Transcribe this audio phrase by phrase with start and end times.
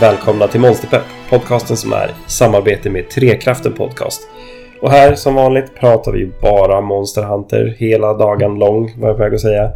[0.00, 4.28] Välkomna till Monsterpepp, podcasten som är i samarbete med Trekraften Podcast.
[4.80, 9.22] Och här som vanligt pratar vi bara Monster Hunter hela dagen lång, var jag på
[9.22, 9.70] väg att säga.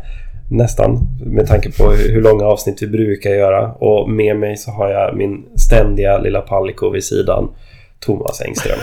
[0.51, 3.73] Nästan, med tanke på hur långa avsnitt vi brukar göra.
[3.73, 7.49] Och med mig så har jag min ständiga lilla Paliko vid sidan,
[8.01, 8.79] Thomas Engström.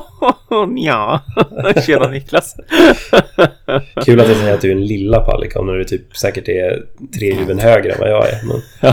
[0.76, 1.20] ja,
[1.86, 2.56] tjena Niklas.
[4.04, 6.82] Kul att jag säger att du är en lilla Palikon när du typ säkert är
[7.18, 8.38] tre huvuden högre än vad jag är.
[8.44, 8.62] Men...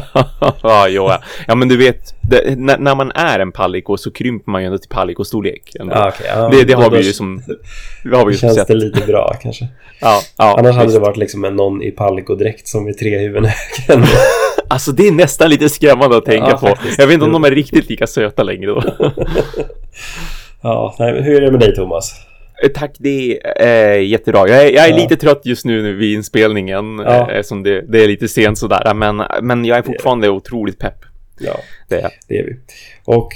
[0.63, 1.11] ja, jo,
[1.47, 4.65] ja, men du vet, det, när, när, man är en paliko så krymper man ju
[4.65, 5.75] ändå till palikostorlek.
[5.79, 7.41] Ah, okay, ja, det, det har vi ju som...
[8.03, 8.67] Det har vi ju känns sett.
[8.67, 9.67] det lite bra kanske.
[10.01, 13.51] ja, ja, Annars hade det varit liksom en någon i palikodräkt som är tre huvuden
[13.87, 14.07] högre
[14.67, 16.67] Alltså det är nästan lite skrämmande att tänka ja, på.
[16.67, 16.99] Faktiskt.
[16.99, 18.83] Jag vet inte om de är riktigt lika söta längre då.
[20.61, 22.28] Ja, nej, hur är det med dig Thomas?
[22.63, 24.47] Eh, tack, det är äh, jättebra.
[24.47, 24.95] Jag är, jag är ja.
[24.95, 27.31] lite trött just nu vid inspelningen ja.
[27.31, 28.93] äh, som det, det, är lite sent sådär.
[28.93, 30.31] Men, men jag är fortfarande det.
[30.31, 31.05] otroligt pepp.
[31.39, 32.11] Ja, det är.
[32.27, 32.55] det är vi.
[33.05, 33.31] Och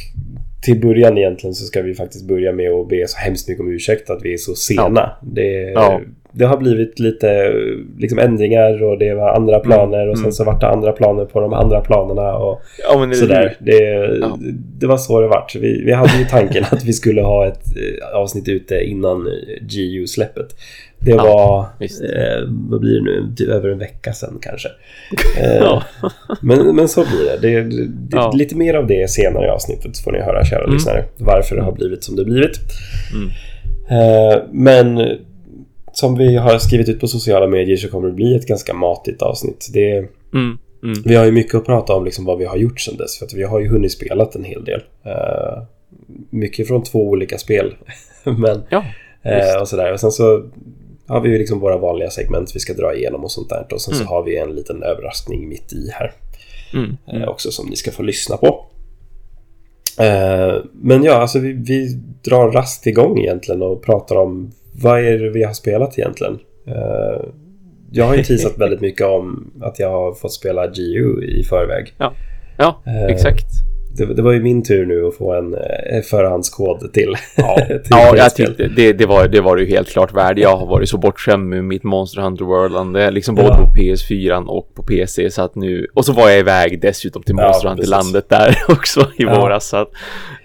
[0.63, 3.72] till början egentligen så ska vi faktiskt börja med att be så hemskt mycket om
[3.72, 4.91] ursäkt att vi är så sena.
[4.95, 5.17] Ja.
[5.22, 6.01] Det, ja.
[6.35, 7.53] Det har blivit lite
[7.97, 9.67] liksom ändringar och det var andra mm.
[9.67, 10.11] planer mm.
[10.11, 13.55] och sen så vart det andra planer på de andra planerna och ja, det, sådär.
[13.59, 13.79] Det,
[14.21, 14.38] ja.
[14.79, 15.55] det var så det vart.
[15.55, 19.27] Vi, vi hade ju tanken att vi skulle ha ett eh, avsnitt ute innan
[19.61, 20.55] GU-släppet.
[20.99, 24.69] Det var, eh, vad blir det nu, typ över en vecka sedan kanske.
[25.38, 25.83] Eh,
[26.41, 27.61] men, men så blir det.
[27.61, 28.31] Det, det, ja.
[28.35, 30.73] Lite mer av det senare i avsnittet får ni höra kära mm.
[30.73, 31.03] lyssnare.
[31.17, 32.59] Varför det har blivit som det blivit.
[33.13, 33.29] Mm.
[33.89, 34.97] Eh, men
[35.93, 39.21] som vi har skrivit ut på sociala medier så kommer det bli ett ganska matigt
[39.21, 39.69] avsnitt.
[39.73, 39.97] Det,
[40.33, 40.57] mm.
[40.83, 41.01] Mm.
[41.05, 43.17] Vi har ju mycket att prata om liksom vad vi har gjort sedan dess.
[43.17, 44.83] För att vi har ju hunnit spela en hel del.
[45.05, 45.63] Uh,
[46.29, 47.75] mycket från två olika spel.
[48.23, 48.83] Men, ja,
[49.25, 49.93] uh, och sådär.
[49.93, 50.43] Och sen så
[51.07, 53.67] har vi ju liksom våra vanliga segment vi ska dra igenom och sånt där.
[53.71, 54.05] Och sen mm.
[54.05, 56.11] så har vi en liten överraskning mitt i här.
[56.73, 57.29] Mm.
[57.29, 58.65] också som ni ska få lyssna på.
[60.71, 61.87] Men ja, alltså vi, vi
[62.25, 64.51] drar rast igång egentligen och pratar om
[64.81, 66.39] vad är det vi har spelat egentligen.
[66.67, 67.25] Eh,
[67.91, 71.94] jag har ju teasat väldigt mycket om att jag har fått spela GU i förväg.
[71.97, 72.13] Ja,
[72.57, 73.47] ja exakt
[73.97, 77.15] det, det, var ju min tur nu att få en eh, förhandskod till.
[77.37, 80.39] Ja, till ja jag tyckte det, det, var, det var ju helt klart värd.
[80.39, 83.13] Jag har varit så bortskämd med mitt Monster Hunter World.
[83.13, 83.57] Liksom både ja.
[83.57, 85.31] på PS4 och på PC.
[85.31, 89.01] Så att nu, och så var jag iväg dessutom till Monster ja, Hunter-landet där också
[89.01, 89.41] i ja.
[89.41, 89.67] våras.
[89.67, 89.89] Så att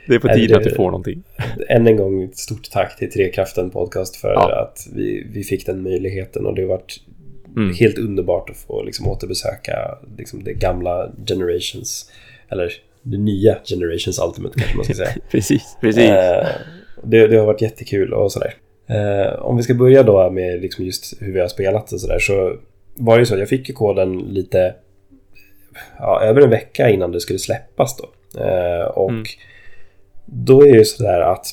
[0.06, 1.22] det är på tiden att du får någonting.
[1.68, 4.62] Än en gång stort tack till Trekraften Podcast för ja.
[4.62, 6.46] att vi, vi fick den möjligheten.
[6.46, 7.00] Och det har varit
[7.56, 7.74] mm.
[7.74, 12.10] helt underbart att få liksom, återbesöka liksom, det gamla Generations.
[12.48, 12.72] Eller
[13.02, 15.14] det nya Generations Ultimate kanske man ska säga.
[15.30, 16.10] precis, precis.
[16.10, 16.46] Eh,
[17.02, 18.54] det, det, har varit jättekul och sådär.
[18.86, 22.18] Eh, om vi ska börja då med liksom just hur vi har spelat och sådär
[22.18, 22.56] så
[22.94, 24.74] var det ju så att jag fick ju koden lite
[25.98, 28.04] ja, över en vecka innan det skulle släppas då.
[28.40, 29.24] Eh, och mm.
[30.26, 31.46] då är det ju sådär att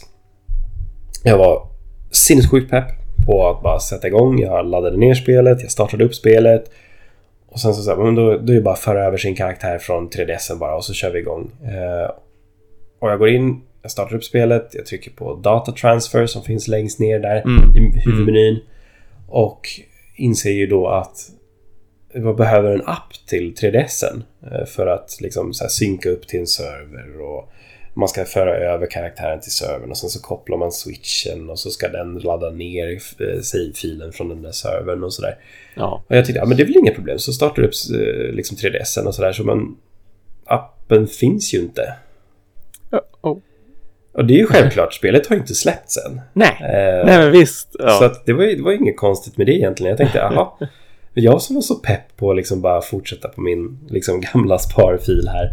[1.23, 1.67] jag var
[2.11, 2.87] sinnessjukt pepp
[3.25, 4.39] på att bara sätta igång.
[4.39, 6.71] Jag laddade ner spelet, jag startade upp spelet
[7.55, 9.77] och sen så, så men då, då är det bara att föra över sin karaktär
[9.77, 11.51] från 3DSen bara och så kör vi igång.
[11.63, 12.11] Eh,
[12.99, 16.67] och jag går in, jag startar upp spelet, jag trycker på Data Transfer som finns
[16.67, 17.75] längst ner där mm.
[17.75, 18.53] i huvudmenyn.
[18.53, 18.65] Mm.
[19.27, 19.67] Och
[20.15, 21.17] inser ju då att
[22.13, 26.39] jag behöver en app till 3DSen eh, för att liksom så här synka upp till
[26.39, 27.51] en server och
[27.97, 31.69] man ska föra över karaktären till servern och sen så kopplar man switchen och så
[31.69, 35.37] ska den ladda ner eh, save-filen från den där servern och sådär.
[35.75, 36.03] Ja.
[36.07, 37.19] Och jag tyckte, ja men det är väl inga problem.
[37.19, 39.77] Så startar du upp eh, liksom 3DSen och sådär så man...
[40.47, 41.81] Appen finns ju inte.
[42.93, 43.41] Uh -oh.
[44.11, 46.21] Och det är ju självklart, spelet har ju inte släppts än.
[46.33, 47.75] Nej, eh, nej men visst.
[47.79, 47.89] Ja.
[47.89, 49.89] Så att det, var ju, det var inget konstigt med det egentligen.
[49.89, 50.47] Jag tänkte, jaha.
[51.13, 55.27] jag som var så pepp på att liksom bara fortsätta på min liksom, gamla sparfil
[55.27, 55.49] här.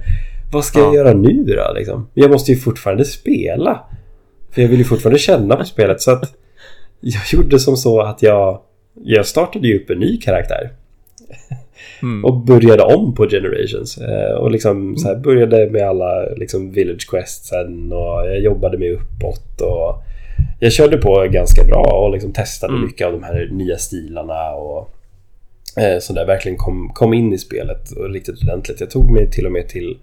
[0.53, 0.85] Vad ska ja.
[0.85, 2.09] jag göra nu då liksom?
[2.15, 3.81] Jag måste ju fortfarande spela.
[4.51, 6.35] För jag vill ju fortfarande känna på spelet så att
[7.01, 8.61] jag gjorde som så att jag
[9.05, 10.71] jag startade ju upp en ny karaktär.
[12.03, 12.25] Mm.
[12.25, 13.99] och började om på Generations.
[13.99, 18.91] Eh, och liksom så här började med alla liksom Village Questsen och jag jobbade mig
[18.91, 19.61] uppåt.
[19.61, 20.03] Och
[20.61, 22.87] jag körde på ganska bra och liksom testade mm.
[22.87, 24.91] mycket av de här nya stilarna och
[25.77, 26.27] eh, sådär.
[26.27, 28.81] Verkligen kom, kom in i spelet och riktigt ordentligt.
[28.81, 29.99] Jag tog mig till och med till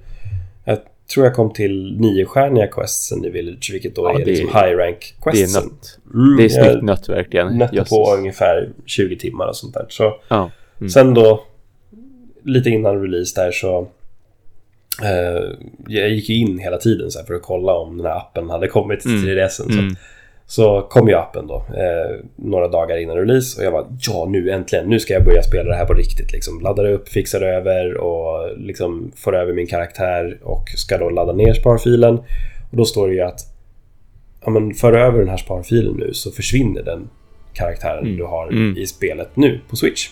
[0.64, 0.80] jag
[1.14, 5.16] tror jag kom till niostjärniga questsen i Village, vilket då ja, är, liksom high rank
[5.24, 5.34] questen.
[5.34, 6.00] Det är nött.
[6.14, 7.58] Mm, det är snyggt nött verkligen.
[7.58, 9.86] Nötte på ungefär 20 timmar och sånt där.
[9.90, 10.52] Så ja.
[10.80, 10.90] mm.
[10.90, 11.44] Sen då,
[12.44, 13.88] lite innan release där så
[15.04, 15.58] eh,
[15.88, 18.68] jag gick ju in hela tiden så för att kolla om den här appen hade
[18.68, 19.64] kommit till 3DSen.
[19.64, 19.76] Mm.
[19.76, 19.96] Så, mm.
[20.50, 24.50] Så kom ju appen då, eh, några dagar innan release och jag var ja nu
[24.52, 26.62] äntligen, nu ska jag börja spela det här på riktigt liksom.
[26.62, 31.54] Laddade upp, fixade över och liksom får över min karaktär och ska då ladda ner
[31.54, 32.18] sparfilen.
[32.72, 33.40] Och då står det ju att
[34.46, 37.10] ja, men för över den här sparfilen nu så försvinner den
[37.54, 38.18] karaktären Mm.
[38.18, 38.78] du har Mm.
[38.78, 40.10] i spelet nu på Switch.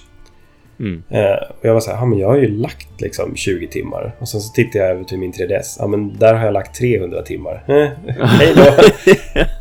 [0.79, 1.03] Mm.
[1.09, 4.15] Eh, och jag var så här, men jag har ju lagt liksom 20 timmar.
[4.19, 5.75] Och sen så tittade jag över till min 3DS.
[5.79, 7.63] Ja men där har jag lagt 300 timmar.
[7.67, 7.87] Eh,
[8.25, 8.83] hej då.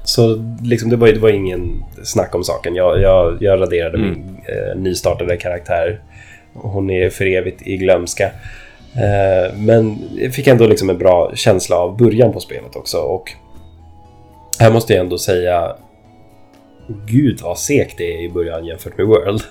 [0.05, 2.75] så liksom det var, det var ingen snack om saken.
[2.75, 4.11] Jag, jag, jag raderade Mm.
[4.11, 6.01] min eh, nystartade karaktär.
[6.55, 8.25] Hon är för evigt i glömska.
[8.95, 12.99] Eh, men jag fick ändå liksom en bra känsla av början på spelet också.
[12.99, 13.33] Och
[14.61, 15.77] här måste jag ändå säga
[17.07, 19.43] Gud vad segt det är i början jämfört med World.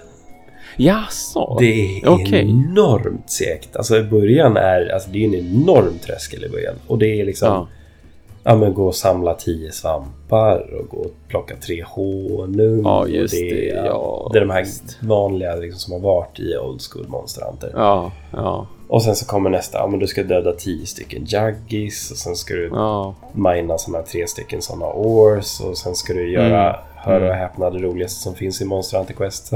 [0.78, 1.58] Jaså?
[1.60, 2.40] Det är Okej.
[2.40, 3.76] enormt segt.
[3.76, 6.76] Alltså i början är alltså, det är en enorm tröskel i början.
[6.88, 7.48] Och det är liksom...
[7.48, 7.68] Ja.
[8.48, 8.56] Ja.
[8.56, 12.82] men gå och samla tio svampar och gå och plocka tre honung.
[12.84, 14.66] Ja, just och det, är- ja, det är de här
[15.02, 17.72] vanliga liksom, som har varit i Old School Monster Hunter.
[17.74, 19.78] Ja, ja, Och sen så kommer nästa.
[19.78, 22.12] Ja, men du ska döda tio stycken Juggis.
[22.12, 23.16] Och sen ska du ja.
[23.34, 25.62] mina såna här tre stycken sådana ors.
[25.62, 26.82] Och sen ska du göra, Mm.
[26.96, 27.38] hör och Mm.
[27.40, 29.52] häpna, det roligaste som finns i Monster Hunter Quest.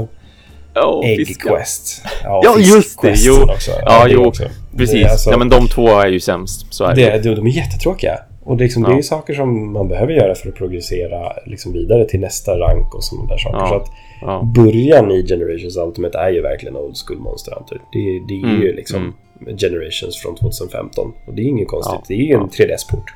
[0.74, 1.56] Oh, Egg fiskar.
[1.56, 2.02] Quest.
[2.24, 3.42] Ja, just det, jo.
[3.42, 3.70] Också.
[3.84, 4.44] Ja, jo, också.
[4.76, 5.06] Precis.
[5.10, 6.66] Alltså- ja, men de två är ju sämst.
[6.74, 7.18] Så är det.
[7.22, 8.18] det, de, är jättetråkiga.
[8.44, 9.02] Och det är, liksom, det är Ja.
[9.02, 13.28] saker som man behöver göra för att progressera liksom vidare till nästa rank och sådana
[13.28, 13.58] där saker.
[13.58, 13.68] Ja.
[13.68, 13.88] Så att
[14.22, 14.52] Ja.
[14.56, 17.78] början i Generations Ultimate är ju verkligen Old School Monster Hunter.
[17.92, 19.14] Det, det är Mm, ju liksom
[19.58, 21.12] Generations från 2015.
[21.26, 21.94] Och det är inget konstigt.
[21.94, 22.64] Ja, Det är ju en ja.
[22.64, 23.10] 3DS-port.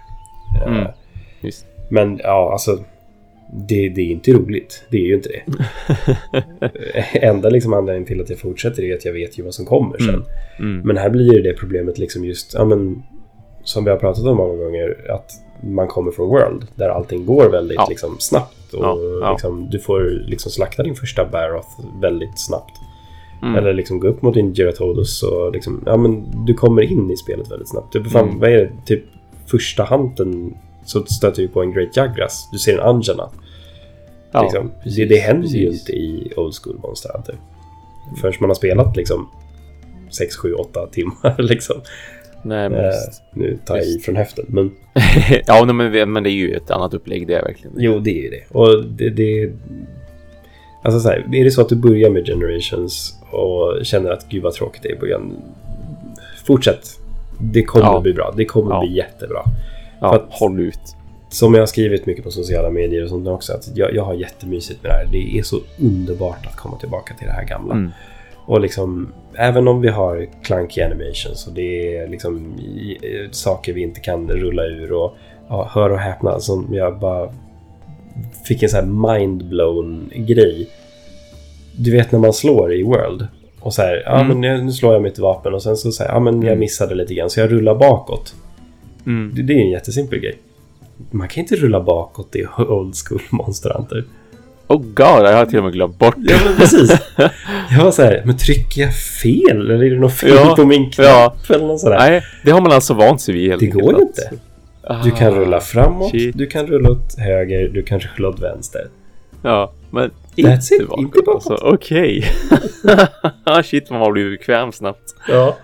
[0.63, 0.87] Eh, Mm.
[1.41, 1.65] Visst.
[1.89, 2.79] Men ja, alltså.
[3.53, 4.85] Det, det är inte roligt.
[4.91, 5.43] Det är ju inte det.
[7.13, 9.99] Enda liksom anledningen till att jag fortsätter är att jag vet ju vad som kommer
[9.99, 10.09] sen.
[10.09, 10.25] Mm.
[10.59, 10.81] Mm.
[10.87, 13.03] Men här blir det problemet liksom just, ja men
[13.65, 15.31] som vi har pratat om många gånger, att
[15.63, 17.87] man kommer från World där allting går väldigt Ja.
[17.89, 18.73] liksom, snabbt.
[18.75, 19.33] Och Ja.
[19.33, 21.69] Liksom, du får liksom slakta din första Baroth
[22.01, 22.73] väldigt snabbt.
[23.43, 23.55] Mm.
[23.57, 27.17] Eller liksom gå upp mot din Geratodus och liksom, ja men du kommer in i
[27.17, 27.93] spelet väldigt snabbt.
[27.93, 28.41] Typ, fan, Mm.
[28.41, 28.71] vad är det?
[28.87, 29.05] Typ
[29.47, 30.55] första hanten
[30.85, 32.49] så stöter du på en Great Jagras.
[32.53, 33.29] Du ser en Anjana.
[34.33, 34.71] Ja, liksom.
[34.83, 35.81] precis, det, det händer ju precis.
[35.81, 37.35] inte i Old School Monster Hunter.
[38.21, 39.29] Förrän man har spelat liksom
[40.11, 41.77] 6, 7, 8 timmar liksom.
[42.43, 43.23] Nej, men visst.
[43.33, 44.45] nu tar jag i från höften.
[44.49, 44.71] Men
[45.47, 47.75] ja, men, men det är ju ett annat upplägg, det är verkligen.
[47.79, 48.45] jo, det är ju det.
[48.49, 49.11] Och det...
[49.11, 49.53] det
[50.83, 54.43] alltså så här, är det så att du börjar med Generations och känner att gud
[54.43, 55.37] vad tråkigt det är i början.
[56.45, 56.99] Fortsätt.
[57.41, 57.97] Det kommer Ja.
[57.97, 58.35] att bli bra.
[58.37, 58.81] Det kommer Ja.
[58.81, 59.43] bli jättebra.
[60.05, 60.97] Ja, För att- håll ut.
[61.29, 63.53] Som jag har skrivit mycket på sociala medier och sånt också.
[63.53, 65.07] Att jag, jag har jättemysigt med det här.
[65.13, 67.75] Det är så underbart att komma tillbaka till det här gamla.
[67.75, 67.91] Mm.
[68.47, 72.55] Och liksom, även om vi har clunky animations och det är liksom
[73.31, 75.17] saker vi inte kan rulla ur och
[75.49, 77.33] ja, hör och häpna som jag bara
[78.47, 78.87] fick en sån här
[79.19, 80.69] mind-blown grej.
[81.77, 83.27] Du vet när man slår i World
[83.61, 84.29] och så här, ja Mm.
[84.29, 86.59] men nu- nu slår jag mitt vapen och sen så säger ja men jag Mm.
[86.59, 88.35] missade lite grann så jag rullar bakåt.
[89.07, 89.33] Mm.
[89.35, 90.39] Det, det är en jättesimpel grej.
[91.11, 94.05] Man kan inte rulla bakåt i Old School Monster Hunter.
[94.67, 94.97] Oh god,
[95.27, 96.15] jag har till och med glömt bort.
[96.19, 96.91] Ja men precis.
[97.71, 99.61] Jag var så här, men trycker jag fel?
[99.61, 101.07] Eller är det något fel Ja, på min knapp?
[101.49, 101.55] ja.
[101.55, 101.99] Eller något sådär.
[101.99, 104.31] Nej, det har man alltså vant sig vid helt Det går inte.
[105.05, 106.39] Du kan Ah, rulla framåt, shit.
[106.39, 108.89] du kan rulla åt höger, du kan rulla åt vänster.
[109.43, 111.01] Ja, men That's inte it, bakåt.
[111.01, 111.51] inte bakåt.
[111.51, 112.25] Alltså, Okej.
[113.65, 115.15] shit, man har blivit bekväm snabbt.
[115.29, 115.57] Ja.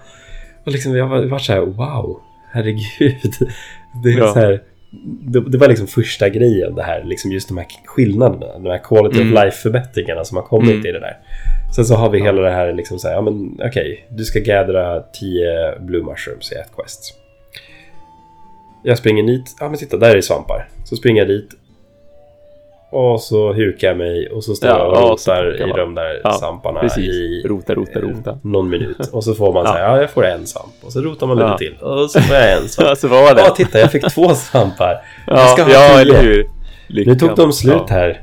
[0.66, 2.20] Och liksom jag var, var så här, wow,
[2.52, 3.48] herregud.
[4.04, 4.32] Det, är Ja.
[4.32, 4.62] så här,
[5.30, 8.78] det, det var liksom första grejen det här, liksom just de här skillnaderna, de här
[8.84, 9.32] quality Mm.
[9.36, 10.86] of life-förbättringarna som har kommit Mm.
[10.86, 11.18] i det där.
[11.76, 14.38] Sen så har vi hela det här liksom så här, ja men okej, du ska
[14.40, 17.16] gaddra 10 blue mushrooms i ett quest.
[18.82, 20.68] Jag springer dit, ja men titta där är svampar.
[20.84, 21.48] Så springer jag dit.
[22.92, 25.94] Och så hukar jag mig och så står Ja, jag och så rotar i de
[25.94, 27.04] där Ja, svamparna Precis.
[27.04, 28.38] i Rota, rota, eh, rota.
[28.42, 29.08] någon minut.
[29.12, 29.70] Och så får man Ja.
[29.72, 30.72] så här, ja jag får en svamp.
[30.82, 31.58] Och så rotar man lite Ja.
[31.58, 31.74] till.
[31.80, 33.02] Och så får jag en svamp.
[33.02, 33.40] Vad var det?
[33.40, 34.96] Ja, titta jag fick två svampar.
[35.26, 36.36] Jag Ja, ska ha ja eller hur?
[36.88, 37.18] Nu Lyckan.
[37.18, 38.20] tog de slut här.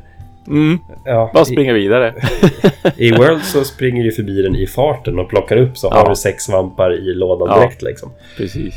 [0.47, 2.13] Mm, Ja, bara springa vidare.
[2.97, 6.15] I World så springer du förbi den i farten och plockar upp så har du
[6.15, 8.11] sex svampar i lådan direkt liksom.
[8.37, 8.75] Precis.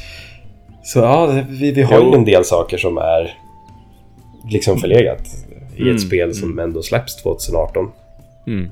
[0.83, 3.35] Så ja, vi, vi har ju en del saker som är
[4.51, 5.21] liksom förlegat
[5.81, 7.91] i Mm, ett spel som ändå släpps 2018.
[8.47, 8.71] Mm.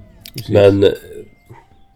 [0.48, 0.90] Men eh,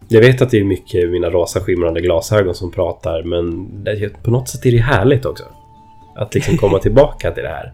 [0.07, 4.31] jag vet att det är mycket mina rosa skimrande glasögon som pratar men det, på
[4.31, 5.43] något sätt är det härligt också.
[6.15, 7.73] Att liksom komma tillbaka till det här.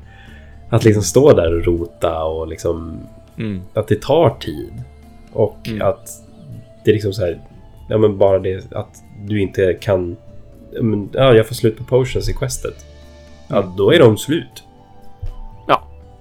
[0.69, 3.00] Att liksom stå där och rota och liksom
[3.38, 3.62] Mm.
[3.74, 4.74] att det tar tid.
[5.34, 5.81] Och Mm.
[5.88, 6.10] att
[6.86, 7.41] det är liksom så här,
[7.89, 10.17] ja men bara det att du inte kan,
[10.72, 12.86] ja, men, ja jag får slut på potions i questet.
[13.48, 13.75] Ja, Mm.
[13.77, 14.63] då är de slut.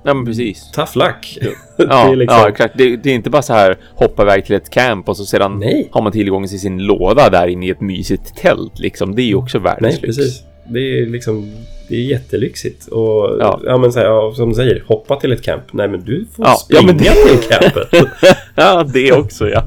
[0.02, 0.14] Ja.
[0.14, 0.70] Men precis.
[0.72, 1.38] Tough luck.
[1.76, 2.38] ja, liksom...
[2.38, 2.74] ja, exakt.
[2.78, 5.58] Det, det, är inte bara så här hoppa iväg till ett camp och så sedan
[5.58, 5.88] Nej.
[5.92, 8.78] har man tillgång till sin låda där inne i ett mysigt tält.
[8.78, 9.14] Liksom.
[9.14, 10.42] Det är ju också världens Nej, precis.
[10.68, 11.52] Det är liksom
[11.88, 12.86] det är jättelyxigt.
[12.86, 13.60] Och ja.
[13.64, 15.62] ja men så här, ja, som du säger, hoppa till ett camp.
[15.72, 17.38] Nej men du får ja, springa ja, men det...
[17.38, 18.08] till campet.
[18.54, 19.64] ja, det också ja.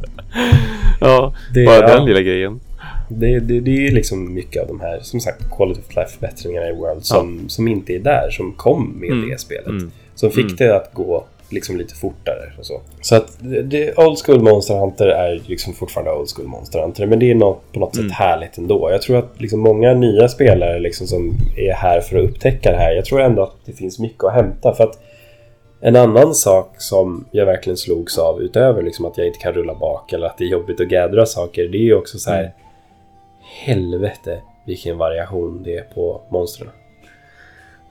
[1.02, 2.60] Ja, det, bara den lilla grejen.
[3.10, 6.74] Det, det, det är liksom mycket av de här, som sagt, quality of life-förbättringarna i
[6.74, 9.30] World som, som inte är där, som kom med mm.
[9.30, 9.68] det spelet.
[9.68, 9.92] Mm.
[10.22, 10.56] Som fick mm.
[10.58, 12.82] det att gå liksom lite fortare och så.
[13.02, 17.06] Så att det, Old School Monster Hunter är liksom fortfarande Old School Monster Hunter.
[17.06, 18.10] Men det är något, på något mm.
[18.10, 18.92] sätt härligt ändå.
[18.92, 22.78] Jag tror att liksom många nya spelare liksom som är här för att upptäcka det
[22.78, 22.92] här.
[22.92, 24.74] Jag tror ändå att det finns mycket att hämta.
[24.74, 25.00] För att
[25.82, 29.76] en annan sak som jag verkligen slogs av utöver liksom att jag inte kan rulla
[29.76, 31.68] bak eller att det är jobbigt att gaddra saker.
[31.68, 32.40] Det är ju också så här.
[32.40, 32.52] Mm.
[33.66, 36.70] Helvete vilken variation det är på monstren.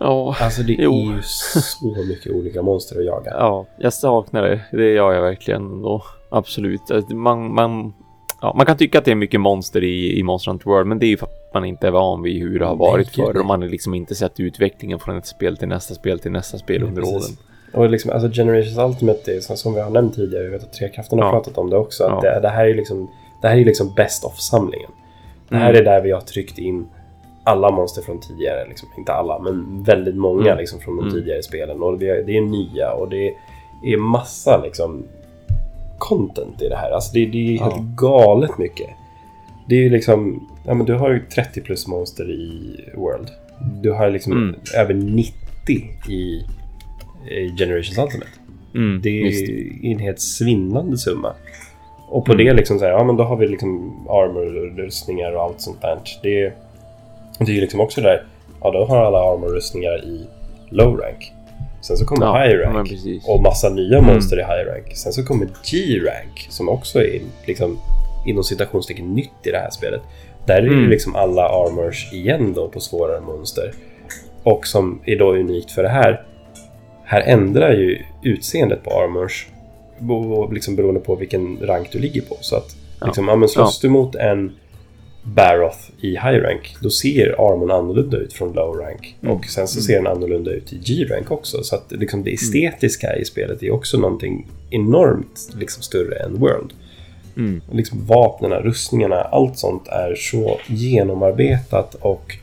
[0.00, 0.92] Ja, Alltså det jo.
[0.92, 3.30] är ju så mycket olika monster att jaga.
[3.30, 4.61] Ja, jag saknar det.
[4.73, 6.02] Det gör jag verkligen då.
[6.28, 6.90] Absolut.
[6.90, 7.92] Alltså, man, man,
[8.40, 10.99] ja, man kan tycka att det är mycket monster i, i Monster Hunter World, men
[10.99, 13.38] det är ju för att man inte är van vid hur det har varit förr
[13.38, 16.59] och man har liksom inte sett utvecklingen från ett spel till nästa spel till nästa
[16.59, 17.37] spel under åren.
[17.73, 20.73] Och liksom, alltså Generations Ultimate, är, som, som vi har nämnt tidigare, jag vet att
[20.73, 21.33] Trekraften har ja.
[21.33, 22.30] pratat om det också, att ja.
[22.30, 23.11] det, det, här är liksom,
[23.42, 24.90] det här är liksom best of-samlingen.
[25.49, 25.80] Det här mm.
[25.80, 26.87] är där vi har tryckt in
[27.44, 30.59] alla monster från tidigare, liksom, inte alla, men väldigt många mm.
[30.59, 31.14] liksom, från de mm.
[31.14, 31.82] tidigare spelen.
[31.82, 33.35] Och det, det, är nya och det
[33.85, 35.04] är massa liksom,
[35.99, 36.90] content i det här.
[36.90, 37.85] Alltså det, det är helt ja.
[37.97, 38.90] galet mycket.
[39.68, 43.30] Det är ju liksom, ja men du har ju 30 plus monster i World.
[43.82, 44.54] Du har liksom mm.
[44.76, 45.35] över 90
[46.09, 46.44] i,
[47.30, 48.30] i Generations Ultimate.
[48.75, 51.35] Mm, det är en helt svindlande summa.
[52.09, 52.47] Och på mm.
[52.47, 55.80] det liksom så här, ja men då har vi liksom armor, rustningar och allt sånt
[55.80, 55.99] där.
[56.23, 56.52] Det,
[57.47, 58.25] det är ju liksom också där,
[58.61, 60.26] ja då har alla armor-rustningar i
[60.70, 61.32] low rank.
[61.80, 62.90] Sen så kommer ja, high rank
[63.26, 64.12] och massa nya mm.
[64.12, 64.97] monster i high rank.
[64.97, 67.78] Sen så kommer G-rank som också är liksom
[68.26, 70.00] inom citationstecken nytt i det här spelet.
[70.47, 70.90] Där är det mm.
[70.90, 73.73] liksom alla armors igen då på svårare monster.
[74.42, 76.23] Och som är då unikt för det här.
[77.04, 79.47] Här ändrar ju utseendet på armors
[80.52, 82.37] liksom beroende på vilken rank du ligger på.
[82.40, 83.37] Så att liksom, ja.
[83.37, 83.88] men slåss ja.
[83.88, 84.52] du mot en
[85.34, 89.16] Baroth i high rank, då ser armon annorlunda ut från low rank.
[89.22, 89.37] Mm.
[89.37, 91.62] Och sen så ser den annorlunda ut i G-rank också.
[91.62, 93.22] Så att liksom det estetiska mm.
[93.22, 96.72] i spelet är också någonting enormt liksom, större än World.
[97.37, 97.60] Mm.
[97.72, 102.37] Liksom vapnen, rustningarna, allt sånt är så genomarbetat och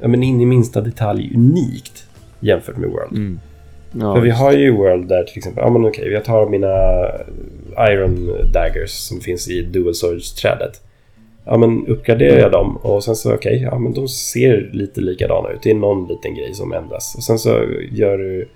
[0.00, 2.04] ja, men in i minsta detalj unikt
[2.40, 3.12] jämfört med World.
[3.12, 3.40] Mm.
[3.92, 7.04] Ja, För vi har ju World där till exempel, ja men okej, jag tar mina
[7.90, 10.80] Iron Daggers som finns i Dual Swords-trädet
[11.48, 15.00] ja men uppgraderar jag dem och sen så okej, okay, ja men de ser lite
[15.00, 15.62] likadana ut.
[15.62, 17.14] Det är någon liten grej som ändras.
[17.16, 18.48] Och sen så gör du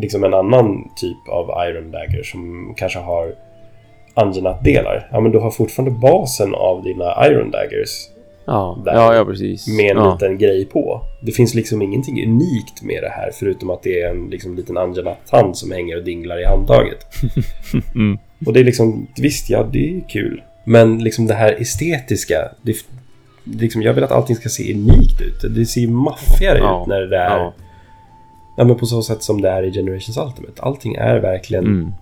[0.00, 3.34] liksom en annan typ av Iron Dagger som kanske har
[4.14, 5.08] Angenat-delar.
[5.12, 8.08] Ja men du har fortfarande basen av dina Iron Daggers.
[8.44, 9.68] Ja, ja, ja precis.
[9.68, 10.12] Med en ja.
[10.12, 11.00] liten grej på.
[11.22, 14.76] Det finns liksom ingenting unikt med det här förutom att det är en liksom, liten
[14.76, 17.06] Angenat-hand som hänger och dinglar i handtaget.
[17.94, 18.18] mm.
[18.46, 20.42] Och det är liksom, visst ja, det är kul.
[20.70, 22.48] Men liksom det här estetiska.
[22.62, 22.76] Det,
[23.44, 25.54] liksom, jag vill att allting ska se unikt ut.
[25.54, 27.36] Det ser maffigare ja, ut när det är...
[27.36, 27.54] Ja.
[28.56, 28.64] ja.
[28.64, 30.62] men på så sätt som det är i Generations Ultimate.
[30.62, 31.66] Allting är verkligen...
[31.66, 31.92] Mm.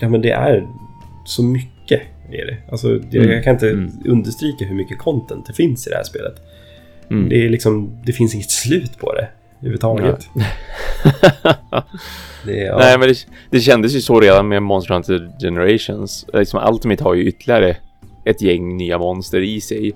[0.00, 0.68] Ja men det är
[1.24, 2.02] så mycket.
[2.30, 2.56] Är det.
[2.70, 3.30] Alltså, det, mm.
[3.30, 3.92] Jag kan inte mm.
[4.04, 6.34] understryka hur mycket content det finns i det här spelet.
[7.10, 7.28] Mm.
[7.28, 9.28] Det, är liksom, det finns inget slut på det
[9.64, 10.28] överhuvudtaget.
[12.44, 12.76] det, ja.
[12.78, 16.26] Nej, men det, det kändes ju så redan med Monster Hunter Generations.
[16.32, 17.76] Liksom Ultimate har ju ytterligare
[18.24, 19.92] ett gäng nya monster i sig.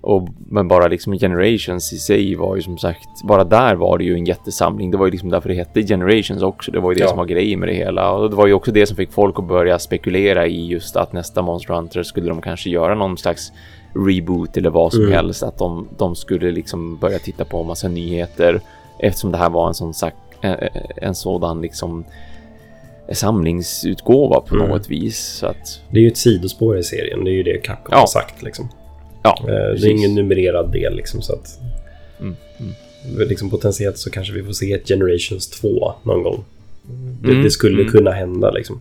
[0.00, 4.04] Och, men bara liksom Generations i sig var ju som sagt, bara där var det
[4.04, 4.90] ju en jättesamling.
[4.90, 6.70] Det var ju liksom därför det hette Generations också.
[6.70, 7.08] Det var ju det ja.
[7.08, 8.12] som var grejen med det hela.
[8.12, 11.12] Och det var ju också det som fick folk att börja spekulera i just att
[11.12, 13.52] nästa Monster Hunter skulle de kanske göra någon slags
[13.94, 15.12] reboot eller vad som mm.
[15.12, 15.42] helst.
[15.42, 18.60] Att de, de skulle liksom börja titta på en massa nyheter
[18.98, 22.04] eftersom det här var en sån sagt eh, eh, en sådan liksom
[23.12, 24.68] samlingsutgåva på mm.
[24.68, 25.18] något vis.
[25.18, 25.80] Så att...
[25.90, 27.98] Det är ju ett sidospår i serien, det är ju det Capcom ja.
[27.98, 28.42] har sagt.
[28.42, 28.68] Liksom.
[29.22, 31.60] Ja, eh, det är ingen numrerad del liksom, så att...
[32.20, 32.36] Mm.
[32.58, 33.28] Mm.
[33.28, 36.44] Liksom, potentiellt så kanske vi får se ett Generations 2 någon gång.
[37.22, 37.42] Det, mm.
[37.42, 37.92] det skulle mm.
[37.92, 38.80] kunna hända liksom.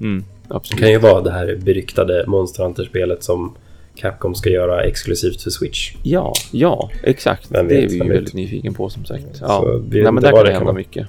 [0.00, 3.54] Mm, det kan ju vara det här beryktade Monster Hunter-spelet som
[3.96, 5.94] Capcom ska göra exklusivt för Switch.
[6.02, 7.50] Ja, ja, exakt.
[7.50, 9.24] Vet, det är vi ju väldigt nyfiken på som sagt.
[9.40, 11.06] Ja, Nej, men där kan det hända mycket.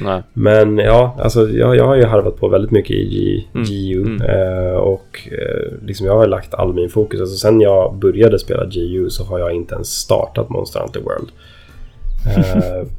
[0.00, 0.22] Nej.
[0.32, 3.66] Men ja, alltså jag, jag har ju harvat på väldigt mycket i mm.
[3.66, 4.22] GU mm.
[4.22, 7.20] Eh, och eh, liksom jag har lagt all min fokus.
[7.20, 11.28] Alltså sen jag började spela GU så har jag inte ens startat Monster Hunter World.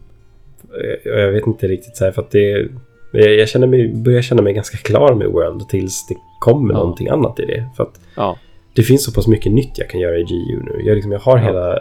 [1.06, 2.68] Eh, jag vet inte riktigt så här för att det...
[3.12, 6.80] Jag känner mig, börjar känna mig ganska klar med World tills det kommer ja.
[6.80, 7.66] någonting annat i det.
[7.78, 8.38] För att ja.
[8.74, 10.82] Det finns så pass mycket nytt jag kan göra i GU nu.
[10.86, 11.44] Jag, liksom, jag har ja.
[11.44, 11.80] hela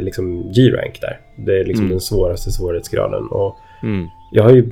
[0.00, 1.20] liksom, G-rank där.
[1.36, 1.90] Det är liksom mm.
[1.90, 3.26] den svåraste svårighetsgraden.
[3.26, 4.08] Och mm.
[4.32, 4.68] Jag har ju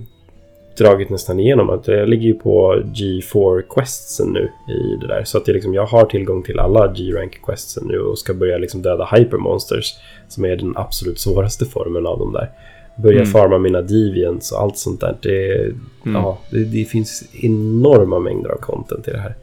[0.79, 5.25] dragit nästan igenom att jag ligger ju på G4 questsen nu i det där.
[5.25, 8.59] Så att jag, liksom, jag har tillgång till alla G-rank questsen nu och ska börja
[8.59, 9.95] liksom döda hypermonsters.
[10.29, 12.51] Som är den absolut svåraste formen av dem där.
[12.97, 13.31] Börja mm.
[13.31, 15.17] farma mina deviants och allt sånt där.
[15.23, 15.83] Det, mm.
[16.05, 19.35] ja, det, det, finns enorma mängder av content i det här.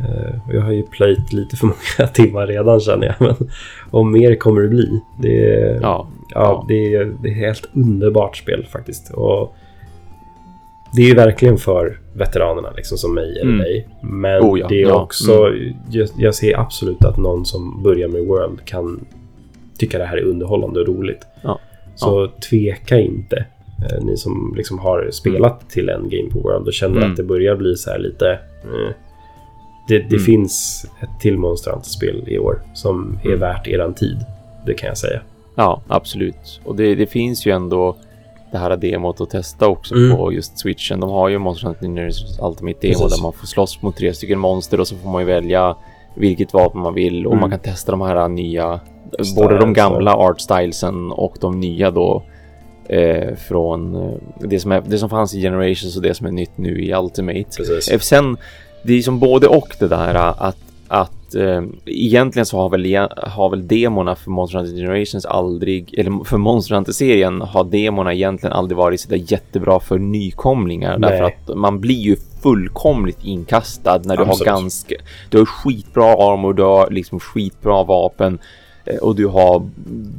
[0.00, 1.66] Uh, jag har ju plöjt lite för
[1.98, 3.14] många timmar redan känner jag.
[3.18, 3.50] Men,
[3.90, 5.00] och mer kommer det bli.
[5.22, 5.34] Det,
[5.82, 6.64] ja, ja, ja.
[6.68, 9.12] Det, det är ett helt underbart spel faktiskt.
[9.14, 9.54] Och
[10.92, 13.58] det är ju verkligen för veteranerna liksom som mig eller mm.
[13.58, 13.88] dig.
[14.02, 14.66] Men oh, ja.
[14.68, 15.74] det är också, mm.
[15.90, 19.06] jag, jag, ser absolut att någon som börjar med World kan
[19.78, 21.26] tycka det här är underhållande och roligt.
[21.42, 21.60] Ja.
[21.94, 22.40] Så ja.
[22.50, 23.46] tveka inte.
[23.90, 27.10] Eh, ni som liksom har spelat till en game på World och känner mm.
[27.10, 28.30] att det börjar bli så här lite...
[28.64, 28.94] Eh,
[29.88, 30.20] det, det mm.
[30.20, 33.40] finns ett till Monster Hunter-spel i år som är mm.
[33.40, 34.18] värt eran tid.
[34.66, 35.20] Det kan jag säga.
[35.54, 36.60] Ja, absolut.
[36.64, 37.96] Och det, det finns ju ändå
[38.52, 40.16] det här demot att testa också mm.
[40.16, 41.00] på just switchen.
[41.00, 42.10] De har ju Monster Hunter
[42.42, 43.16] Ultimate Demo Precis.
[43.16, 45.76] där man får slåss mot tre stycken monster och så får man ju välja
[46.14, 47.40] vilket vapen man vill och mm.
[47.40, 48.80] man kan testa de här nya,
[49.12, 52.22] Styles, både de gamla art stylesen och de nya då
[52.88, 56.30] eh, från eh, det som, är, det som fanns i Generations och det som är
[56.30, 57.56] nytt nu i Ultimate.
[57.56, 57.88] Precis.
[57.88, 58.36] Eh, sen,
[58.82, 63.50] det är som både och det där att, att eh, egentligen så har väl, har
[63.50, 68.76] väl demorna för Monster Hunter Generations aldrig, eller för Monster Hunter-serien har demorna egentligen aldrig
[68.76, 70.98] varit så där jättebra för nykomlingar.
[70.98, 71.10] Nej.
[71.10, 74.48] Därför att man blir ju fullkomligt inkastad när du Absolut.
[74.48, 74.94] har ganska,
[75.30, 78.38] du har skitbra armor, du har liksom skitbra vapen.
[78.88, 79.68] Eh, och du har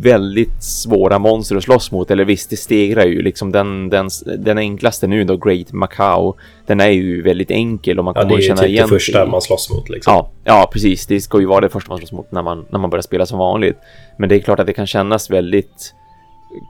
[0.01, 2.11] väldigt svåra monster att slåss mot.
[2.11, 6.33] Eller visst, det stegrar ju liksom den, den, den enklaste nu då, Great Macau.
[6.65, 8.89] Den är ju väldigt enkel och man kommer ja, känna igen.
[8.89, 10.13] Det är typ det första man slåss mot liksom.
[10.13, 11.07] Ja, ja, precis.
[11.07, 13.25] Det ska ju vara det första man slåss mot när man, när man börjar spela
[13.25, 13.77] som vanligt.
[14.17, 15.93] Men det är klart att det kan kännas väldigt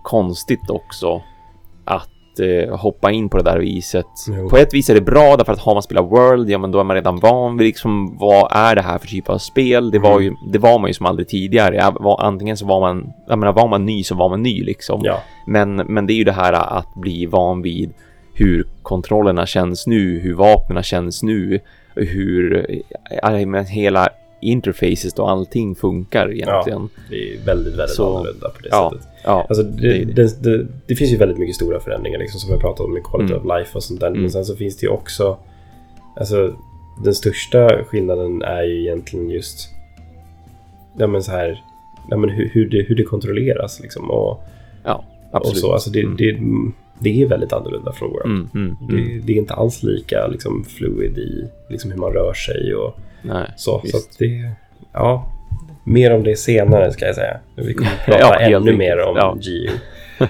[0.04, 1.22] konstigt också
[2.40, 4.06] att eh, hoppa in på det där viset.
[4.28, 4.50] Jo.
[4.50, 6.80] På ett vis är det bra därför att har man spelat World, ja men då
[6.80, 9.92] är man redan van vid liksom vad är det här för typ av spel?
[9.92, 10.24] Det var mm.
[10.24, 11.94] ju, det var man ju som aldrig tidigare.
[12.00, 15.02] Var, antingen så var man, jag menar var man ny så var man ny liksom.
[15.04, 15.20] Ja.
[15.48, 17.94] Men, men det är ju det här att bli van vid
[18.34, 21.60] hur kontrollerna känns nu, hur vapnen känns nu,
[21.96, 22.66] hur
[23.24, 24.10] äh, hela
[24.42, 26.90] interfaces och allting funkar egentligen.
[26.96, 29.08] Ja, det är väldigt, väldigt så, annorlunda på det ja, sättet.
[29.24, 32.60] Ja, alltså det, det, det, det, finns ju väldigt mycket stora förändringar liksom, som har
[32.60, 33.46] pratat om med quality mm.
[33.46, 34.08] of life och sånt där.
[34.08, 34.22] Mm.
[34.22, 35.38] Men sen så finns det ju också...
[36.16, 36.56] Alltså,
[37.04, 39.70] den största skillnaden är ju egentligen just...
[40.98, 41.64] Ja men så här...
[42.10, 44.12] Ja, men hur, hur, det, hur det kontrolleras liksom.
[44.12, 44.44] Och,
[44.84, 45.56] ja, absolut.
[45.56, 45.74] Och så.
[45.74, 46.16] Alltså det, mm.
[46.18, 46.40] det,
[47.00, 48.26] det är väldigt annorlunda från World.
[48.26, 49.26] Mm, mm, det, mm.
[49.26, 53.54] det, är inte alls lika liksom, fluid i liksom, hur man rör sig och Nej,
[53.58, 53.82] så.
[53.84, 54.14] Visst.
[54.14, 54.52] Så det...
[54.94, 55.32] Ja,
[55.90, 57.38] Mer om det senare ska jag säga.
[57.56, 59.38] Vi kommer att prata ja, ännu mer om ja.
[59.42, 59.70] GU.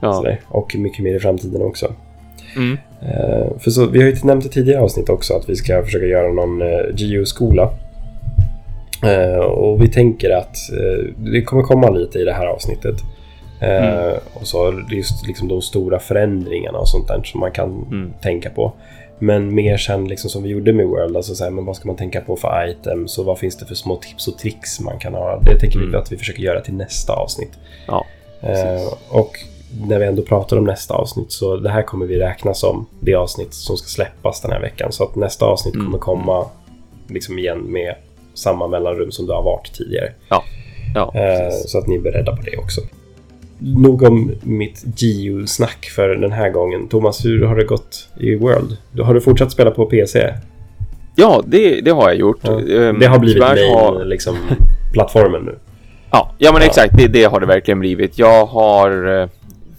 [0.00, 0.36] ja.
[0.48, 1.92] Och mycket mer i framtiden också.
[2.56, 2.78] Mm.
[3.02, 6.06] Uh, för så, vi har ju nämnt i tidigare avsnitt också att vi ska försöka
[6.06, 7.70] göra någon eh, GU-skola.
[9.04, 10.56] Eh, och vi tänker att
[11.16, 12.96] det kommer komma lite i det här avsnittet.
[13.60, 14.14] Mm.
[14.34, 18.12] Och så just liksom de stora förändringarna och sånt där som man kan mm.
[18.22, 18.72] tänka på.
[19.18, 21.86] Men mer sen liksom som vi gjorde med World, alltså så här, men vad ska
[21.86, 24.98] man tänka på för items och vad finns det för små tips och tricks man
[24.98, 25.40] kan ha.
[25.40, 25.90] Det tänker mm.
[25.90, 27.52] vi att vi försöker göra till nästa avsnitt.
[27.86, 28.06] Ja,
[28.40, 29.38] eh, och
[29.88, 33.14] när vi ändå pratar om nästa avsnitt så det här kommer vi räkna som det
[33.14, 34.92] avsnitt som ska släppas den här veckan.
[34.92, 35.86] Så att nästa avsnitt mm.
[35.86, 36.46] kommer komma
[37.08, 37.94] liksom igen med
[38.34, 40.12] samma mellanrum som det har varit tidigare.
[40.28, 40.42] Ja.
[40.94, 42.80] Ja, eh, så att ni är beredda på det också
[43.58, 46.88] nog om mitt GU-snack för den här gången.
[46.88, 48.76] Thomas, hur har det gått i World?
[49.02, 50.34] Har du fortsatt spela på PC?
[51.16, 52.40] Ja, det, det har jag gjort.
[52.42, 54.04] Ja, ehm, det har blivit main, har...
[54.04, 54.36] liksom,
[54.92, 55.58] plattformen nu.
[56.10, 56.66] Ja, ja men ja.
[56.66, 56.96] exakt.
[56.96, 58.18] Det, det, har det verkligen blivit.
[58.18, 59.28] Jag har eh,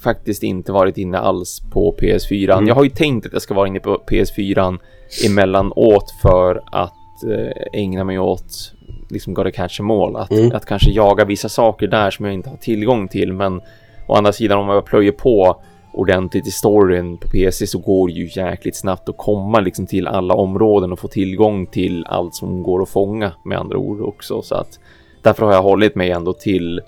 [0.03, 2.53] faktiskt inte varit inne alls på PS4.
[2.53, 2.67] Mm.
[2.67, 4.77] Jag har ju tänkt att jag ska vara inne på PS4
[5.25, 8.73] emellanåt för att eh, ägna mig åt
[9.09, 10.15] liksom gotta catch em all.
[10.15, 10.51] Att, mm.
[10.55, 13.33] att kanske jaga vissa saker där som jag inte har tillgång till.
[13.33, 13.61] Men
[14.07, 15.61] å andra sidan om jag plöjer på
[15.93, 20.07] ordentligt i storyn på PC så går det ju jäkligt snabbt att komma liksom till
[20.07, 24.41] alla områden och få tillgång till allt som går att fånga med andra ord också.
[24.41, 24.79] Så att
[25.21, 26.81] därför har jag hållit mig ändå till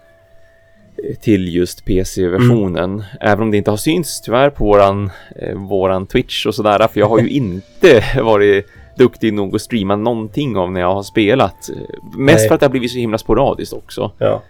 [1.21, 2.93] till just PC-versionen.
[2.93, 3.05] Mm.
[3.21, 6.87] Även om det inte har synts tyvärr på våran, eh, våran Twitch och sådär.
[6.87, 8.65] För jag har ju inte varit
[8.97, 11.69] duktig nog att streama någonting av när jag har spelat.
[12.17, 12.47] Mest Nej.
[12.47, 14.11] för att det har blivit så himla sporadiskt också.
[14.17, 14.43] Ja.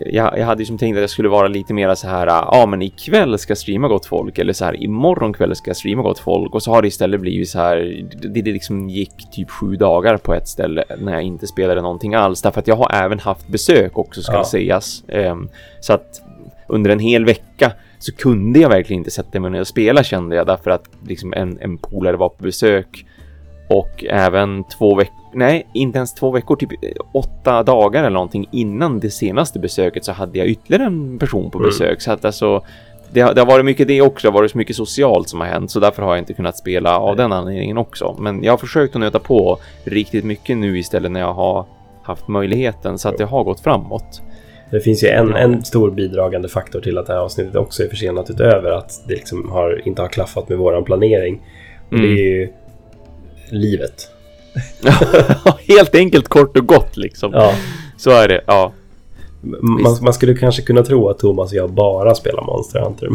[0.00, 2.66] jag, jag hade ju som tänkt att jag skulle vara lite mer så här, ja
[2.66, 6.02] men ikväll ska jag streama gott folk eller så här imorgon kväll ska jag streama
[6.02, 9.50] gott folk och så har det istället blivit så här, det, det liksom gick typ
[9.50, 12.92] sju dagar på ett ställe när jag inte spelade någonting alls därför att jag har
[12.92, 14.44] även haft besök också ska ja.
[14.44, 15.04] sägas.
[15.08, 15.48] Um,
[15.80, 16.22] så att
[16.68, 20.36] under en hel vecka så kunde jag verkligen inte sätta mig ner och spela kände
[20.36, 23.06] jag därför att liksom en, en polare var på besök
[23.70, 26.70] och även två veckor, nej inte ens två veckor, typ
[27.12, 31.58] åtta dagar eller någonting innan det senaste besöket så hade jag ytterligare en person på
[31.58, 31.68] mm.
[31.68, 31.88] besök.
[31.88, 32.00] Mm.
[32.00, 32.62] Så att alltså
[33.12, 35.40] det har, det har, varit mycket det också, det har varit så mycket socialt som
[35.40, 38.16] har hänt så därför har jag inte kunnat spela av den anledningen också.
[38.18, 41.66] Men jag har försökt att nöta på riktigt mycket nu istället när jag har
[42.02, 44.22] haft möjligheten så att det har gått framåt.
[44.70, 47.88] Det finns ju en, en stor bidragande faktor till att det här avsnittet också är
[47.88, 51.40] försenat utöver att det liksom har, inte har klaffat med våran planering.
[51.92, 52.02] Mm.
[52.02, 52.52] Det är ju
[53.52, 54.08] livet.
[55.68, 57.32] Helt enkelt kort och gott liksom.
[57.32, 57.54] Ja.
[57.96, 58.72] Så är det, ja.
[59.42, 63.08] Man, man, skulle kanske kunna tro att Thomas och jag bara spelar Monster Hunter.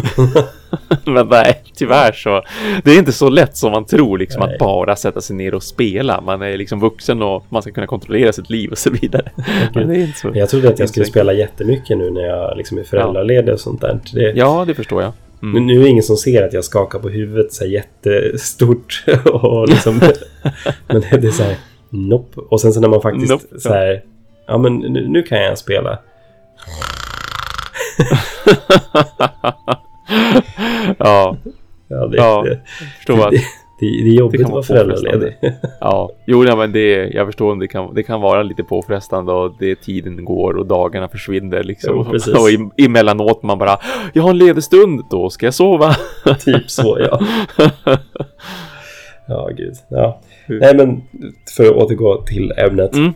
[1.06, 2.42] Men nej, tyvärr så.
[2.84, 4.54] Det är inte så lätt som man tror liksom nej.
[4.54, 6.22] att bara sätta sig ner och spela.
[6.22, 9.32] Man är liksom vuxen och man ska kunna kontrollera sitt liv och så vidare.
[9.74, 10.32] Men det är inte så.
[10.34, 13.82] Jag trodde att jag skulle spela jättemycket nu när jag liksom är föräldraledig och sånt
[13.82, 14.00] där.
[14.14, 14.34] Det...
[14.36, 15.12] Ja, det förstår jag.
[15.46, 15.66] Mm.
[15.66, 19.04] Nu är det ingen som ser att jag skakar på huvudet så här jättestort.
[19.26, 20.00] och liksom,
[20.88, 21.58] men det är så här,
[21.90, 22.42] nope.
[22.42, 24.04] Och sen så när man faktiskt nope, så här,
[24.48, 26.00] ja men nu, nu kan jag spela.
[30.98, 31.38] ja.
[31.88, 32.60] Ja, det, ja, det,
[32.98, 33.42] förstår det,
[33.80, 35.38] det, det är jobbigt att vara föräldraledig.
[35.80, 39.56] ja, jo, nej, men det, jag förstår det kan, det kan vara lite påfrestande och
[39.60, 41.94] det tiden går och dagarna försvinner liksom.
[41.96, 42.34] Jo, precis.
[42.34, 43.78] och i, emellanåt man bara,
[44.14, 45.96] jag har en ledig stund, då ska jag sova.
[46.40, 47.20] typ så, ja.
[49.28, 49.74] ja, gud.
[49.88, 50.22] Ja.
[50.48, 51.02] Nej, men
[51.58, 52.96] för att återgå till ämnet.
[52.96, 53.14] Mm.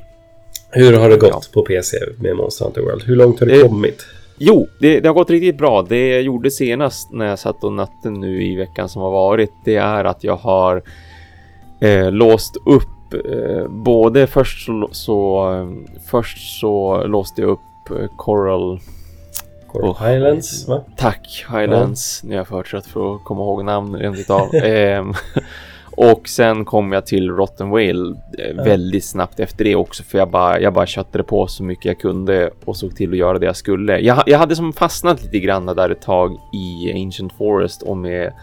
[0.71, 1.41] Hur har det gått ja.
[1.53, 3.03] på PC med Monster Hunter World?
[3.03, 4.05] Hur långt har det eh, kommit?
[4.39, 5.81] Jo, det, det, har gått riktigt bra.
[5.81, 9.51] Det jag gjorde senast när jag satt och nötte nu i veckan som har varit,
[9.63, 10.83] det är att jag har
[11.79, 15.67] eh, låst upp eh, både först så, så eh,
[16.05, 18.79] först så låste jag upp eh, Coral
[19.67, 20.83] Coral oh, Highlands va?
[20.97, 22.21] Tack Highlands.
[22.23, 22.27] Ja.
[22.27, 24.47] Nu är jag för trött för att komma ihåg namn rent utav.
[26.01, 30.29] Och sen kom jag till Rotten Whale eh, väldigt snabbt efter det också för jag
[30.29, 33.45] bara, jag bara köttade på så mycket jag kunde och såg till att göra det
[33.45, 33.99] jag skulle.
[33.99, 38.33] Jag, jag hade som fastnat lite grann där ett tag i Ancient Forest och med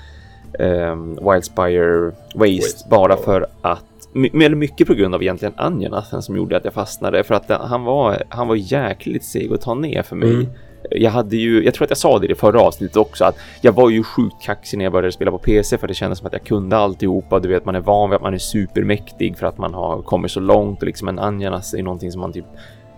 [0.59, 6.37] um, Wildspire Waste, Waste bara för att eller mycket på grund av egentligen Anjanathan som
[6.37, 10.03] gjorde att jag fastnade för att han var, han var jäkligt seg att ta ner
[10.03, 10.31] för mig.
[10.31, 10.47] Mm
[10.91, 13.37] jag hade ju, jag tror att jag sa det i det förra avsnittet också, att
[13.61, 16.27] jag var ju sjukt kaxig när jag började spela på PC för det kändes som
[16.27, 17.41] att jag kunde alltihopa.
[17.41, 20.31] Du vet, man är van vid att man är supermäktig för att man har kommit
[20.31, 22.47] så långt och liksom en Anjanas är någonting som man typ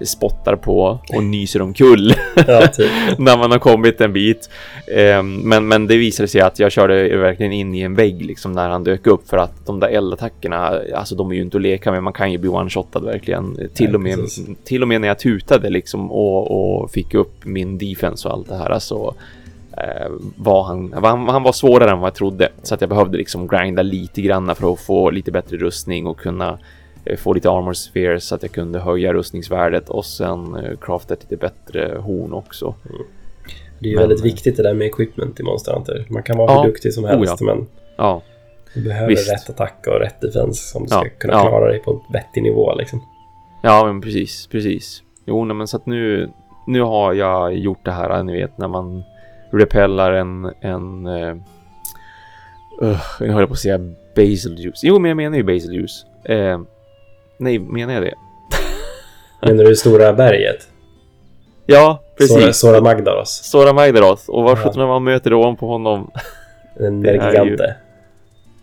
[0.07, 2.15] spottar på och nyser omkull
[2.47, 2.91] ja, typ.
[3.19, 4.51] när man har kommit en bit.
[5.19, 8.53] Um, men, men det visade sig att jag körde verkligen in i en vägg liksom
[8.53, 11.63] när han dök upp för att de där eldattackerna, alltså de är ju inte att
[11.63, 12.03] leka med.
[12.03, 13.55] Man kan ju bli one-shotad verkligen.
[13.75, 14.19] Till, ja, och med,
[14.65, 18.49] till och med när jag tutade liksom och, och fick upp min defense och allt
[18.49, 18.71] det här.
[18.71, 19.15] Alltså,
[19.73, 23.19] uh, var han, han, han var svårare än vad jag trodde så att jag behövde
[23.19, 26.59] liksom grinda lite grann för att få lite bättre rustning och kunna Eh,
[27.17, 31.37] få lite armor spheres så att jag kunde höja rustningsvärdet och sen eh, crafta lite
[31.37, 32.75] bättre horn också.
[32.91, 33.03] Mm.
[33.79, 36.07] Det är ju väldigt viktigt det där med equipment i Monster Hunter.
[36.09, 36.63] Man kan vara ja.
[36.63, 37.55] hur duktig som helst oh, ja.
[37.55, 37.67] men
[37.97, 38.23] ja.
[38.75, 39.33] du behöver Visst.
[39.33, 42.75] rätt attack och rätt defense om du ska kunna klara dig på en vettig nivå
[42.75, 43.03] liksom.
[43.63, 45.03] Ja, men precis, precis.
[45.25, 46.31] Jo, nej, men så att nu,
[46.67, 49.03] nu har jag gjort det här, ni vet, när man
[49.51, 51.37] repellar en, en uh,
[52.83, 53.79] uh, jag höll på att säga
[54.17, 54.81] basil juice.
[54.83, 56.07] Jo, men jag menar ju basil juice.
[56.31, 56.61] Uh,
[57.39, 58.15] Nej, menar jag det?
[59.43, 60.69] Menar du Stora berget?
[61.67, 62.37] Ja, precis.
[62.37, 63.41] Sora, Sora Magdaros.
[63.45, 64.29] Sora Magdaros.
[64.29, 66.11] Och vad sjutton när man möter ovanpå honom?
[66.81, 67.77] En Nergigante.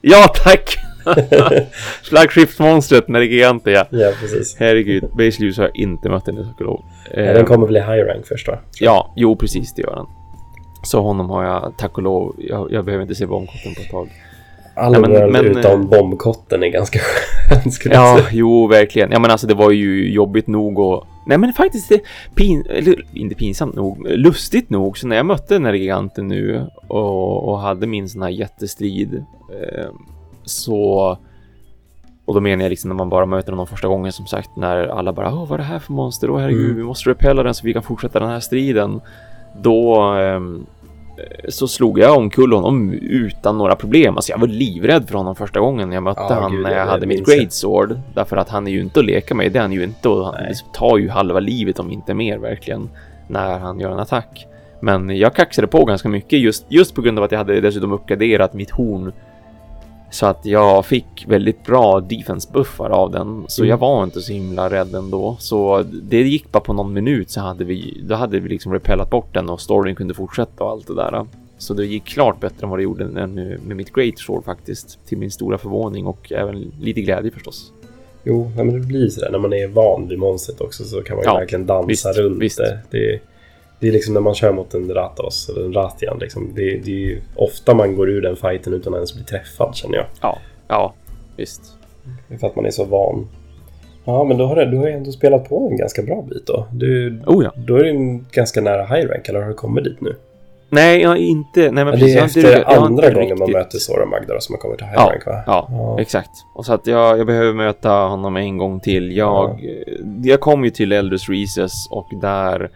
[0.01, 0.09] Ju...
[0.11, 0.77] Ja, tack!
[2.03, 3.85] Flaggskeppsmonstret Nergigante, ja.
[3.89, 4.55] Ja, precis.
[4.59, 6.81] Herregud, Basically har jag inte mött tack och lov.
[7.13, 8.59] den kommer bli high rank först va?
[8.79, 10.05] Ja, jo precis det gör den.
[10.83, 13.91] Så honom har jag, tack och lov, jag, jag behöver inte se bombkotten på ett
[13.91, 14.09] tag.
[14.75, 16.99] Alla ja, men, men, utom eh, bombkotten är ganska
[17.49, 18.29] skön skulle Ja, säga.
[18.31, 19.11] jo verkligen.
[19.11, 22.01] Ja men alltså det var ju jobbigt nog och Nej men faktiskt det
[22.35, 22.65] pin...
[22.69, 27.49] eller inte pinsamt nog, lustigt nog så när jag mötte den här giganten nu och,
[27.49, 29.85] och hade min sån här jättestrid eh,
[30.43, 31.17] så
[32.25, 34.87] och då menar jag liksom när man bara möter honom första gången som sagt när
[34.87, 36.29] alla bara Åh, vad är det här för monster?
[36.29, 36.77] Åh herregud, mm.
[36.77, 39.01] vi måste repella den så vi kan fortsätta den här striden.
[39.61, 40.39] Då eh,
[41.49, 44.15] så slog jag omkull honom utan några problem.
[44.15, 46.85] Alltså jag var livrädd för honom första gången jag mötte ah, honom när jag, jag
[46.85, 47.99] hade mitt great sword.
[48.13, 50.25] Därför att han är ju inte att leka med, det är han ju inte och
[50.25, 50.53] han Nej.
[50.73, 52.89] tar ju halva livet om inte mer verkligen.
[53.27, 54.47] när han gör en attack.
[54.79, 57.93] Men jag kaxade på ganska mycket just, just på grund av att jag hade dessutom
[57.93, 59.13] uppgraderat mitt horn.
[60.15, 63.45] Så att jag fick väldigt bra defense-buffar av den.
[63.47, 63.69] Så mm.
[63.69, 65.35] jag var inte så himla rädd ändå.
[65.39, 69.09] Så det gick bara på någon minut så hade vi, då hade vi liksom repellat
[69.09, 71.25] bort den och storyn kunde fortsätta och allt det där.
[71.57, 74.99] Så det gick klart bättre än vad det gjorde med mitt Great Sword faktiskt.
[75.05, 77.71] Till min stora förvåning och även lite glädje förstås.
[78.23, 81.23] Jo, men det blir sådär när man är van vid monstret också så kan man
[81.23, 82.57] ju ja, verkligen dansa visst, runt visst.
[82.57, 82.79] det.
[82.91, 83.19] det.
[83.79, 86.17] Det är liksom när man kör mot en Ratos eller en Ratian.
[86.19, 89.23] Liksom, det, det är ju ofta man går ur den fighten utan att ens bli
[89.23, 90.05] träffad känner jag.
[90.21, 90.93] Ja, ja,
[91.37, 91.61] visst.
[92.27, 93.27] Det är för att man är så van.
[94.05, 96.47] Ja, men då har du, du har ju ändå spelat på en ganska bra bit
[96.47, 96.67] då.
[96.71, 97.51] Du, oh ja.
[97.55, 100.15] Då är du ganska nära high rank, eller har du kommit dit nu?
[100.69, 101.71] Nej, jag inte.
[101.71, 103.39] Nej, men precis, det är efter inte, andra gången riktigt...
[103.39, 105.43] man möter Sora Magdara som har kommit till high ja, rank, va?
[105.45, 106.31] Ja, ja, exakt.
[106.55, 109.17] Och så att jag, jag behöver möta honom en gång till.
[109.17, 110.03] Jag, ja.
[110.23, 112.69] jag kom ju till Elders Recess och där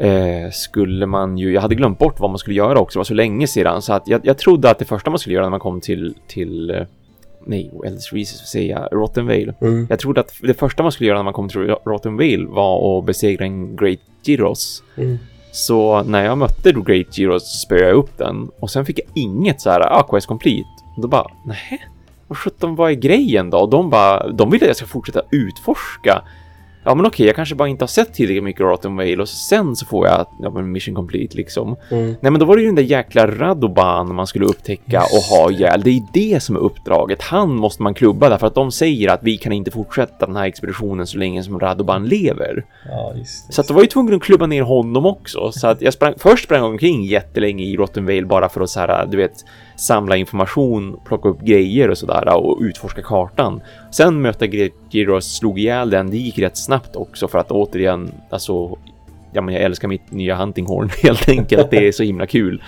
[0.00, 3.04] eh, skulle man ju, jag hade glömt bort vad man skulle göra också, det var
[3.04, 5.50] så länge sedan så att jag, jag trodde att det första man skulle göra när
[5.50, 6.82] man kom till, till eh,
[7.44, 9.54] nej, Elders Recess, säger jag, Rotten Vale.
[9.60, 9.86] Mm.
[9.90, 12.98] Jag trodde att det första man skulle göra när man kom till Rotten Vale var
[12.98, 14.82] att besegra en Great Gyros.
[14.96, 15.18] Mm.
[15.52, 18.98] Så när jag mötte då Great Gyros så spöade jag upp den och sen fick
[18.98, 20.68] jag inget så här, ah, quest complete.
[20.96, 21.86] Och då bara, nej,
[22.28, 23.58] vad sjutton, vad är grejen då?
[23.58, 26.22] Och de bara, de vill att jag ska fortsätta utforska
[26.84, 29.76] ja men okej, jag kanske bara inte har sett tillräckligt mycket Rotten Whale och sen
[29.76, 31.76] så får jag ja, men mission complete liksom.
[31.90, 32.06] Mm.
[32.06, 35.36] Nej men då var det ju den där jäkla Radoban man skulle upptäcka just och
[35.36, 35.82] ha ihjäl.
[35.82, 37.22] Det är det som är uppdraget.
[37.22, 40.44] Han måste man klubba därför att de säger att vi kan inte fortsätta den här
[40.44, 42.64] expeditionen så länge som Radoban lever.
[42.88, 43.54] Ja, just, just.
[43.54, 45.52] Så att då var ju tvungen att klubba ner honom också.
[45.52, 48.80] Så att jag sprang, först sprang omkring jättelänge i Rotten Vale bara för att så
[48.80, 49.44] här, du vet,
[49.76, 53.60] samla information, plocka upp grejer och sådär och utforska kartan.
[53.90, 54.46] Sen möta
[54.90, 56.10] Gyros, slog ihjäl den.
[56.10, 58.78] Det gick rätt snabbt också för att återigen, alltså,
[59.32, 61.70] ja, men jag älskar mitt nya huntinghorn helt enkelt.
[61.70, 62.62] Det är så himla kul.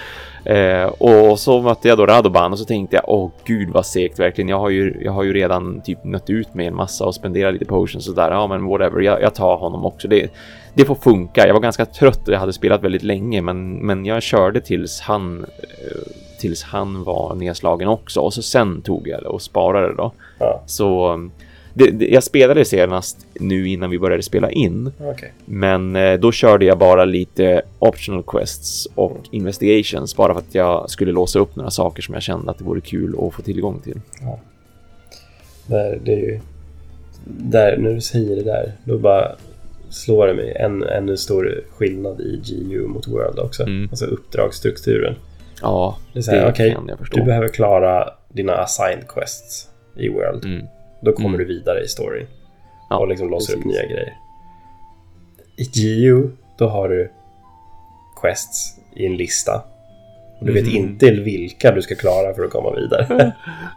[0.45, 4.19] Eh, och så mötte jag då Radoban och så tänkte jag, åh gud vad segt
[4.19, 4.49] verkligen.
[4.49, 7.53] Jag har ju, jag har ju redan typ nött ut med en massa och spenderat
[7.53, 8.31] lite potions och där.
[8.31, 10.09] Ja, men whatever, jag, jag tar honom också.
[10.09, 10.33] Det,
[10.75, 11.47] det får funka.
[11.47, 15.01] Jag var ganska trött och jag hade spelat väldigt länge, men, men jag körde tills
[15.01, 19.95] han eh, tills han var nedslagen också och så sen tog jag det och sparade
[19.95, 20.13] då.
[20.42, 20.62] Ja.
[20.66, 21.18] Så
[21.74, 24.92] det, det, jag spelade senast nu innan vi började spela in.
[24.98, 25.28] Okay.
[25.44, 29.22] Men eh, då körde jag bara lite optional quests och mm.
[29.31, 32.64] investigations bara för att jag skulle låsa upp några saker som jag kände att det
[32.64, 34.00] vore kul att få tillgång till.
[34.20, 34.38] Ja.
[35.66, 36.40] Där, det är ju...
[37.24, 39.33] Där, när du säger det där, då bara
[39.90, 43.62] slår det mig en ännu stor skillnad i GU mot World också.
[43.62, 43.88] Mm.
[43.90, 45.14] Alltså uppdragsstrukturen.
[45.62, 47.18] Ja, det, är så här, okay, kan jag förstå.
[47.18, 50.44] Du behöver klara dina assigned quests i World.
[50.44, 50.66] Mm.
[51.00, 51.38] Då kommer mm.
[51.38, 52.26] du vidare i storyn.
[52.90, 53.66] Ja, och liksom låser precis.
[53.66, 54.16] upp nya grejer.
[55.57, 57.11] I GU, då har du
[58.22, 59.64] quests i en lista.
[60.42, 60.76] Och du vet mm.
[60.76, 63.33] inte vilka du ska klara för att komma vidare.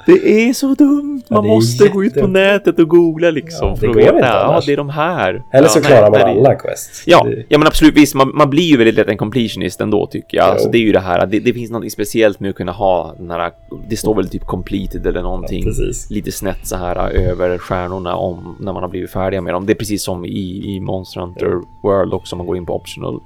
[0.06, 1.22] det är så dumt!
[1.30, 3.68] Man ja, måste gå ut på nätet och googla liksom.
[3.68, 4.18] Ja, för att veta.
[4.18, 5.44] Ja, det är de här.
[5.54, 7.04] Eller så klarar man alla quests.
[7.06, 7.46] Ja, det...
[7.50, 7.98] ja men absolut.
[7.98, 10.46] Visst, man, man, blir ju väldigt lätt en completionist ändå tycker jag.
[10.46, 11.26] Alltså, det är ju det här.
[11.26, 13.52] Det, det finns något speciellt med att kunna ha den här.
[13.88, 15.66] Det står väl typ completed eller någonting.
[16.10, 19.66] lite snett så här över stjärnorna om när man har blivit färdiga med dem.
[19.66, 22.36] Det är precis som i, i Monster Hunter World också.
[22.36, 23.22] Man går in på optional.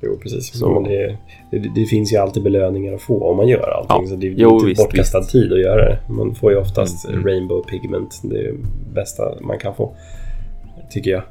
[0.00, 0.58] Jo, precis.
[0.58, 0.80] Så.
[0.80, 1.16] Det,
[1.50, 4.04] det, det, finns ju alltid belöningar att få om man gör allting.
[4.04, 4.06] Ja.
[4.06, 5.30] Så det är jo, inte visst, bortkastad visst.
[5.30, 5.98] tid att göra det.
[6.08, 7.18] Man får ju oftast mm.
[7.18, 7.26] mm.
[7.28, 8.20] Rainbow Pigment.
[8.22, 8.58] Det är det
[8.94, 9.96] bästa man kan få.
[10.90, 11.22] Tycker jag.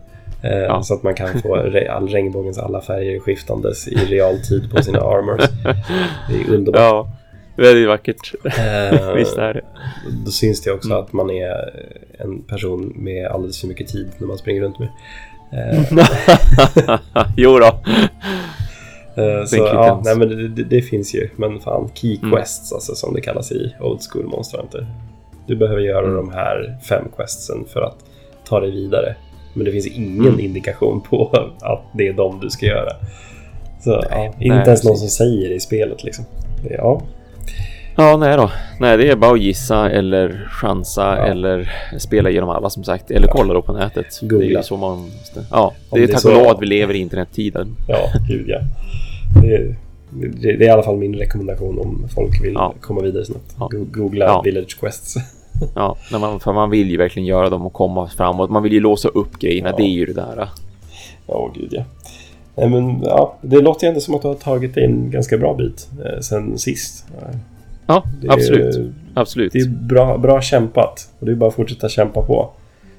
[0.44, 0.84] Eh, ja.
[0.84, 1.56] Så att man kan få
[1.90, 5.50] all regnbågens alla färger skiftandes i realtid på sina armors.
[6.30, 6.82] Det är underbart.
[6.82, 7.12] Ja,
[7.58, 8.34] väldigt vackert.
[8.46, 9.62] Eh, visst är det.
[10.26, 11.04] Då syns det också mm.
[11.04, 11.86] att man är
[12.20, 14.90] en person med alldeles för mycket tid när man springer runt med.
[15.52, 15.84] Eh.
[17.38, 17.80] jo då.
[19.22, 21.30] Uh, så ja, nej, men det, det, finns ju.
[21.36, 22.32] Men fan, key mm.
[22.32, 24.88] quests alltså, som det kallas i Old School Monster Hunter.
[25.48, 26.16] Du behöver göra mm.
[26.16, 27.98] de här fem questsen för att
[28.48, 29.16] ta dig vidare.
[29.54, 30.40] Men det finns ingen mm.
[30.40, 32.92] indikation på att det är de du ska göra.
[33.80, 36.26] Så nej, ja, inte nej, ens någon som säger det i spelet liksom.
[36.64, 37.02] Det, ja,
[37.98, 38.52] Ja, nej då.
[38.80, 41.26] Nej, det är bara att gissa eller chansa ja.
[41.26, 43.12] eller spela igenom alla som sagt.
[43.12, 44.20] Eller kolla då på nätet.
[44.22, 44.48] Googla.
[44.48, 45.46] Det är så man måste.
[45.52, 47.76] Ja, det är tack och lov att vi lever i internettiden.
[47.88, 48.60] Ja, gud ja.
[49.42, 49.76] Det är,
[50.42, 52.74] det är i alla fall min rekommendation om folk vill ja.
[52.82, 53.56] komma vidare snabbt.
[53.60, 53.70] Ja.
[53.72, 54.42] Googla ja.
[54.42, 55.16] Village Quests.
[55.76, 58.50] ja, man, för man vill ju verkligen göra dem och komma framåt.
[58.50, 59.72] Man vill ju låsa upp grejerna.
[59.72, 60.50] Det är ju det där.
[61.28, 61.84] Ja, gud ja.
[62.56, 65.54] Nej, men, ja, det låter ju ändå som att du har tagit en ganska bra
[65.54, 67.06] bit eh, sen sist.
[67.22, 67.28] Ja,
[68.22, 68.76] det absolut.
[68.76, 69.54] Är, absolut.
[69.54, 71.10] Det är bra, bra kämpat.
[71.20, 72.50] Och det är bara att fortsätta kämpa på.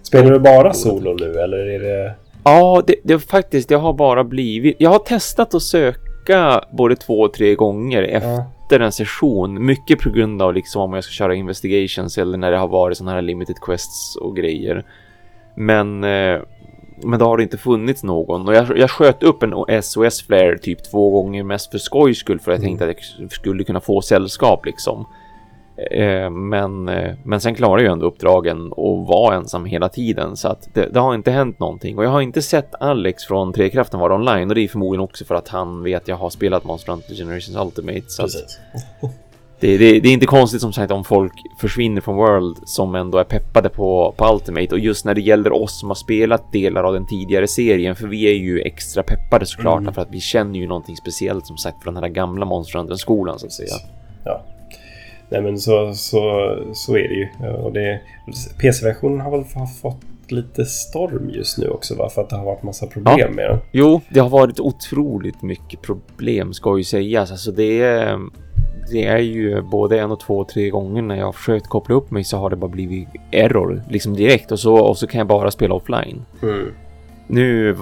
[0.02, 4.24] Spelar du bara solo nu eller är det Ja, det, det faktiskt, det har bara
[4.24, 4.76] blivit.
[4.78, 9.66] Jag har testat att söka både två och tre gånger efter en session.
[9.66, 12.96] Mycket på grund av liksom om jag ska köra investigations eller när det har varit
[12.96, 14.84] sådana här limited quests och grejer.
[15.56, 16.40] Men, eh,
[17.02, 20.58] men då har det inte funnits någon och jag, jag sköt upp en SOS flare
[20.58, 24.02] typ två gånger mest för skojs skull för jag tänkte att jag skulle kunna få
[24.02, 25.06] sällskap liksom.
[25.90, 30.48] Eh, men, eh, men sen klarade jag ändå uppdragen och var ensam hela tiden så
[30.48, 34.00] att det, det, har inte hänt någonting och jag har inte sett Alex från Trekraften
[34.00, 36.64] vara online och det är förmodligen också för att han vet att jag har spelat
[36.64, 38.04] Monster Hunter Generations Ultimate.
[38.08, 38.58] Så Precis.
[39.60, 43.18] Det, det, det, är inte konstigt som sagt om folk försvinner från World som ändå
[43.18, 46.84] är peppade på, på Ultimate och just när det gäller oss som har spelat delar
[46.84, 49.94] av den tidigare serien för vi är ju extra peppade såklart mm.
[49.94, 53.38] för att vi känner ju någonting speciellt som sagt från den här gamla Monster skolan
[53.38, 53.74] så att säga.
[54.24, 54.44] Ja,
[55.28, 57.48] Nej men så, så, så är det ju.
[57.48, 58.00] Och det,
[58.60, 59.44] PC-versionen har väl
[59.82, 59.96] fått
[60.28, 62.08] lite storm just nu också va?
[62.08, 63.30] För att det har varit massa problem ja.
[63.30, 63.58] med den.
[63.72, 67.30] Jo, det har varit otroligt mycket problem ska ju sägas.
[67.30, 68.18] Alltså det är,
[68.90, 71.94] det är ju både en och två och tre gånger när jag har försökt koppla
[71.94, 75.18] upp mig så har det bara blivit error liksom direkt och så, och så kan
[75.18, 76.24] jag bara spela offline.
[76.42, 76.72] Mm.
[77.26, 77.76] Nu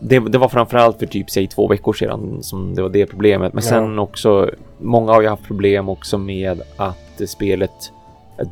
[0.00, 3.52] det, det, var framförallt för typ säg två veckor sedan som det var det problemet.
[3.52, 3.70] Men ja.
[3.70, 7.92] sen också, många har ju haft problem också med att spelet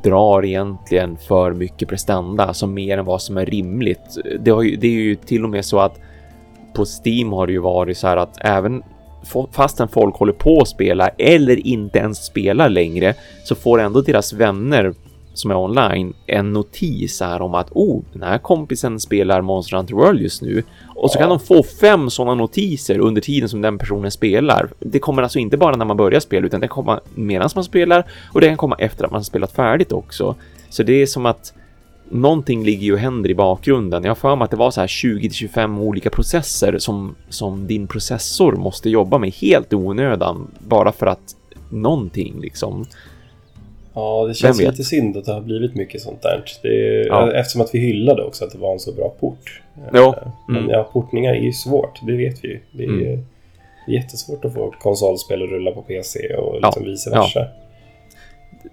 [0.02, 4.18] drar egentligen för mycket prestanda, alltså mer än vad som är rimligt.
[4.40, 6.00] Det, har ju, det är ju till och med så att
[6.74, 8.82] på Steam har det ju varit så här att även
[9.52, 14.32] fastän folk håller på att spela eller inte ens spelar längre så får ändå deras
[14.32, 14.94] vänner
[15.38, 19.94] som är online en notis här om att oh, den här kompisen spelar Monster Hunter
[19.94, 20.62] World just nu
[20.94, 24.70] och så kan de få fem sådana notiser under tiden som den personen spelar.
[24.78, 28.04] Det kommer alltså inte bara när man börjar spela utan det kommer medan man spelar
[28.32, 30.34] och det kan komma efter att man spelat färdigt också.
[30.70, 31.52] Så det är som att
[32.10, 34.04] någonting ligger ju och händer i bakgrunden.
[34.04, 37.66] Jag har för mig att det var så här 20 25 olika processer som, som
[37.66, 41.36] din processor måste jobba med helt i onödan bara för att
[41.70, 42.86] någonting liksom.
[43.94, 46.44] Ja, det känns lite synd att det har blivit mycket sånt där.
[46.62, 46.68] Det,
[47.06, 47.32] ja.
[47.32, 49.62] Eftersom att vi hyllade också att det var en så bra port.
[49.92, 50.08] Jo.
[50.08, 50.70] Eh, men mm.
[50.70, 52.60] ja, portningar är ju svårt, det vet vi ju.
[52.72, 53.24] Det är, mm.
[53.88, 56.90] jättesvårt att få konsolspel att rulla på PC och liksom ja.
[56.90, 57.40] vice versa.
[57.40, 57.67] Ja.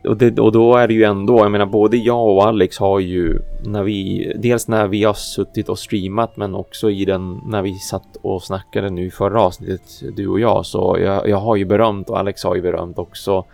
[0.03, 2.99] Och, det, och, då är det ju ändå, jag menar både jag och Alex har
[2.99, 7.62] ju när vi, dels när vi har suttit och streamat men också i den, när
[7.62, 9.81] vi satt och snackade nu förra avsnittet,
[10.15, 13.45] du och jag, så jag, jag har ju berömt och Alex har ju berömt också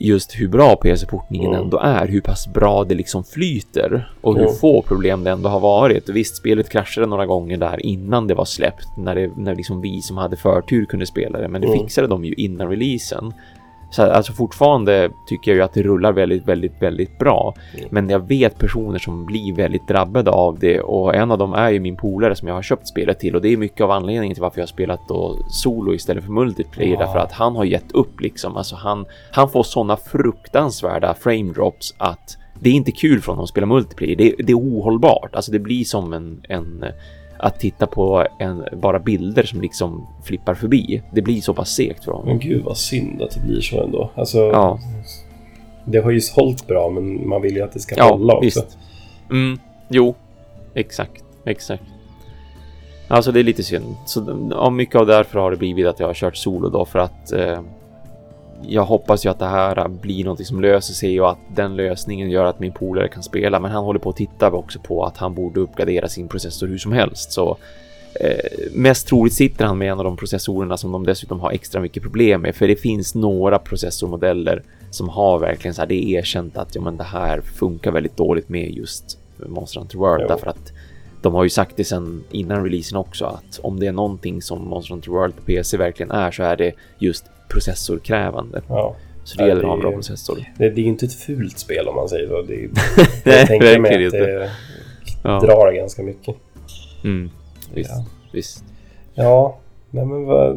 [0.00, 1.62] just hur bra PC-portningen mm.
[1.62, 4.54] ändå är, hur pass bra det liksom flyter och hur mm.
[4.54, 6.08] få problem det ändå har varit.
[6.08, 10.02] Visst, spelet kraschade några gånger där innan det var släppt, när, det, när liksom vi
[10.02, 11.78] som hade förtur kunde spela det, men det mm.
[11.78, 13.32] fixade de ju innan releasen.
[13.90, 17.54] Så alltså fortfarande tycker jag ju att det rullar väldigt, väldigt, väldigt bra.
[17.76, 17.88] Mm.
[17.90, 21.70] Men jag vet personer som blir väldigt drabbade av det och en av dem är
[21.70, 24.34] ju min polare som jag har köpt spelet till och det är mycket av anledningen
[24.34, 26.98] till varför jag har spelat då solo istället för multiplayer ja.
[26.98, 28.56] därför att han har gett upp liksom.
[28.56, 33.42] Alltså han, han får sådana fruktansvärda frame drops att det är inte kul för honom
[33.42, 34.16] att spela multiplayer.
[34.16, 35.34] Det, det är ohållbart.
[35.34, 36.84] Alltså det blir som en, en
[37.38, 41.02] att titta på en, bara bilder som liksom flippar förbi.
[41.10, 42.28] Det blir så pass segt för honom.
[42.28, 44.10] Men gud vad synd att det blir så ändå.
[44.14, 44.78] Alltså, ja.
[45.84, 48.44] Det har ju sålt bra men man vill ju att det ska ja, hålla också.
[48.44, 48.78] Visst.
[49.30, 49.58] Mm,
[49.88, 50.14] jo,
[50.74, 51.82] exakt, exakt.
[53.08, 53.96] Alltså det är lite synd.
[54.06, 56.98] Så ja, mycket av därför har det blivit att jag har kört solo då för
[56.98, 57.60] att eh,
[58.62, 62.30] jag hoppas ju att det här blir något som löser sig och att den lösningen
[62.30, 63.60] gör att min polare kan spela.
[63.60, 66.78] Men han håller på att titta också på att han borde uppgradera sin processor hur
[66.78, 67.32] som helst.
[67.32, 67.56] Så
[68.20, 71.80] eh, mest troligt sitter han med en av de processorerna som de dessutom har extra
[71.80, 72.54] mycket problem med.
[72.54, 76.80] För det finns några processormodeller som har verkligen så här, det är erkänt att ja,
[76.80, 80.22] men det här funkar väldigt dåligt med just Monster Hunter World.
[80.22, 80.28] Jo.
[80.28, 80.72] Därför att
[81.22, 84.68] de har ju sagt det sedan innan releasen också att om det är någonting som
[84.68, 88.62] Monster Hunter World på PC verkligen är så är det just processorkrävande.
[88.68, 88.96] Ja.
[89.24, 90.38] Så det gäller att ha en bra processor.
[90.58, 92.42] Det, det är ju inte ett fult spel om man säger så.
[92.42, 92.68] Det,
[93.38, 94.50] jag tänker mig att det
[95.24, 95.40] ja.
[95.40, 96.36] drar ganska mycket.
[97.04, 97.30] Mm,
[97.74, 98.04] visst, ja.
[98.32, 98.64] visst.
[99.14, 99.58] Ja,
[99.90, 100.56] nej men vad...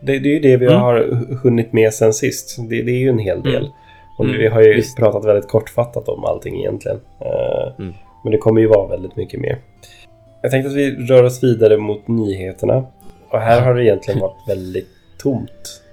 [0.00, 0.80] Det, det är ju det vi mm.
[0.80, 2.56] har hunnit med sen sist.
[2.58, 3.56] Det, det är ju en hel del.
[3.56, 3.70] Mm.
[4.18, 4.96] Och mm, vi har ju visst.
[4.96, 6.96] pratat väldigt kortfattat om allting egentligen.
[6.96, 7.90] Uh,
[8.24, 9.58] men det kommer ju vara väldigt mycket mer.
[10.42, 12.86] Jag tänkte att vi rör oss vidare mot nyheterna.
[13.28, 14.88] Och här har det egentligen varit väldigt
[15.18, 15.83] tomt.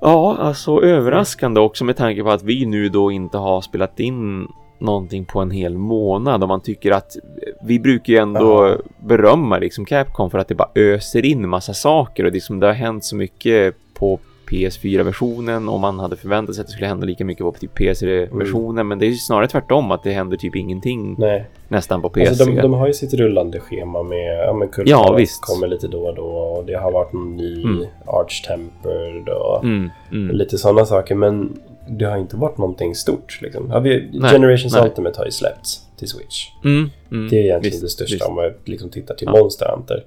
[0.00, 4.48] Ja, alltså överraskande också med tanke på att vi nu då inte har spelat in
[4.78, 7.16] någonting på en hel månad och man tycker att
[7.62, 8.76] vi brukar ju ändå ja.
[8.98, 12.74] berömma liksom Capcom för att det bara öser in massa saker och liksom det har
[12.74, 14.18] hänt så mycket på
[14.50, 18.78] PS4-versionen och man hade förväntat sig att det skulle hända lika mycket på typ PC-versionen.
[18.78, 18.88] Mm.
[18.88, 21.48] Men det är snarare tvärtom att det händer typ ingenting Nej.
[21.68, 22.28] nästan på PC.
[22.28, 25.42] Alltså de, de, har ju sitt rullande schema med, ja men ja, visst.
[25.42, 27.86] kommer lite då och då och det har varit en ny mm.
[28.06, 30.36] Arch Tempered och mm, mm.
[30.36, 31.14] lite sådana saker.
[31.14, 33.38] Men det har inte varit någonting stort.
[33.42, 33.70] Liksom.
[33.70, 34.84] Ja, vi, nej, Generations nej.
[34.84, 36.46] Ultimate har ju släppts till Switch.
[36.64, 38.26] Mm, mm, det är egentligen visst, det största visst.
[38.26, 39.40] om man liksom tittar till ja.
[39.40, 40.04] Monster Hunter.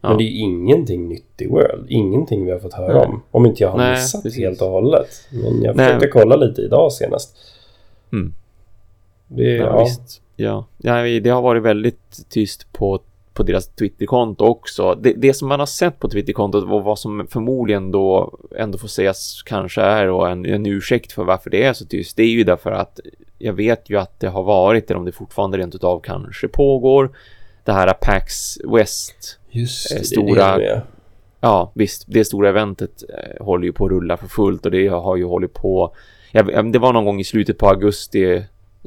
[0.00, 0.16] Men ja.
[0.16, 1.86] det är ingenting nytt i World.
[1.88, 3.06] Ingenting vi har fått höra nej.
[3.06, 3.22] om.
[3.30, 4.38] Om inte jag har nej, missat precis.
[4.38, 5.08] helt och hållet.
[5.30, 7.36] Men jag försökte kolla lite idag senast.
[8.12, 8.32] Mm.
[9.26, 9.84] Det, ja, ja.
[9.84, 10.22] Visst.
[10.36, 10.66] Ja.
[10.78, 13.00] ja, det har varit väldigt tyst på
[13.38, 14.94] på deras Twitterkonto också.
[14.94, 18.88] Det, det, som man har sett på Twitterkontot och vad som förmodligen då ändå får
[18.88, 22.16] sägas kanske är en, en ursäkt för varför det är så tyst.
[22.16, 23.00] Det är ju därför att
[23.38, 27.10] jag vet ju att det har varit, eller om det fortfarande rent utav kanske pågår,
[27.64, 29.38] det här PAX West.
[29.50, 30.82] Just det, stora, det, det
[31.40, 32.04] Ja, visst.
[32.06, 35.24] Det stora eventet eh, håller ju på att rulla för fullt och det har ju
[35.24, 35.94] hållit på.
[36.72, 38.42] Det var någon gång i slutet på augusti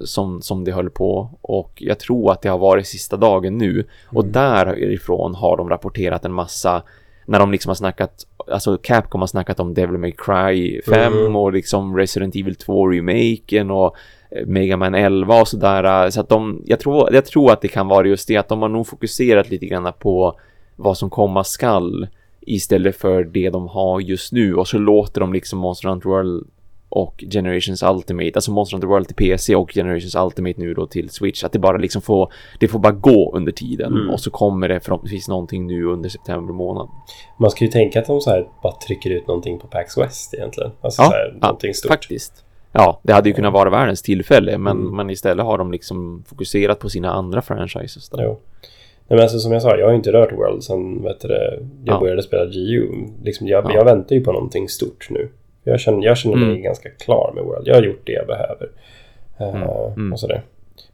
[0.05, 3.71] som, som det höll på och jag tror att det har varit sista dagen nu
[3.71, 3.85] mm.
[4.05, 6.83] och därifrån har de rapporterat en massa
[7.25, 11.35] när de liksom har snackat alltså Capcom har snackat om Devil May Cry 5 mm.
[11.35, 13.95] och liksom Resident Evil 2 remaken och
[14.31, 17.67] eh, Mega Man 11 och sådär så att de jag tror jag tror att det
[17.67, 20.39] kan vara just det att de har nog fokuserat lite grann på
[20.81, 22.07] vad som komma skall
[22.41, 26.47] istället för det de har just nu och så låter de liksom Monster Hunter World
[26.89, 31.09] och Generations Ultimate, alltså Monster Hunter World till PC och Generations Ultimate nu då till
[31.09, 34.09] Switch, att det bara liksom får, det får bara gå under tiden mm.
[34.09, 36.89] och så kommer det förhoppningsvis någonting nu under september månad.
[37.37, 40.33] Man ska ju tänka att de så här bara trycker ut någonting på PAX West
[40.33, 41.91] egentligen, alltså ja, så här, någonting ja, stort.
[41.91, 42.45] faktiskt.
[42.71, 44.95] Ja, det hade ju kunnat vara världens tillfälle, men, mm.
[44.95, 48.09] men istället har de liksom fokuserat på sina andra franchises.
[48.09, 48.23] Där.
[48.23, 48.39] Jo.
[49.11, 51.27] Nej, men alltså, som jag sa, jag har inte rört World sen vet du,
[51.85, 51.99] jag ja.
[51.99, 52.87] började spela GU.
[53.23, 53.73] Liksom, jag, ja.
[53.73, 55.29] jag väntar ju på någonting stort nu.
[55.63, 56.61] Jag känner, jag känner mig mm.
[56.61, 57.67] ganska klar med World.
[57.67, 58.69] Jag har gjort det jag behöver.
[59.41, 60.13] Uh, mm.
[60.13, 60.41] Och sådär.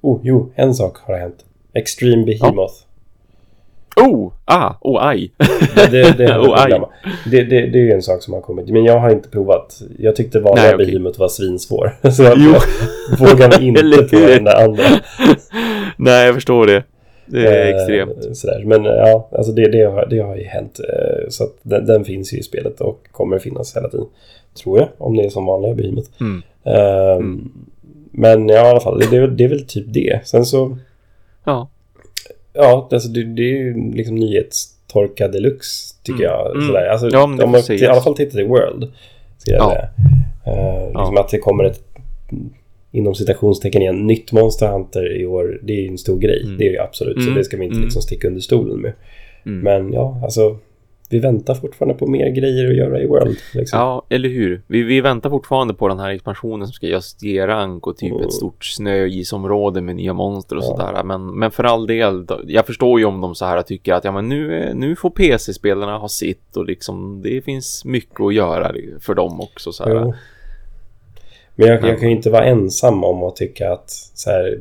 [0.01, 1.45] Oh, jo, en sak har hänt.
[1.73, 2.73] Extreme Behemoth.
[3.95, 4.07] Ja.
[4.07, 5.31] Oh, ah, oh, aj.
[5.75, 6.81] det, det, det, oh, aj.
[7.31, 8.69] Det, det, det är ju en sak som har kommit.
[8.69, 9.81] Men jag har inte provat.
[9.99, 10.85] Jag tyckte vanliga Nej, okay.
[10.85, 11.91] Behemoth var svinsvår.
[12.11, 12.37] Så jag
[13.19, 14.83] vågar inte på den andra.
[15.97, 16.83] Nej, jag förstår det.
[17.27, 18.37] Det är eh, extremt.
[18.37, 18.63] Sådär.
[18.65, 20.79] Men ja, alltså det, det, har, det har ju hänt.
[20.79, 24.07] Eh, så att den, den, finns ju i spelet och kommer finnas hela tiden.
[24.63, 26.09] Tror jag, om det är som vanliga Behemoth.
[26.19, 26.43] Mm.
[26.67, 27.51] Uh, mm.
[28.11, 30.19] Men ja, i alla fall, det, det, det är väl typ det.
[30.23, 30.77] Sen så...
[31.43, 31.69] Ja.
[32.53, 36.31] Ja, alltså det, det är ju liksom nyhetstorka deluxe, tycker mm.
[36.31, 36.55] jag.
[36.55, 36.67] Mm.
[36.67, 36.87] Sådär.
[36.87, 38.91] Alltså, ja, om man i alla fall tittar i World.
[39.45, 39.89] Jag ja.
[40.47, 41.21] Uh, liksom ja.
[41.21, 41.81] att det kommer ett
[42.97, 46.41] inom citationstecken igen, nytt Monster Hunter i år, det är ju en stor grej.
[46.43, 46.57] Mm.
[46.57, 47.27] Det är ju absolut, mm.
[47.27, 47.83] så det ska vi inte mm.
[47.83, 48.93] liksom sticka under stolen med.
[49.45, 49.59] Mm.
[49.59, 50.57] Men ja, alltså
[51.09, 53.37] vi väntar fortfarande på mer grejer att göra i World.
[53.53, 53.79] Liksom.
[53.79, 54.61] Ja, eller hur?
[54.67, 58.23] Vi, vi väntar fortfarande på den här expansionen som ska ge rank och typ mm.
[58.23, 60.67] ett stort snöisområde med nya monster och ja.
[60.67, 61.03] sådär.
[61.03, 64.11] Men, men för all del, jag förstår ju om de så här tycker att ja,
[64.11, 69.15] men nu, nu får PC-spelarna ha sitt och liksom det finns mycket att göra för
[69.15, 69.71] dem också.
[69.71, 70.13] Så här.
[71.57, 74.59] Men jag, jag kan ju inte vara ensam om att tycka att så här,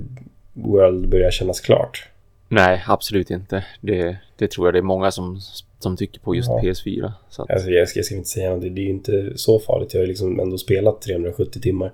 [0.53, 2.09] World börjar kännas klart.
[2.49, 3.65] Nej, absolut inte.
[3.81, 5.41] Det, det tror jag det är många som,
[5.79, 6.61] som tycker på just ja.
[6.63, 7.13] PS4.
[7.29, 7.51] Så att...
[7.51, 9.95] alltså, jag, ska, jag ska inte säga något, det är ju inte så farligt.
[9.95, 11.93] Jag har ju liksom ändå spelat 370 timmar.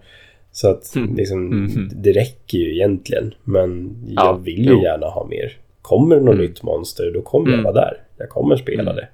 [0.52, 1.14] Så att mm.
[1.16, 1.90] Liksom, mm.
[1.94, 3.34] det räcker ju egentligen.
[3.44, 4.82] Men jag ja, vill ju jo.
[4.82, 5.56] gärna ha mer.
[5.82, 6.46] Kommer det något mm.
[6.46, 7.64] nytt monster, då kommer jag mm.
[7.64, 8.02] vara där.
[8.16, 8.96] Jag kommer spela mm.
[8.96, 9.08] det.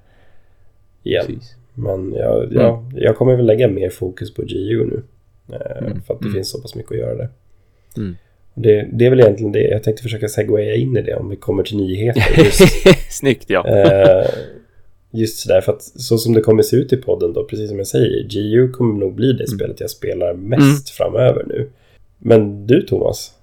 [1.03, 1.25] Igen.
[1.25, 1.55] Precis.
[1.73, 2.97] Men jag, jag, mm.
[2.97, 5.03] jag kommer väl lägga mer fokus på GU nu.
[5.53, 6.01] Eh, mm.
[6.01, 6.35] För att det mm.
[6.35, 7.29] finns så pass mycket att göra där.
[7.97, 8.17] Mm.
[8.53, 9.63] Det, det, är väl egentligen det.
[9.63, 12.23] Jag tänkte försöka segwaya in i det om vi kommer till nyheter.
[12.43, 12.61] Just,
[13.09, 13.67] Snyggt ja.
[13.67, 14.29] Eh,
[15.11, 17.77] just sådär, för att så som det kommer se ut i podden då, precis som
[17.77, 19.57] jag säger, GU kommer nog bli det mm.
[19.57, 20.75] spelet jag spelar mest mm.
[21.11, 21.69] framöver nu.
[22.17, 23.33] Men du Thomas,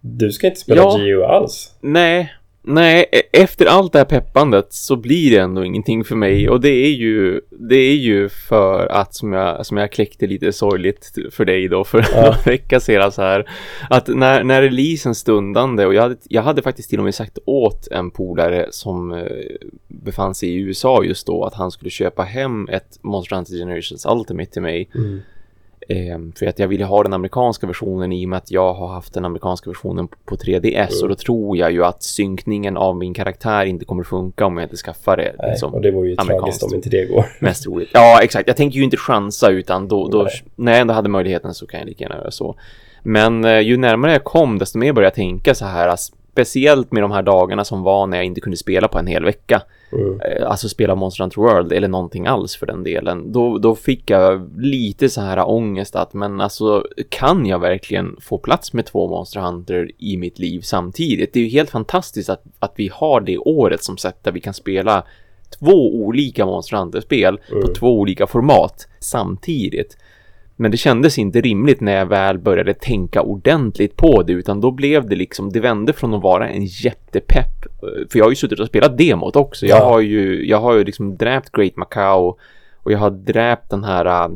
[0.00, 1.74] du ska inte spela ja, GU alls.
[1.80, 2.32] Nej,
[2.62, 6.60] Nej, e- efter allt det här peppandet så blir det ändå ingenting för mig och
[6.60, 11.12] det är ju det är ju för att som jag som jag kläckte lite sorgligt
[11.30, 12.20] för dig då för ja.
[12.20, 13.50] några vecka sedan så här
[13.90, 17.38] att när när releasen stundande och jag hade jag hade faktiskt till och med sagt
[17.44, 19.24] åt en polare som eh,
[19.88, 24.06] befann sig i USA just då att han skulle köpa hem ett Monster Hunter Generations
[24.06, 24.90] Ultimate till mig.
[24.94, 25.20] Mm.
[25.90, 28.88] Eh, för att jag ville ha den amerikanska versionen i och med att jag har
[28.88, 31.02] haft den amerikanska versionen på 3DS mm.
[31.02, 34.64] och då tror jag ju att synkningen av min karaktär inte kommer funka om jag
[34.64, 35.34] inte skaffar det.
[35.38, 37.24] Nej, liksom, och det vore ju tragiskt om inte det går.
[37.40, 37.90] Mest roligt.
[37.92, 38.48] Ja, exakt.
[38.48, 41.80] Jag tänker ju inte chansa utan då, då när jag ändå hade möjligheten så kan
[41.80, 42.54] jag lika gärna göra så.
[43.02, 45.88] Men eh, ju närmare jag kom desto mer började jag tänka så här
[46.40, 49.24] speciellt med de här dagarna som var när jag inte kunde spela på en hel
[49.24, 49.62] vecka.
[49.92, 50.20] Mm.
[50.20, 53.32] Eh, alltså spela Monster Hunter World eller någonting alls för den delen.
[53.32, 58.38] Då, då fick jag lite så här ångest att men alltså kan jag verkligen få
[58.38, 61.32] plats med två Monster Hunter i mitt liv samtidigt?
[61.32, 64.40] Det är ju helt fantastiskt att, att vi har det året som sätt där vi
[64.40, 65.04] kan spela
[65.58, 67.62] två olika Monster Hunter-spel Mm.
[67.62, 69.96] på två olika format samtidigt.
[70.60, 74.70] Men det kändes inte rimligt när jag väl började tänka ordentligt på det utan då
[74.70, 77.64] blev det liksom, det vände från att vara en jättepepp.
[78.10, 79.66] För jag har ju suttit och spelat demot också.
[79.66, 79.84] Jag Ja.
[79.84, 82.36] har ju, jag har ju liksom dräpt Great Macau
[82.76, 84.30] och jag har dräpt den här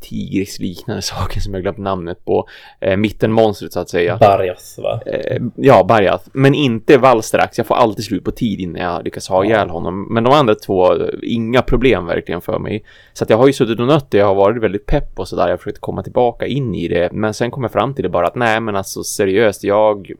[0.00, 2.48] tigrisliknande saken som jag glömt namnet på.
[2.80, 4.16] Eh, mittenmonstret så att säga.
[4.16, 5.00] Barjas va?
[5.06, 6.28] Eh, ja, Barjath.
[6.32, 7.58] Men inte Valstrax.
[7.58, 10.14] Jag får alltid slut på tid innan jag lyckas ha ihjäl honom.
[10.14, 12.84] Men de andra två, inga problem verkligen för mig.
[13.12, 14.18] Så att jag har ju suttit och nött det.
[14.18, 15.42] Jag har varit väldigt pepp och sådär.
[15.42, 17.12] Jag har försökt komma tillbaka in i det.
[17.12, 19.64] Men sen kom jag fram till det bara att nej, men alltså seriöst.
[19.64, 20.12] Jag,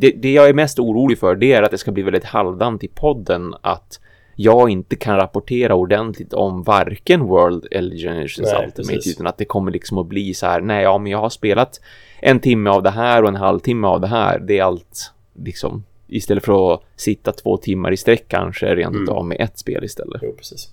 [0.00, 2.84] det, det jag är mest orolig för det är att det ska bli väldigt halvdant
[2.84, 4.00] i podden att
[4.42, 9.14] jag inte kan rapportera ordentligt om varken World eller Generations Nej, Ultimate precis.
[9.14, 11.80] utan att det kommer liksom att bli så här nej ja men jag har spelat
[12.20, 15.12] en timme av det här och en halvtimme av det här det är allt
[15.44, 19.02] liksom istället för att sitta två timmar i sträck kanske rent Mm.
[19.02, 20.20] utav med ett spel istället.
[20.24, 20.68] Jo, precis.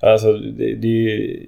[0.00, 1.46] Alltså, det, det är ju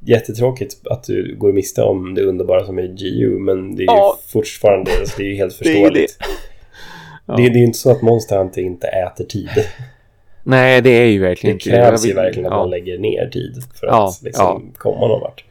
[0.00, 4.18] jättetråkigt att du går miste om det underbara som är GU, men det är Ja.
[4.26, 6.18] ju fortfarande, alltså, det är ju helt Det är ju förståeligt.
[7.26, 7.36] det.
[7.36, 9.48] Det, det, är ju inte så att Monster Hunter inte äter tid.
[10.42, 12.58] Nej det är ju verkligen Det inte krävs jag ju verkligen att ja.
[12.58, 15.44] man lägger ner tid för Ja, att liksom komma någon vart.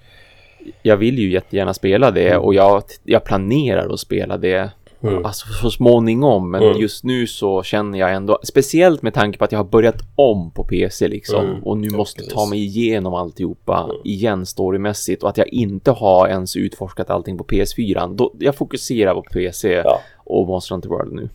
[0.81, 4.69] jag vill ju jättegärna spela det och jag, jag planerar att spela det
[5.03, 5.25] Mm.
[5.25, 6.77] alltså så småningom men Mm.
[6.81, 10.51] just nu så känner jag ändå speciellt med tanke på att jag har börjat om
[10.51, 11.63] på PC liksom Mm.
[11.63, 13.95] och nu Ja, måste ta mig igenom alltihopa Mm.
[14.03, 19.13] igen storymässigt och att jag inte har ens utforskat allting på PS4 då, jag fokuserar
[19.13, 19.99] på PC Ja.
[20.17, 21.29] och Monster Hunter World nu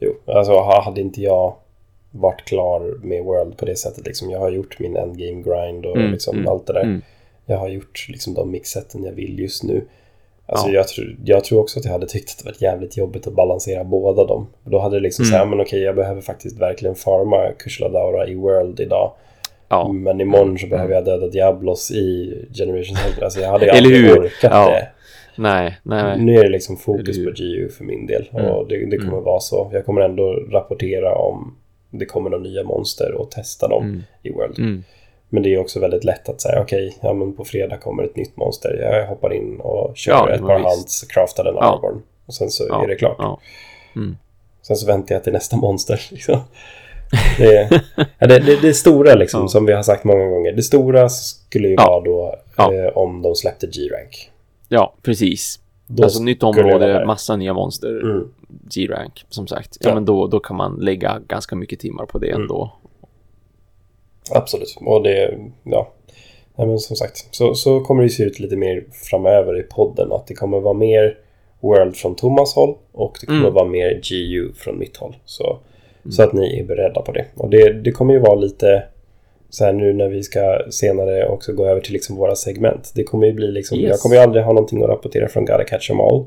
[0.00, 1.54] Jo, alltså ha- hade inte jag
[2.20, 4.30] varit klar med World på det sättet liksom.
[4.30, 6.82] Jag har gjort min endgame grind och Mm, liksom mm, allt det där.
[6.82, 7.02] mm.
[7.46, 9.84] Jag har gjort liksom de mixsätten jag vill just nu.
[10.46, 10.74] Alltså Ja.
[10.74, 13.32] jag, tror, jag tror också att jag hade tyckt att det varit jävligt jobbigt att
[13.34, 14.46] balansera båda dem.
[14.64, 15.30] Då hade det liksom Mm.
[15.32, 19.12] så här, men okej, jag behöver faktiskt verkligen farma Kushla i World idag.
[19.68, 23.24] ja Men imorgon så behöver jag döda Diablos i Generation Center.
[23.24, 24.70] Alltså jag hade Eller aldrig orkat Ja.
[24.70, 24.88] det.
[25.36, 27.30] nej nej Nu är det liksom fokus på?
[27.36, 28.28] GU för min del.
[28.32, 28.46] Mm.
[28.46, 29.24] Och det, det kommer Mm.
[29.24, 29.70] vara så.
[29.72, 31.56] Jag kommer ändå rapportera om
[31.98, 34.02] det kommer några nya monster och testa dem Mm.
[34.22, 34.58] i World.
[34.58, 34.84] mm.
[35.28, 38.16] Men det är också väldigt lätt att säga okej, ja men på fredag kommer ett
[38.16, 38.78] nytt monster.
[38.80, 40.68] Jag hoppar in och kör Ja, ett par visst.
[40.68, 41.74] hands, craftar en Ja.
[41.74, 42.02] arborn.
[42.26, 43.16] Och sen så Ja, är det klart.
[43.18, 43.40] ja.
[43.96, 44.16] Mm.
[44.62, 46.00] Sen så väntar jag till nästa monster.
[46.10, 46.40] Liksom.
[47.38, 47.70] Det,
[48.18, 49.48] ja, det, det, det stora liksom, Ja.
[49.48, 50.52] som vi har sagt många gånger.
[50.52, 51.86] Det stora skulle ju Ja.
[51.86, 52.74] vara då Ja.
[52.74, 54.30] eh, om de släppte G-rank.
[54.68, 58.28] ja precis Då alltså nytt område massa nya monster Mm.
[58.74, 59.76] G-rank som sagt.
[59.80, 59.94] Ja, Ja.
[59.94, 62.42] men då, då kan man lägga ganska mycket timmar på det Mm.
[62.42, 62.72] ändå.
[64.30, 64.76] Absolut.
[64.80, 65.92] Och det, ja.
[66.56, 70.12] Nej, men som sagt, så, så kommer det se ut lite mer framöver i podden.
[70.12, 71.18] Att det kommer vara mer
[71.60, 73.54] World från Thomas håll och det kommer Mm.
[73.54, 75.16] vara mer GU från mitt håll.
[75.24, 75.58] Så,
[76.10, 77.24] så att ni är beredda på det.
[77.34, 78.82] Och det, det kommer ju vara lite
[79.54, 82.92] så här nu när vi ska senare också gå över till liksom våra segment.
[82.94, 83.88] Det kommer ju bli liksom, Yes.
[83.90, 86.24] jag kommer ju aldrig ha någonting att rapportera från Gotta Catch 'em All.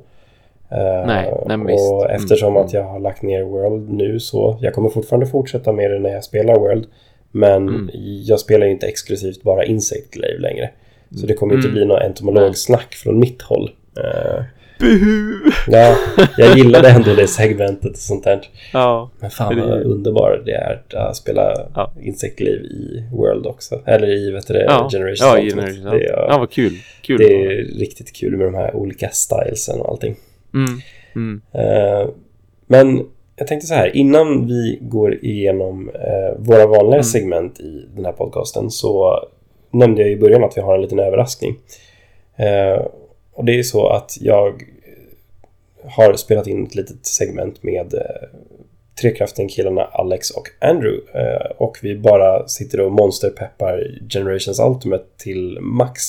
[0.71, 1.91] Eh, Nej, nej, och visst.
[1.93, 2.84] Mm, eftersom att mm.
[2.86, 6.23] jag har lagt ner World nu så jag kommer fortfarande fortsätta med det när jag
[6.23, 6.86] spelar World.
[7.32, 7.89] Men Mm.
[8.23, 10.69] jag spelar ju inte exklusivt bara Insect Glaive längre.
[11.21, 11.75] Så det kommer inte Mm.
[11.75, 13.69] bli någon entomologsnack från mitt håll.
[13.97, 14.43] Eh,
[14.80, 15.34] Buhu!
[15.67, 15.95] ja,
[16.38, 18.41] jag gillade ändå det segmentet och sånt där.
[18.73, 19.09] Ja.
[19.19, 21.93] Men fan Det vad ju- underbar det är att spela Ja.
[22.01, 23.82] Insect Glaive i World också.
[23.86, 25.67] Eller i vet du, det, Ja, Generation ja, Ultimate.
[25.71, 25.99] Generation.
[25.99, 26.71] Det, är, ja, vad kul.
[27.01, 27.17] Kul.
[27.17, 27.49] det är
[27.80, 30.15] riktigt kul med de här olika stylesen och allting.
[30.53, 30.82] Mm.
[31.15, 31.41] Mm.
[31.53, 32.07] Eh,
[32.67, 33.05] men
[33.36, 37.03] jag tänkte så här, innan vi går igenom eh, våra vanliga Mm.
[37.03, 39.19] segment i den här podcasten så
[39.71, 41.55] nämnde jag i början att vi har en liten överraskning.
[42.38, 42.86] Eh,
[43.38, 44.63] och det är så att jag
[45.85, 48.27] har spelat in ett litet segment med eh,
[49.01, 51.01] Trekraften-killarna Alex och Andrew.
[51.13, 55.99] Eh, och vi bara sitter och monsterpeppar Generations Ultimate till max.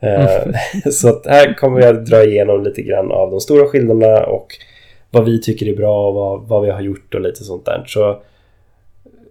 [0.00, 0.52] Eh,
[0.90, 4.46] så att här kommer jag dra igenom lite grann av de stora skillnaderna och
[5.10, 7.84] vad vi tycker är bra och vad, vad vi har gjort och lite sånt där.
[7.86, 8.22] Så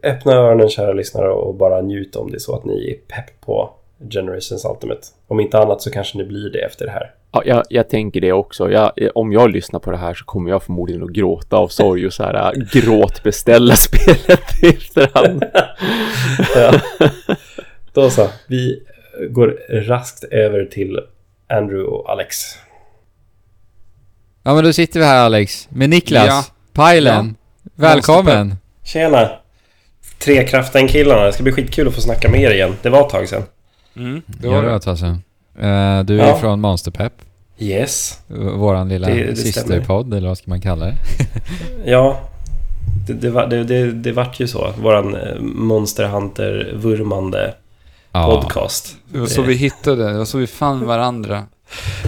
[0.04, 3.42] öppna öronen kära lyssnare och bara njut om det är så att ni är pepp
[3.46, 3.74] på
[4.10, 5.02] Generations Ultimate.
[5.28, 7.12] Om inte annat så kanske ni blir det efter det här.
[7.32, 8.72] Ja, jag, jag tänker det också.
[8.72, 12.06] Jag, om jag lyssnar på det här så kommer jag förmodligen att gråta av sorg
[12.08, 15.44] och så här äh, gråtbeställa spelet i efterhand.
[16.56, 16.80] Ja.
[17.94, 18.84] Då så, vi
[19.30, 21.00] går raskt över till
[21.50, 22.38] Andrew och Alex.
[24.44, 26.28] Ja men då sitter vi här Alex, med Niklas.
[26.28, 26.46] Ja.
[26.74, 27.36] Pajlen!
[27.76, 28.56] Välkommen!
[28.84, 29.30] Tjena!
[30.20, 32.76] Trekraften-killarna, det ska bli skitkul att få snacka med er igen.
[32.82, 33.44] Det var ett tag sedan.
[33.96, 35.24] Mm, det var det ett tag sedan.
[35.58, 36.38] Uh, du är ja.
[36.38, 37.14] från Monsterpepp.
[37.58, 38.20] Yes.
[38.58, 40.96] Våran lilla systerpodd, eller vad ska man kalla det?
[41.86, 42.20] ja,
[43.08, 44.74] det, det, var, det, det, det vart ju så.
[44.82, 47.54] Våran eh, Monster Hunter-vurmande
[48.12, 48.42] ja.
[48.42, 48.98] podcast.
[49.08, 51.44] Det var så vi hittade, det var så vi fann varandra.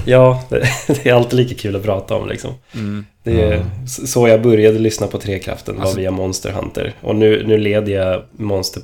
[0.05, 2.53] Ja, det, det, är alltid lika kul att prata om liksom.
[2.73, 3.05] Mm.
[3.23, 3.87] Det är mm.
[3.87, 6.93] så jag började lyssna på Trekraften, alltså, var via Monster Hunter.
[7.01, 8.83] Och nu, nu leder jag Monster,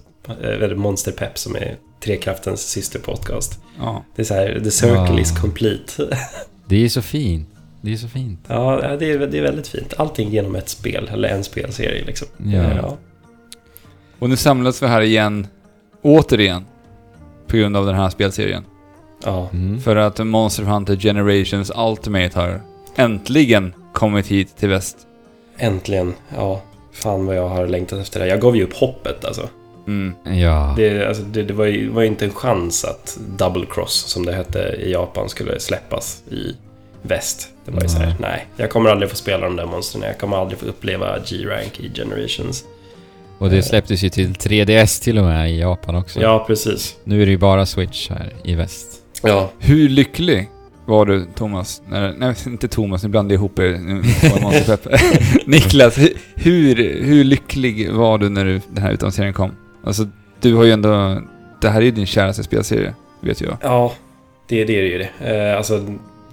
[0.62, 3.60] äh, Monster Pep som är Trekraftens systerpodcast.
[3.80, 4.04] Ja.
[4.16, 5.20] Det är så här, the circle ja.
[5.20, 6.18] is complete.
[6.66, 7.48] det är så fint.
[7.82, 8.40] Det är så fint.
[8.48, 9.94] Ja, det är, det är väldigt fint.
[9.98, 12.28] Allting genom ett spel, eller en spelserie liksom.
[12.38, 12.76] Ja.
[12.76, 12.98] ja.
[14.20, 15.48] Och nu samlas vi här igen,
[16.02, 16.66] återigen,
[17.48, 18.64] på grund av den här spelserien.
[19.24, 19.50] Ja.
[19.54, 19.82] Mm.
[19.82, 22.62] För att Monster Hunter Generations Ultimate har
[22.96, 24.98] äntligen kommit hit till väst.
[25.58, 26.62] Äntligen, ja.
[26.92, 28.28] Fan vad jag har längtat efter det.
[28.28, 29.50] Jag gav ju upp hoppet alltså.
[29.88, 30.40] Mm.
[30.40, 30.74] Ja.
[30.78, 34.34] Det, alltså, det, det var, ju, var inte en chans att Double Cross, som det
[34.34, 36.56] hette i Japan, skulle släppas i
[37.02, 37.50] väst.
[37.66, 38.48] Det var ju såhär, nej.
[38.58, 40.04] Jag kommer aldrig få spela de där monstren.
[40.04, 42.64] Jag kommer aldrig få uppleva G-Rank i Generations.
[43.38, 46.22] Och det släpptes ju till 3DS till och med i Japan också.
[46.22, 46.96] Ja, precis.
[47.04, 48.88] Nu är det ju bara Switch här i väst.
[49.24, 49.52] Ja.
[49.60, 50.50] Hur lycklig
[50.86, 51.82] var du, Thomas?
[51.90, 53.72] När, nej, inte Thomas, nu blandar jag ihop er.
[55.46, 55.98] Niklas,
[56.36, 59.52] hur, hur lycklig var du när du, den här utannonseringen kom?
[59.84, 60.08] Alltså,
[60.40, 61.22] du har ju ändå...
[61.62, 63.58] Det här är ju din käraste spelserie, vet jag.
[63.62, 63.94] Ja,
[64.48, 65.36] det, det är det ju det.
[65.36, 65.86] Eh, alltså,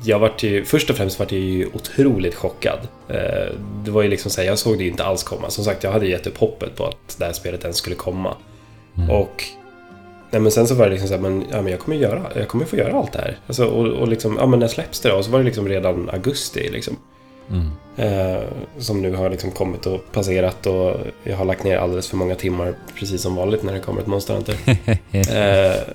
[0.05, 2.79] jag vart ju, först och främst vart jag ju otroligt chockad.
[3.09, 5.51] Eh, det var ju liksom så här, jag såg det ju inte alls komma.
[5.51, 8.35] Som sagt, jag hade gett upp hoppet på att det här spelet ens skulle komma.
[8.97, 9.11] Mm.
[9.11, 9.45] Och
[10.31, 12.23] Nej men sen så var det liksom så här, men, ja, men jag kommer göra,
[12.35, 13.39] jag kommer få göra allt det här.
[13.47, 15.17] Alltså, och, och liksom, ja men när släpps det då?
[15.17, 16.97] Och så var det liksom redan augusti liksom.
[17.51, 17.71] Mm.
[17.97, 18.43] Eh,
[18.79, 22.35] som nu har liksom kommit och passerat och jag har lagt ner alldeles för många
[22.35, 24.57] timmar precis som vanligt när det kommer ett Monster Hunter.
[25.13, 25.95] eh,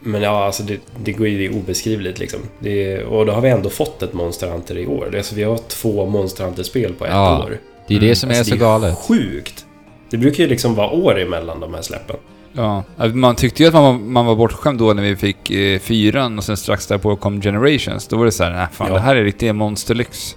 [0.00, 2.40] men ja, alltså det, det går ju det obeskrivligt liksom.
[2.58, 5.16] Det, och då har vi ändå fått ett Monster Hunter i år.
[5.16, 7.58] Alltså, vi har två Monster Hunter-spel på ett ja, år.
[7.88, 8.34] Det är det som mm.
[8.34, 8.96] är alltså, så galet.
[9.08, 9.66] Det är sjukt.
[10.10, 12.16] Det brukar ju liksom vara år emellan de här släppen.
[12.52, 15.78] Ja, man tyckte ju att man var, man var bortskämd då när vi fick eh,
[15.78, 18.08] fyran och sen strax därpå kom Generations.
[18.08, 18.94] Då var det så här, nej fan ja.
[18.94, 20.36] det här är riktigt monsterlyx.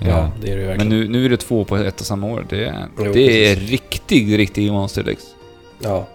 [0.00, 0.88] Ja, ja, det är det verkligen.
[0.88, 2.46] Men nu, nu är det två på ett och samma år.
[2.48, 5.22] Det, jo, det är riktig, riktig monsterlyx.
[5.78, 6.06] Ja.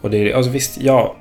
[0.00, 1.16] Och det är, alltså visst, ja.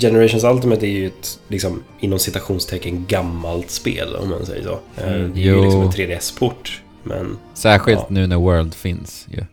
[0.00, 4.78] Generations Ultimate är ju ett, liksom, inom citationstecken, gammalt spel om man säger så.
[5.02, 5.56] Mm, det är jo.
[5.56, 6.82] ju liksom en 3DS-port.
[7.02, 7.38] Men...
[7.54, 8.06] Särskilt ja.
[8.08, 9.44] nu när World finns ju.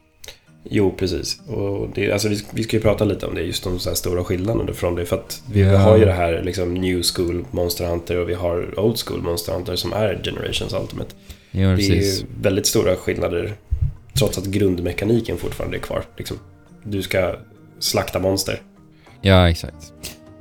[0.69, 1.41] Jo, precis.
[1.47, 3.95] Och det, alltså vi, vi ska ju prata lite om det, just de så här
[3.95, 5.05] stora skillnaderna från det.
[5.05, 5.77] För att vi ja.
[5.77, 9.53] har ju det här liksom New School Monster Hunter och vi har Old School Monster
[9.53, 11.15] Hunter som är Generations Ultimate.
[11.55, 13.53] Ja, det är ju väldigt stora skillnader
[14.13, 16.03] trots att grundmekaniken fortfarande är kvar.
[16.17, 16.37] Liksom,
[16.83, 17.35] du ska
[17.79, 18.61] slakta monster.
[19.21, 19.93] Ja, exakt.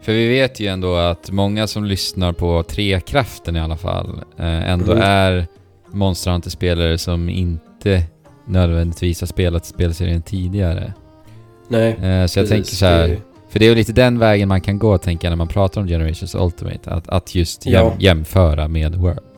[0.03, 4.71] För vi vet ju ändå att många som lyssnar på Trekraften i alla fall eh,
[4.71, 5.05] ändå mm.
[5.05, 5.47] är
[5.93, 8.03] Monster Hunter-spelare som inte
[8.47, 10.93] nödvändigtvis har spelat spelserien tidigare.
[11.69, 11.93] Nej.
[11.93, 14.79] Eh, så jag tänker så här, för det är ju lite den vägen man kan
[14.79, 16.91] gå tänker jag när man pratar om Generations Ultimate.
[16.91, 17.95] Att, att just jäm, ja.
[17.99, 19.32] jämföra med World.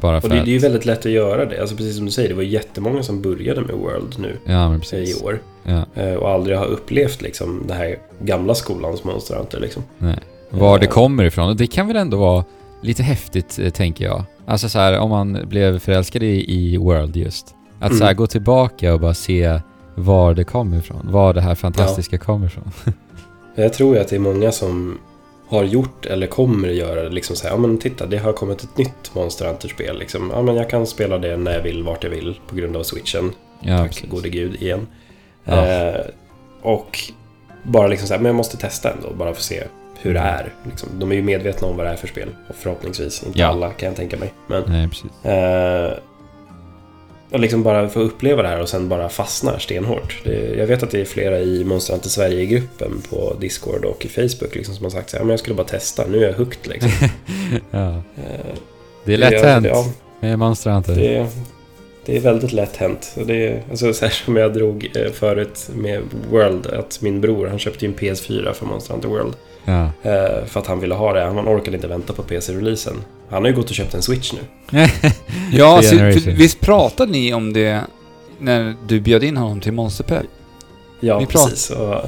[0.00, 0.44] Bara för och det, att...
[0.44, 1.60] det är ju väldigt lätt att göra det.
[1.60, 4.36] Alltså precis som du säger, det var jättemånga som började med World nu.
[4.44, 5.20] Ja, precis.
[5.20, 5.42] I år.
[5.62, 6.02] Ja.
[6.02, 9.82] Eh, och aldrig har upplevt liksom det här gamla skolans monster inte liksom.
[9.98, 10.18] Nej.
[10.50, 11.56] Var det kommer ifrån.
[11.56, 12.44] Det kan väl ändå vara
[12.80, 14.24] lite häftigt, eh, tänker jag.
[14.46, 17.54] Alltså så här, om man blev förälskad i, i World just.
[17.78, 17.98] Att mm.
[17.98, 19.60] så här, gå tillbaka och bara se
[19.94, 21.08] var det kommer ifrån.
[21.10, 22.20] Var det här fantastiska ja.
[22.20, 22.72] kommer ifrån.
[23.54, 24.98] jag tror ju att det är många som
[25.48, 27.08] har gjort eller kommer göra.
[27.08, 29.98] Liksom så här, ja men titta, det har kommit ett nytt Monster Hunter-spel.
[29.98, 30.30] Liksom.
[30.34, 32.82] Ja men jag kan spela det när jag vill, vart jag vill på grund av
[32.82, 33.32] switchen.
[33.60, 34.10] Ja, Tack precis.
[34.10, 34.86] gode gud igen.
[35.44, 35.66] Ja.
[35.66, 36.00] Eh,
[36.62, 36.98] och
[37.62, 39.62] bara liksom så här, men jag måste testa ändå, bara för att se
[40.00, 40.52] hur det är.
[40.64, 42.28] Liksom, de är ju medvetna om vad det är för spel.
[42.48, 43.46] Och förhoppningsvis, inte ja.
[43.46, 44.32] alla kan jag tänka mig.
[44.46, 45.24] Men, Nej, precis.
[45.24, 45.92] Eh,
[47.30, 50.20] och liksom bara få uppleva det här och sen bara fastnar stenhårt.
[50.24, 54.08] Det, jag vet att det är flera i Monster Hunter Sverige-gruppen på Discord och i
[54.08, 56.34] Facebook liksom, som har sagt så här, men jag skulle bara testa, nu är jag
[56.34, 56.90] hooked liksom.
[57.70, 57.88] ja.
[57.96, 58.56] Eh,
[59.04, 59.86] det är lätt hänt ja,
[60.20, 60.94] med Monster Hunter.
[60.94, 61.26] Det,
[62.04, 63.16] det är väldigt lätt hänt.
[63.26, 67.58] Det alltså, så här som jag drog eh, förut med World, att min bror han
[67.58, 69.34] köpte ju en PS4 för Monster Hunter World.
[69.64, 69.90] Ja.
[70.02, 71.20] Eh, för att han ville ha det.
[71.20, 72.96] Han orkade inte vänta på PC-releasen.
[73.30, 74.40] Han har ju gått och köpt en Switch nu.
[75.52, 75.96] ja, så,
[76.26, 77.80] visst pratade ni om det
[78.38, 80.26] när du bjöd in honom till Monsterpepp?
[81.00, 81.70] Ja, ni precis.
[81.70, 82.00] Och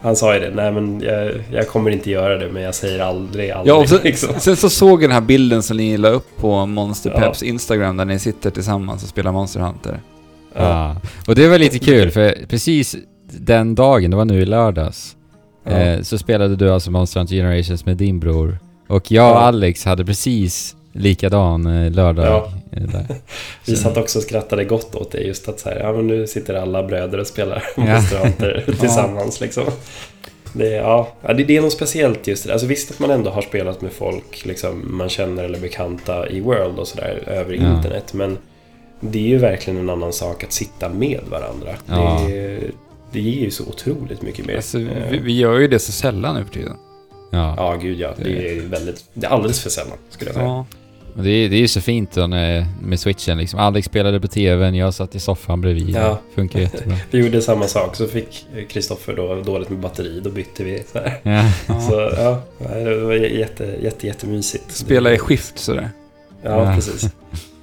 [0.00, 3.00] han sa ju det, nej men jag, jag, kommer inte göra det, men jag säger
[3.00, 3.74] aldrig, aldrig.
[3.74, 4.34] Ja, och så, liksom.
[4.38, 7.48] sen så såg jag den här bilden som ni la upp på Monsterpeps ja.
[7.48, 10.00] Instagram, där ni sitter tillsammans och spelar Monster Hunter.
[10.54, 10.96] Ja.
[11.26, 12.96] Och det var lite kul för precis
[13.32, 15.16] den dagen, det var nu i lördags,
[15.64, 15.70] Ja.
[15.70, 18.58] eh, så spelade du alltså Monster Hunter Generations med din bror.
[18.86, 19.40] Och jag och Ja.
[19.40, 22.26] Alex hade precis likadan eh, lördag.
[22.26, 22.52] Ja.
[22.72, 23.06] eh, Där.
[23.66, 26.26] Vi satt också och skrattade gott åt det just att så här, ja men nu
[26.26, 27.82] sitter alla bröder och spelar Ja.
[27.94, 29.64] Monster Hunter tillsammans liksom.
[30.52, 32.52] Det, är- ja, ja, det, det är något speciellt just det.
[32.52, 36.40] Alltså visst att man ändå har spelat med folk liksom, man känner eller bekanta i
[36.40, 37.76] World och sådär över Ja.
[37.76, 38.12] internet.
[38.14, 38.38] Men
[39.00, 41.68] det är ju verkligen en annan sak att sitta med varandra.
[41.86, 42.22] Ja.
[42.28, 42.58] Det,
[43.12, 44.56] det ger ju så otroligt mycket mer.
[44.56, 46.76] Alltså, Eh, vi, vi gör ju det så sällan nu för tiden.
[47.30, 47.54] Ja.
[47.56, 48.10] Ja, gud ja.
[48.16, 49.04] Det är väldigt...
[49.14, 50.46] Det är alldeles för sällan, skulle jag säga.
[50.46, 50.66] Ja.
[51.14, 53.60] Det, är, det är ju så fint då när, med switchen liksom.
[53.60, 55.90] Alex spelade på tvn, jag satt i soffan bredvid.
[55.90, 56.08] Ja.
[56.28, 56.96] Det funkar jättebra.
[57.10, 60.82] Vi gjorde samma sak, så fick Kristoffer då dåligt med batteri, då bytte vi.
[60.92, 61.20] Så, här.
[61.22, 61.80] Ja.
[61.80, 64.72] så ja, det var jätte, jätte, jättemysigt.
[64.72, 65.90] Spela i skift sådär.
[66.42, 66.74] Ja, Ja.
[66.74, 67.10] precis.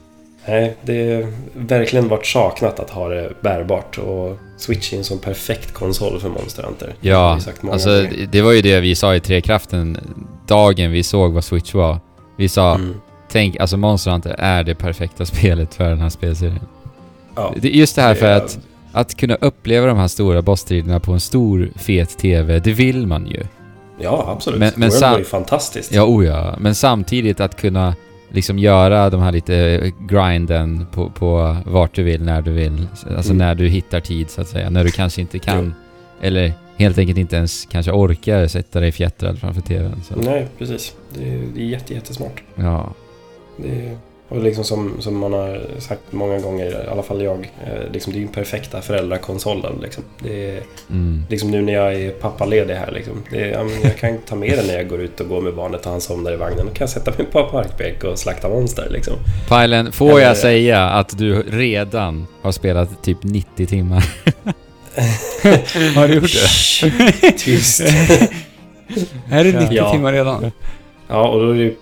[0.48, 5.20] Nej, det har verkligen varit saknat att ha det bärbart och Switch är en sån
[5.20, 6.96] perfekt konsol för Monster Hunter.
[7.02, 7.40] Det Ja,
[7.72, 8.10] alltså gånger.
[8.18, 9.98] det- det var ju det vi sa i Trekraften
[10.48, 11.98] dagen vi såg vad Switch var.
[12.38, 12.94] Vi sa, Mm.
[13.32, 16.60] tänk, alltså Monster Hunter är det perfekta spelet för den här spelserien.
[17.36, 18.60] Ja, Det är just det här för är- att,
[18.92, 23.28] att kunna uppleva de här stora bossstriderna på en stor fet TV, det vill man
[23.28, 23.44] ju.
[24.00, 24.60] Ja, absolut.
[24.60, 25.92] Men- men World var ju fantastiskt.
[25.94, 26.56] Ja, oh ja.
[26.60, 27.96] Men samtidigt att kunna
[28.34, 32.88] liksom göra de här lite grinden på, på vart du vill, när du vill.
[33.16, 33.38] Alltså Mm.
[33.38, 34.70] när du hittar tid så att säga.
[34.70, 35.74] När du kanske inte kan,
[36.22, 40.02] eller helt enkelt inte ens kanske orkar sätta dig fjättrad framför TVn.
[40.04, 40.16] Så.
[40.16, 40.96] Nej, precis.
[41.14, 42.44] Det är, det är jätte, jättesmart.
[42.56, 42.94] Ja.
[43.58, 43.98] Det är,
[44.30, 48.14] och liksom som, som man har sagt många gånger, i alla fall jag, eh, liksom
[48.14, 49.80] det är ju den perfekta föräldrakonsolen.
[49.82, 50.04] Liksom.
[50.20, 51.24] Det är, Mm.
[51.30, 53.24] liksom nu när jag är pappaledig här, liksom.
[53.32, 55.56] det är, ja, jag kan ta med den när jag går ut och går med
[55.56, 56.66] barnet och han somnar i vagnen.
[56.66, 58.88] Då kan jag sätta mig på en parkbänk och slakta monster.
[58.92, 59.14] Liksom.
[59.50, 64.04] Pajlen, får Eller- jag säga att du redan har spelat typ 90 timmar?
[65.96, 66.88] har du gjort Shh,
[67.38, 67.82] Tyst.
[69.32, 69.92] Är det 90 Ja.
[69.92, 70.52] timmar redan?
[71.08, 71.74] Ja, och då är det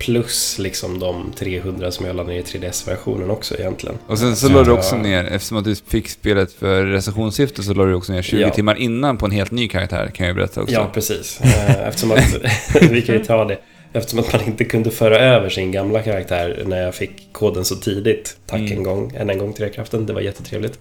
[0.00, 3.96] plus liksom de 300 som jag laddade ner i 3DS-versionen också egentligen.
[4.06, 4.52] Och sen så Ja.
[4.54, 8.12] la du också ner, eftersom att du fick spelet för recensionssyfte så la du också
[8.12, 8.50] ner 20 Ja.
[8.50, 10.74] timmar innan på en helt ny karaktär kan jag berätta också.
[10.74, 11.40] Ja, precis.
[11.40, 12.36] Eh, Eftersom att,
[12.90, 13.58] vi kan ju ta det.
[13.92, 17.76] Eftersom att man inte kunde föra över sin gamla karaktär när jag fick koden så
[17.76, 18.36] tidigt.
[18.46, 18.72] Tack Mm.
[18.72, 20.06] en gång, än en gång till kraften.
[20.06, 20.78] det var jättetrevligt.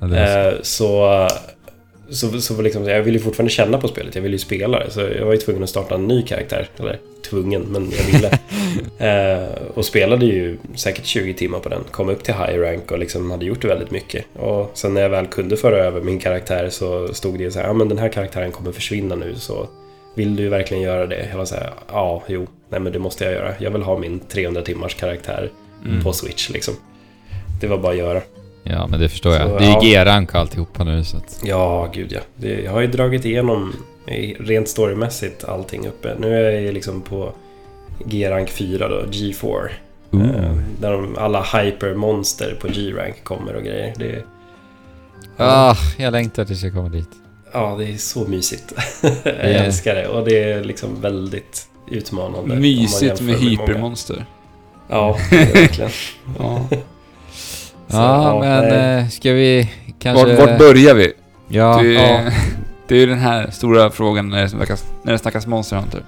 [0.00, 1.28] Ja, så.
[2.10, 4.90] Så, så, liksom, jag ville ju fortfarande känna på spelet, jag ville ju spela det.
[4.90, 6.68] Så jag var ju tvungen att starta en ny karaktär.
[6.78, 6.98] Eller
[7.30, 8.38] tvungen, men jag ville.
[8.98, 11.84] Eh, och spelade ju säkert 20 timmar på den.
[11.90, 14.24] Kom upp till high rank och liksom hade gjort väldigt mycket.
[14.36, 17.58] Och sen när jag väl kunde föra över min karaktär så stod det ju så
[17.58, 19.68] här, ja men den här karaktären kommer försvinna nu så
[20.14, 21.26] vill du verkligen göra det?
[21.30, 23.54] Jag var så här, ja, jo, nej men det måste jag göra.
[23.58, 25.50] Jag vill ha min 300 timmars karaktär
[25.86, 26.02] Mm.
[26.04, 26.74] på Switch liksom.
[27.60, 28.20] Det var bara att göra.
[28.70, 29.48] Ja, men det förstår jag.
[29.50, 29.80] Så, det är ju ja.
[29.82, 31.40] G-rank alltihopa nu så att...
[31.44, 32.20] Ja, gud ja.
[32.36, 33.72] Det, jag har ju dragit igenom
[34.38, 36.14] rent storymässigt allting uppe.
[36.18, 37.32] Nu är jag ju liksom på
[38.04, 39.68] G-rank 4 då, G4.
[40.12, 43.94] Eh, där de, alla hypermonster på G-rank kommer och grejer.
[43.98, 44.22] Det,
[45.40, 47.08] Ah, jag längtar tills jag kommer dit.
[47.52, 48.72] ja, det är så mysigt.
[49.24, 52.54] jag älskar det och det är liksom väldigt utmanande.
[52.56, 53.48] Mysigt med många.
[53.50, 54.24] hypermonster.
[54.88, 55.90] Ja, det är verkligen.
[56.38, 56.68] Ja.
[57.88, 58.98] Så, ja, men nej.
[59.02, 60.26] eh, ska vi kanske...
[60.36, 61.12] Vart, vart börjar vi?
[61.48, 62.30] Ja, det, är, ja.
[62.88, 66.02] det är ju den här stora frågan när det snackas, när det snackas Monster Hunter.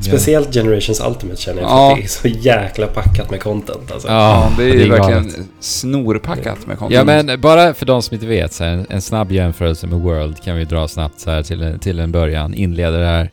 [0.00, 1.90] Speciellt Generations Ultimate känner jag för Ja.
[1.92, 3.92] att det är så jäkla packat med content.
[3.92, 4.08] Alltså.
[4.08, 5.38] Ja, det är ju verkligen galet.
[5.60, 6.94] snorpackat med content.
[6.94, 10.00] Ja men bara för de som inte vet, så här, en, en snabb jämförelse med
[10.00, 13.30] World kan vi dra snabbt så här till, en- till en början, inleda det här.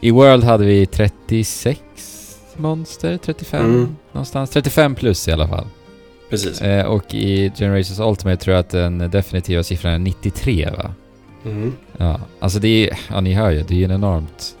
[0.00, 1.78] I World hade vi 36
[2.56, 3.96] monster, 35 Mm.
[4.12, 5.66] någonstans, 35 plus i alla fall.
[6.32, 6.62] Precis.
[6.62, 10.94] Eh, och i Generations Ultimate tror jag att den definitiva siffran är 93 va?
[11.44, 11.72] Mm.
[11.96, 14.56] Ja, alltså det är ja ni hör ju, det är ju en enormt...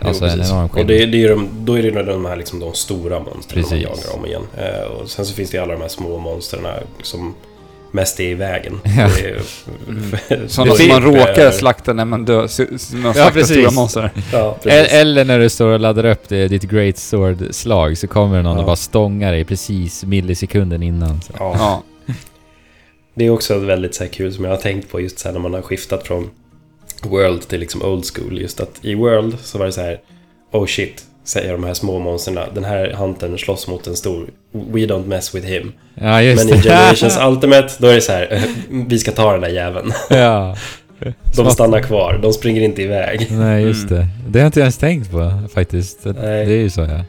[0.00, 0.88] Alltså Jo, en enorm Och skillnad.
[0.88, 3.80] det, det är de, då är det ju de här liksom de stora monstren man
[3.80, 4.42] jagar om igen.
[4.56, 6.66] Eh, och sen så finns det alla de här små monstren
[7.02, 7.34] som
[7.94, 8.80] mest är i vägen.
[8.84, 9.08] Ja.
[9.88, 10.48] Mm.
[10.48, 13.56] Sådana som man råkar slakta när man dör, man slaktar precis.
[13.56, 14.10] stora monster.
[14.32, 14.56] Ja.
[14.64, 18.60] Eller när du står och laddar upp det, ditt Great Sword-slag så kommer någon Ja.
[18.60, 21.20] och bara stångar dig precis millisekunden innan.
[21.22, 21.32] Så.
[21.38, 21.54] Ja.
[21.58, 21.82] Ja.
[23.14, 25.32] Det är också väldigt så här kul som jag har tänkt på just så här
[25.32, 26.30] när man har skiftat från
[27.02, 28.40] World till liksom Old School.
[28.40, 30.00] Just att i World så var det så här
[30.52, 32.38] Oh shit, säger de här små monstren.
[32.54, 34.26] Den här huntern slåss mot en stor.
[34.52, 35.72] We don't mess with him.
[35.94, 36.62] Ja, just Men i.
[36.62, 38.42] Generations Ultimate, då är det så här eh,
[38.88, 39.92] Vi ska ta den där jäveln.
[40.10, 40.56] ja.
[41.36, 43.26] De stannar kvar, de springer inte iväg.
[43.30, 44.02] Nej, just Mm.
[44.02, 44.08] det.
[44.30, 46.04] Det har jag inte ens tänkt på faktiskt.
[46.04, 47.04] Det, det är ju så ja.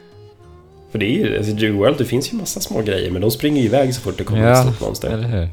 [0.92, 3.30] För det är ju, alltså, i World det finns ju massa små grejer men de
[3.30, 5.10] springer ju iväg så fort det kommer Ja, ett stort monster.
[5.10, 5.48] Eller hur?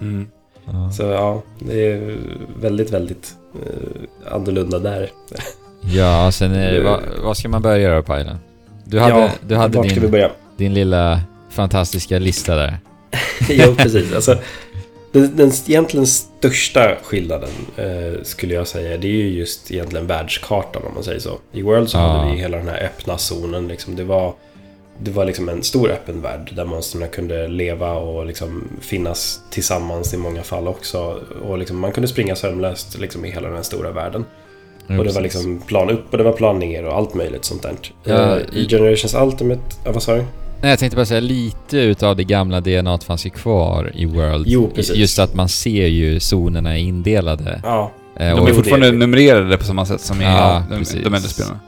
[0.00, 0.26] Mm.
[0.64, 0.90] Ja.
[0.92, 2.16] Så ja, det är
[2.60, 5.10] väldigt, väldigt uh, annorlunda där.
[5.92, 8.38] ja, sen uh, vad, vad ska man börja göra Pajlen?
[8.84, 11.20] Du hade, ja, du hade din, din lilla
[11.50, 12.78] fantastiska lista där.
[13.48, 14.14] jo, precis.
[14.14, 14.38] Alltså,
[15.12, 20.82] den, den egentligen största skillnaden eh, skulle jag säga, det är ju just egentligen världskartan
[20.82, 21.38] om man säger så.
[21.52, 22.00] I World så ja.
[22.00, 23.68] hade vi hela den här öppna zonen.
[23.68, 24.34] Liksom, det var,
[24.98, 30.14] det var liksom en stor öppen värld där monstren kunde leva och liksom finnas tillsammans
[30.14, 31.20] i många fall också.
[31.42, 34.24] Och liksom, man kunde springa sömlöst liksom, i hela den stora världen.
[34.88, 37.62] Och det var liksom plan upp och det var plan ner och allt möjligt sånt
[37.62, 37.74] där.
[38.04, 40.24] Ja, I Generations Ultimate, ja, vad sa du?
[40.60, 44.44] Nej, jag tänkte bara säga lite utav det gamla DNA fanns ju kvar i World.
[44.48, 44.96] Jo, precis.
[44.96, 47.60] Just att man ser ju zonerna är indelade.
[47.64, 47.92] Ja.
[48.16, 51.58] Eh, de är fortfarande numrerade på samma sätt som i ja, de, de äldre spelarna.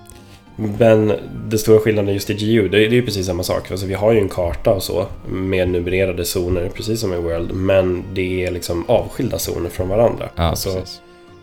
[0.56, 1.12] Men
[1.48, 3.70] det stora skillnaden just i GU, det är ju precis samma sak.
[3.70, 7.52] Alltså vi har ju en karta och så med numrerade zoner, precis som i World.
[7.54, 10.28] Men det är liksom avskilda zoner från varandra.
[10.34, 10.82] Ja, alltså,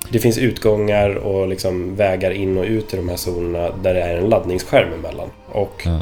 [0.10, 4.02] det finns utgångar och liksom vägar in och ut i de här zonerna där det
[4.02, 5.30] är en laddningsskärm emellan.
[5.52, 6.02] Och ja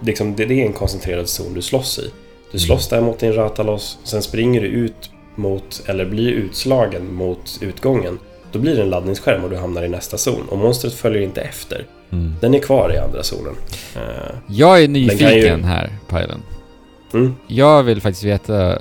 [0.00, 2.10] liksom, det, det, är en koncentrerad zon du slåss i.
[2.52, 7.58] Du slåss där mot din Ratalos, sen springer du ut mot, eller blir utslagen mot
[7.60, 8.18] utgången.
[8.52, 10.48] Då blir det en laddningsskärm och du hamnar i nästa zon.
[10.48, 11.86] Och monstret följer inte efter.
[12.12, 12.34] Mm.
[12.40, 13.54] Den är kvar i andra zonen.
[13.96, 14.02] Uh,
[14.48, 15.64] jag är nyfiken ju...
[15.64, 16.42] här, Pajlen.
[17.14, 17.34] Mm.
[17.46, 18.78] Jag vill faktiskt veta,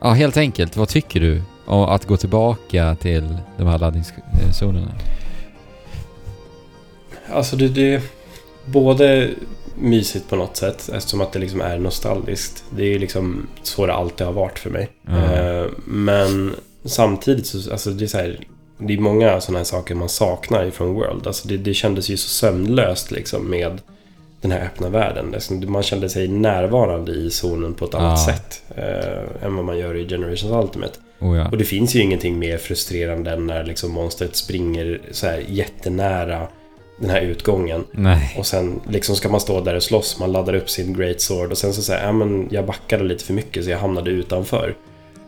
[0.00, 4.92] ja helt enkelt, vad tycker du om att gå tillbaka till de här laddningszonerna?
[7.32, 8.02] Alltså det, det...
[8.64, 9.30] Både
[9.74, 12.64] mysigt på något sätt eftersom att det liksom är nostalgiskt.
[12.70, 14.88] Det är ju liksom så det alltid har varit för mig.
[15.08, 15.70] Mm.
[15.84, 16.54] men
[16.84, 18.40] samtidigt så, alltså det är så här,
[18.78, 21.26] det är många sådana här saker man saknar ifrån World.
[21.26, 23.80] Alltså det, det kändes ju så sömnlöst liksom med
[24.40, 25.34] den här öppna världen.
[25.66, 28.34] Man kände sig närvarande i zonen på ett annat ja.
[28.34, 30.98] sätt eh, än vad man gör i Generations Ultimate.
[31.20, 31.48] Oh ja.
[31.48, 36.48] Och det finns ju ingenting mer frustrerande än när liksom monstret springer så här jättenära
[37.00, 37.84] den här utgången.
[37.90, 38.34] Nej.
[38.38, 41.50] Och sen liksom ska man stå där och slåss, man laddar upp sin Great Sword
[41.50, 44.74] och sen så säger ja men jag backade lite för mycket så jag hamnade utanför.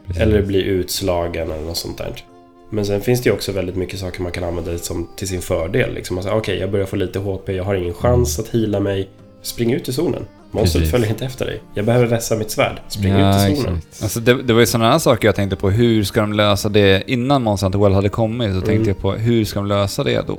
[0.07, 0.23] Precis.
[0.23, 2.25] Eller blir utslagen eller något sånt där.
[2.71, 5.43] Men sen finns det ju också väldigt mycket saker man kan använda som till sin
[5.43, 5.95] fördel.
[5.95, 9.09] Liksom okej, okay, jag börjar få lite HP, jag har ingen chans att hila mig.
[9.43, 10.27] Spring ut i zonen.
[10.51, 11.63] Monstret följer inte efter dig.
[11.75, 12.81] Jag behöver vässa mitt svärd.
[12.89, 13.81] Spring ja, ut i zonen.
[14.03, 15.71] Alltså det, det var ju sådana här saker jag tänkte på.
[15.71, 17.03] Hur ska de lösa det?
[17.07, 18.67] Innan Monster Hunter World hade kommit så mm.
[18.67, 20.39] tänkte jag på hur ska de lösa det då?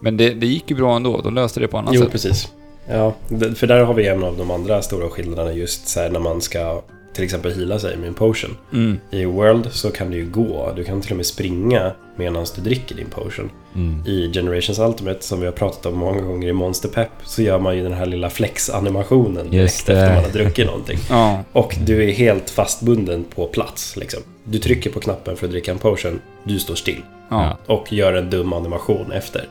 [0.00, 2.08] Men det, det gick ju bra ändå, de löste det på annat jo, sätt.
[2.08, 2.48] Jo, precis.
[2.88, 3.14] Ja,
[3.54, 6.82] för där har vi en av de andra stora skillnaderna just så när man ska
[7.14, 8.56] till exempel hila sig med en potion.
[8.72, 8.98] Mm.
[9.10, 12.62] I World så kan du ju gå, du kan till och med springa medan du
[12.62, 13.50] dricker din potion.
[13.74, 14.06] Mm.
[14.06, 17.58] I Generations Ultimate, som vi har pratat om många gånger i Monster Pep, så gör
[17.58, 20.98] man ju den här lilla flex-animationen direkt efter man har druckit någonting.
[21.10, 21.44] ja.
[21.52, 23.96] Och du är helt fastbunden på plats.
[23.96, 24.20] Liksom.
[24.44, 27.02] Du trycker på knappen för att dricka en potion, du står still.
[27.28, 27.56] Ja.
[27.66, 29.48] Och gör en dum animation efter.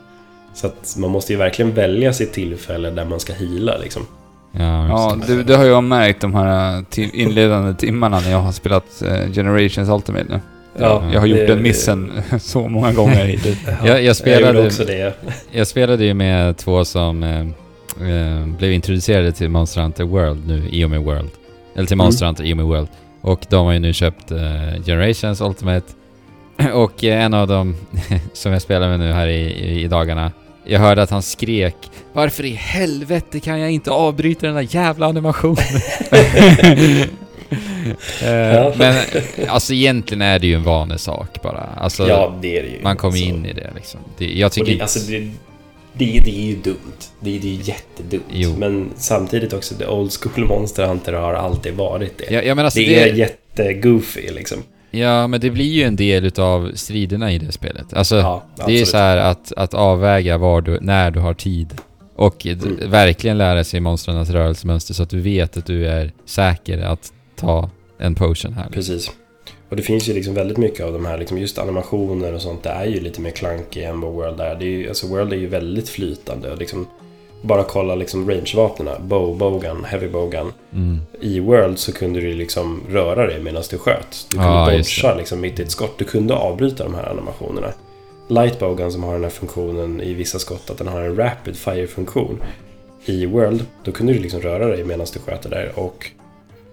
[0.53, 4.05] Så att man måste ju verkligen välja sitt tillfälle där man ska hila liksom.
[4.51, 9.03] Ja, ja det, det, har jag märkt de här inledande timmarna när jag har spelat
[9.05, 10.39] uh, Generations Ultimate nu.
[10.79, 13.57] Ja, jag har gjort det, den missen så många gånger hittills.
[13.65, 15.13] ja, jag, jag, spelade, jag också det.
[15.51, 17.39] jag spelade ju med två som eh,
[18.09, 21.29] eh, blev introducerade till Monster Hunter World nu i och med World.
[21.75, 22.29] Eller till Monster mm.
[22.29, 22.87] Hunter i och med World.
[23.21, 24.37] Och de har ju nu köpt eh,
[24.85, 25.85] Generations Ultimate.
[26.73, 27.75] Och en av dem
[28.33, 30.31] som jag spelar med nu här i, i, i dagarna
[30.69, 31.75] jag hörde att han skrek
[32.13, 35.57] Varför i helvete kan jag inte avbryta den där jävla animationen?
[37.51, 38.95] uh, men
[39.47, 41.69] alltså egentligen är det ju en vanesak bara.
[41.77, 42.81] Alltså, ja, det är det ju.
[42.81, 43.25] Man kommer alltså.
[43.25, 43.99] in i det liksom.
[44.17, 44.75] Det, jag tycker...
[44.75, 45.19] Det, alltså, det,
[45.93, 46.75] det, det, är ju dumt.
[47.19, 48.23] Det, det är jättedumt.
[48.31, 48.55] Jo.
[48.57, 52.45] Men samtidigt också, the old school Monster Hunter har alltid varit det.
[52.45, 54.63] Ja, alltså det, det är jättegoofy liksom.
[54.91, 57.93] Ja, men det blir ju en del utav striderna i det spelet.
[57.93, 61.73] Alltså, ja, det är så här att, att avväga var du, när du har tid.
[62.15, 62.89] Och mm.
[62.89, 67.69] verkligen lära sig monstrens rörelsemönster så att du vet att du är säker att ta
[67.97, 68.69] en potion här.
[68.69, 69.11] Precis.
[69.69, 72.63] Och det finns ju liksom väldigt mycket av de här, liksom just animationer och sånt,
[72.63, 74.55] det är ju lite mer clunky än vad World är.
[74.55, 76.87] Det är ju, alltså World är ju väldigt flytande och liksom
[77.41, 80.51] bara kolla liksom range-vapnen, bow, bowgun, heavy bowgun.
[80.73, 80.99] Mm.
[81.21, 84.27] I World så kunde du liksom röra dig medan du sköt.
[84.29, 85.97] Du kunde ah, dodga liksom mitt i ett skott.
[85.97, 87.73] Du kunde avbryta de här animationerna.
[88.27, 91.55] Light bowgun som har den här funktionen i vissa skott, att den har en rapid
[91.55, 92.41] fire-funktion.
[93.05, 96.11] I World, då kunde du liksom röra dig medan du sköt där och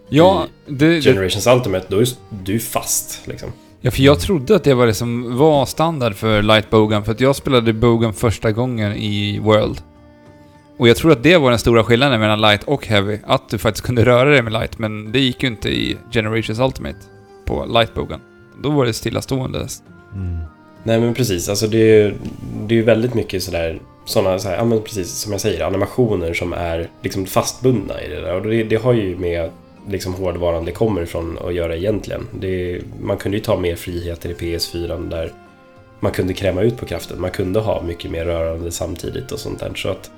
[0.09, 1.53] ja, i det, Generations det...
[1.53, 2.07] Ultimate, då är
[2.45, 3.53] du fast liksom.
[3.81, 7.13] Ja, för jag trodde att det var det som var standard för Light Bogan, för
[7.13, 9.81] att jag spelade Bogan första gången i World.
[10.79, 13.19] Och jag tror att det var den stora skillnaden mellan light och heavy.
[13.27, 16.59] Att du faktiskt kunde röra dig med light, men det gick ju inte i Generations
[16.59, 16.99] Ultimate.
[17.47, 18.21] på lightbogen.
[18.63, 19.67] Då var det stillastående.
[20.15, 20.39] Mm.
[20.83, 22.15] Nej men precis, alltså det är ju
[22.67, 26.35] det är väldigt mycket sådär sådana, så här, ja men precis som jag säger, animationer
[26.35, 28.35] som är liksom fastbundna i det där.
[28.35, 29.51] Och det, det har ju med
[29.89, 32.29] liksom hårdvaran det kommer ifrån att göra egentligen.
[32.41, 35.33] Det, man kunde ju ta mer friheter i PS4 där
[36.01, 37.21] man kunde kräma ut på kraften.
[37.21, 39.73] Man kunde ha mycket mer rörande samtidigt och sånt där.
[39.75, 40.11] Så att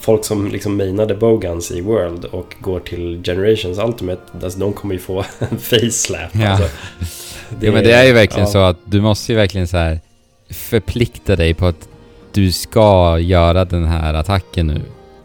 [0.00, 4.94] folk som liksom mainade Bogans i World och går till Generations Ultimate, alltså de kommer
[4.94, 6.30] ju få en face slap.
[6.32, 6.48] Ja.
[6.48, 6.68] Alltså.
[7.60, 8.52] ja men det är ju verkligen ja.
[8.52, 10.00] så att du måste ju verkligen så här
[10.50, 11.88] förplikta dig på att
[12.32, 14.80] du ska göra den här attacken nu.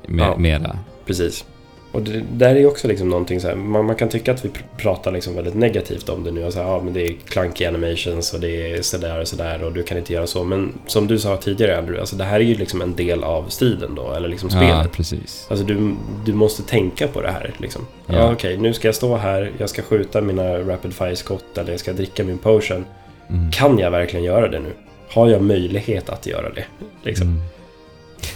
[0.07, 0.37] Med, Ja.
[0.37, 0.79] Mera.
[1.05, 1.45] Precis.
[1.91, 4.45] Och det där är ju också liksom någonting så här, man, man kan tycka att
[4.45, 7.13] vi pr- pratar liksom väldigt negativt om det nu och säga ja men det är
[7.27, 10.43] clunky animations och det är sådär och sådär och du kan inte göra så.
[10.43, 13.49] Men som du sa tidigare Andrew, alltså det här är ju liksom en del av
[13.49, 14.91] striden då, eller liksom Ja, spelet.
[14.91, 15.47] precis.
[15.49, 17.81] Alltså du, du måste tänka på det här liksom.
[18.07, 18.31] Ja, Ja.
[18.33, 21.79] okej, nu ska jag stå här, jag ska skjuta mina rapid fire skott eller jag
[21.79, 22.85] ska dricka min potion.
[23.29, 23.51] Mm.
[23.51, 24.69] Kan jag verkligen göra det nu?
[25.09, 26.65] Har jag möjlighet att göra det?
[27.03, 27.27] Liksom.
[27.27, 27.41] Mm.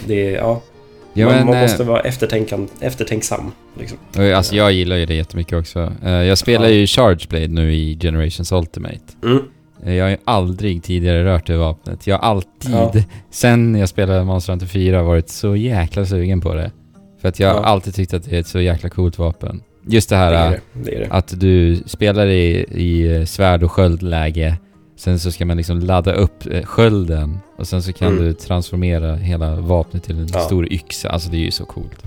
[0.06, 0.60] Det är, ja,
[1.14, 2.00] Ja, man, men, man eh, måste vara
[2.80, 3.52] eftertänksam.
[3.78, 3.98] Liksom.
[4.34, 5.92] Alltså jag gillar ju det jättemycket också.
[6.04, 6.70] Eh, Jag spelar Ja.
[6.74, 8.98] ju Charge Blade nu i Generations Ultimate.
[9.24, 9.38] Mm.
[9.86, 12.06] Eh, Jag har ju aldrig tidigare rört det vapnet.
[12.06, 12.92] Jag har alltid, Ja.
[13.30, 16.70] sen jag spelade Monster Hunter 4, varit så jäkla sugen på det.
[17.20, 17.64] För att jag har Ja.
[17.64, 19.62] alltid tyckt att det är ett så jäkla coolt vapen.
[19.86, 20.98] Just det här Det det.
[20.98, 21.06] det.
[21.10, 24.56] att du spelar i, i svärd och sköldläge.
[25.02, 28.24] Sen så ska man liksom ladda upp eh, skölden och sen så kan Mm.
[28.24, 30.40] du transformera hela vapnet till en Ja.
[30.40, 31.08] stor yxa.
[31.10, 32.02] Alltså det är ju så coolt.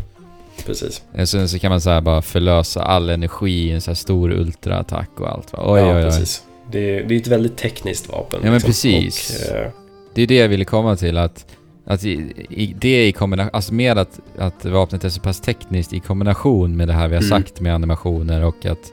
[0.66, 1.02] Precis.
[1.14, 3.96] Eh, Sen så kan man så här bara förlösa all energi i en så här
[3.96, 5.60] stor ultraattack och allt va?
[5.66, 6.04] Oj, ja, oj, oj.
[6.04, 6.44] precis.
[6.72, 8.40] Det är, det är ett väldigt tekniskt vapen.
[8.44, 9.46] Ja, men precis.
[9.50, 9.68] Och, eh,
[10.14, 11.46] Det är det jag ville komma till att,
[11.86, 15.94] att i, i, det i kombination, alltså med att, att vapnet är så pass tekniskt
[15.94, 17.30] i kombination med det här vi har Mm.
[17.44, 18.92] sagt med animationer och att,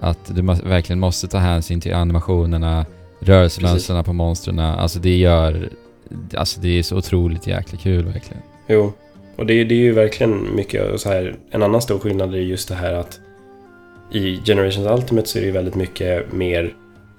[0.00, 2.86] att du må, verkligen måste ta hänsyn till animationerna,
[3.24, 4.58] rörelsemönstren på monstren.
[4.58, 5.68] Alltså det gör,
[6.36, 8.42] alltså det är så otroligt jäkla kul verkligen.
[8.68, 8.92] jo.
[9.36, 11.36] Och det, är- det är ju verkligen mycket så här.
[11.50, 13.20] En annan stor skillnad är just det här att
[14.12, 16.74] i Generations Ultimate så är det ju väldigt mycket mer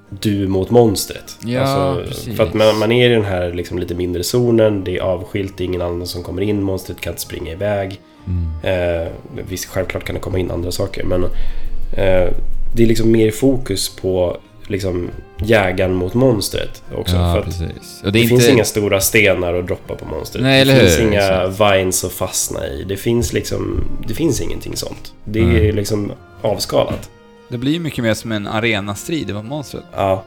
[0.09, 1.37] du mot monstret.
[1.45, 2.37] Ja, alltså, precis.
[2.37, 5.57] För att man, man är i den här liksom lite mindre zonen, det är avskilt,
[5.57, 7.99] det är ingen annan som kommer in, monstret kan inte springa iväg.
[8.27, 9.01] Mm.
[9.03, 9.07] Eh,
[9.49, 12.33] visst, självklart kan det komma in andra saker, men eh,
[12.75, 14.37] det är liksom mer fokus på
[14.69, 17.15] liksom jägaren mot monstret också.
[17.15, 18.01] Ja, för att precis.
[18.03, 18.53] Och det, det är finns inte...
[18.53, 20.43] inga stora stenar att droppa på monstret.
[20.43, 21.07] Nej, eller det finns hur?
[21.07, 22.83] inga vines att fastna i.
[22.83, 25.13] Det finns liksom, det finns ingenting sånt.
[25.23, 25.75] Det är Mm.
[25.75, 26.11] liksom
[26.41, 27.09] avskalat.
[27.49, 29.83] Det blir ju mycket mer som en arenastrid än monstret.
[29.95, 30.23] Ja,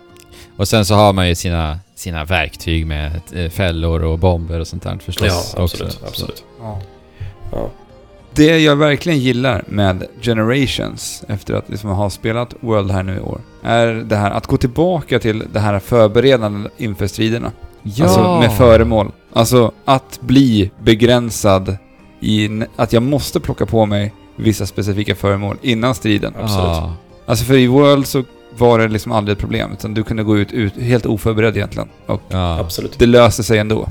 [0.56, 4.66] Och sen så har man ju sina, sina verktyg med eh, fällor och bomber och
[4.68, 5.54] sånt där förstås.
[5.56, 5.92] ja absolut.
[5.94, 6.06] också.
[6.06, 6.44] absolut.
[6.60, 6.80] Ja.
[7.52, 7.70] Ja.
[8.38, 13.20] Det jag verkligen gillar med Generations, efter att liksom ha spelat World här nu i
[13.20, 17.52] år, är det här att gå tillbaka till det här förberedande inför striderna.
[17.82, 18.04] Ja!
[18.04, 19.12] Alltså med föremål.
[19.32, 21.76] Alltså att bli begränsad
[22.20, 26.34] i att jag måste plocka på mig vissa specifika föremål innan striden.
[26.40, 26.66] Absolut.
[26.66, 26.94] Ja.
[27.26, 28.24] Alltså för i World så
[28.56, 31.88] var det liksom aldrig ett problem, utan du kunde gå ut, ut helt oförberedd egentligen.
[32.06, 32.58] Och ja.
[32.58, 32.98] Absolut.
[32.98, 33.88] det löste sig ändå.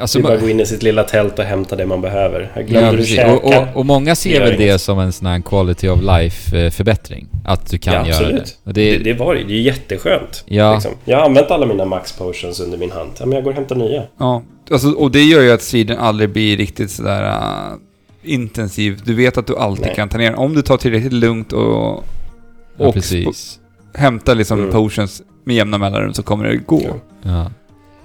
[0.00, 2.00] Alltså, Det är bara att gå in i sitt lilla tält och hämta det man
[2.00, 2.50] behöver.
[2.54, 3.16] Jag glömde Ja, du precis.
[3.16, 3.32] käka?
[3.34, 4.80] Och, och, och många ser väl det inget.
[4.80, 7.26] som en sån här quality of life eh, förbättring.
[7.44, 8.24] Att du kan Ja, göra det.
[8.26, 8.58] absolut.
[8.64, 9.44] Och det, det, det var det.
[9.44, 10.44] Det är jätteskönt.
[10.46, 10.92] ja, Liksom.
[11.04, 13.10] Jag har använt alla mina max potions under min hand.
[13.18, 14.02] Ja, men jag går och hämtar nya.
[14.18, 17.74] Ja, alltså, och det gör ju att striden aldrig blir riktigt sådär uh,
[18.22, 19.00] intensiv.
[19.04, 19.94] Du vet att du alltid Nej.
[19.94, 20.34] kan ta ner.
[20.34, 22.04] Om du tar tillräckligt lugnt och,
[22.78, 23.58] ja, och precis.
[23.94, 24.72] hämtar liksom Mm.
[24.72, 26.82] potions med jämna mellanrum så kommer det gå.
[27.22, 27.50] Ja.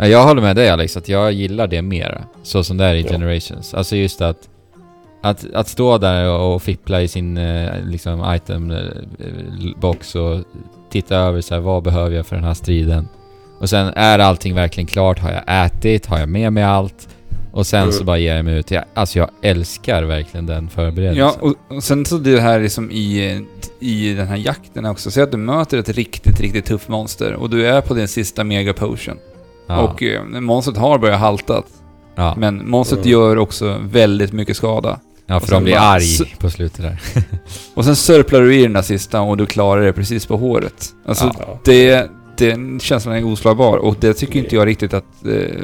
[0.02, 0.08] Ja.
[0.08, 2.22] Ja, jag håller med dig Alex, att jag gillar det mera.
[2.44, 3.10] Så som det är i Ja.
[3.10, 3.74] Generations.
[3.74, 4.50] Alltså just att,
[5.22, 9.86] att, att stå där och, och fippla i sin eh, liksom item eh,
[10.22, 10.40] och
[10.92, 13.08] titta över så här, vad behöver jag för den här striden?
[13.60, 15.20] Och sen är allting verkligen klart?
[15.20, 16.06] Har jag ätit?
[16.06, 17.08] Har jag med mig allt?
[17.52, 17.92] Och sen Mm.
[17.94, 18.72] så bara ger jag mig ut.
[18.72, 21.18] Jag, alltså jag älskar verkligen den förberedelsen.
[21.26, 21.36] Ja,
[21.70, 23.42] och, och sen så det här liksom i,
[23.80, 25.12] i den här jakten också.
[25.12, 28.44] Säg att du möter ett riktigt, riktigt tufft monster och du är på din sista
[28.44, 29.18] mega potion.
[29.72, 29.82] Ja.
[29.82, 31.64] Och eh, monstret har börjat halta.
[32.16, 32.36] ja.
[32.38, 33.12] Men monstret Mm.
[33.12, 35.00] gör också väldigt mycket skada.
[35.26, 37.02] ja, för de blir bara- arg på slutet där.
[37.74, 40.90] Och sen sörplar du i den där sista och du klarar det precis på håret.
[41.06, 41.60] Alltså, Ja.
[41.64, 45.62] det, den känslan är oslagbar och det tycker inte jag riktigt att eh,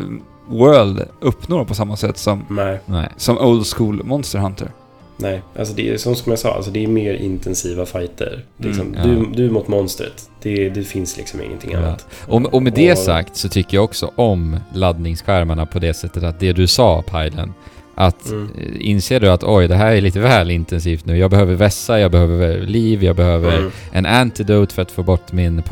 [0.50, 3.10] World uppnår på samma sätt som, Nej, Nej.
[3.18, 4.72] som Old School Monster Hunter.
[5.18, 5.42] nej.
[5.60, 8.46] Alltså det är som som jag sa, alltså det är mer intensiva fighter.
[8.58, 10.30] Liksom, Mm, du, du mot monstret.
[10.56, 11.78] Det, det finns liksom ingenting Ja.
[11.78, 12.08] annat.
[12.28, 16.24] Och, och med det Och- sagt så tycker jag också om laddningsskärmarna på det sättet
[16.24, 17.54] att det du sa, Pajlen,
[18.00, 18.50] Att Mm.
[18.58, 21.18] eh, inser du att oj, det här är lite väl intensivt nu.
[21.18, 23.72] Jag behöver vässa, jag behöver liv, jag behöver Mm.
[23.92, 25.64] en antidote för att få bort min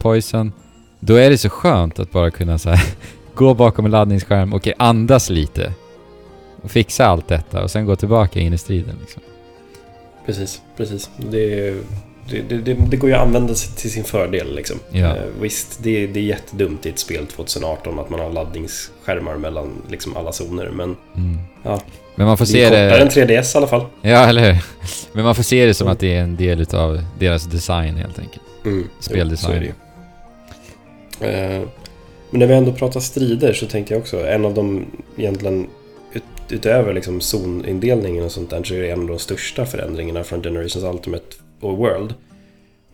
[0.00, 0.52] poison.
[1.00, 2.84] Då är det så skönt att bara kunna så här,
[3.34, 5.72] gå bakom en laddningsskärm och andas lite.
[6.62, 9.22] Och fixa allt detta och sen gå tillbaka in i striden liksom.
[10.26, 11.10] Precis, precis.
[11.30, 11.76] Det, det,
[12.30, 14.76] det, det, det går ju att använda sig till sin fördel liksom.
[14.90, 15.16] Ja.
[15.16, 19.82] Eh, visst, det, det är jättedumt i ett spel 2018 att man har laddningsskärmar mellan
[19.90, 20.70] liksom alla zoner.
[20.70, 21.38] Men Mm.
[21.62, 21.80] Ja.
[22.16, 23.40] Men man får det se är kortare än det...
[23.40, 23.86] 3DS i alla fall.
[24.02, 24.64] Ja, eller hur?
[25.12, 25.92] Men man får se det som Mm.
[25.92, 28.42] att det är en del utav deras design helt enkelt.
[28.64, 28.88] Mm.
[29.00, 29.52] Speldesign.
[29.52, 31.60] Jo, så är det ju.
[31.60, 31.62] Eh,
[32.30, 35.66] Men när vi ändå pratar strider så tänkte jag också, en av de egentligen
[36.12, 40.24] ut, utöver liksom zonindelningen och sånt där så är det en av de största förändringarna
[40.24, 41.24] från Generations Ultimate
[41.64, 42.14] och World.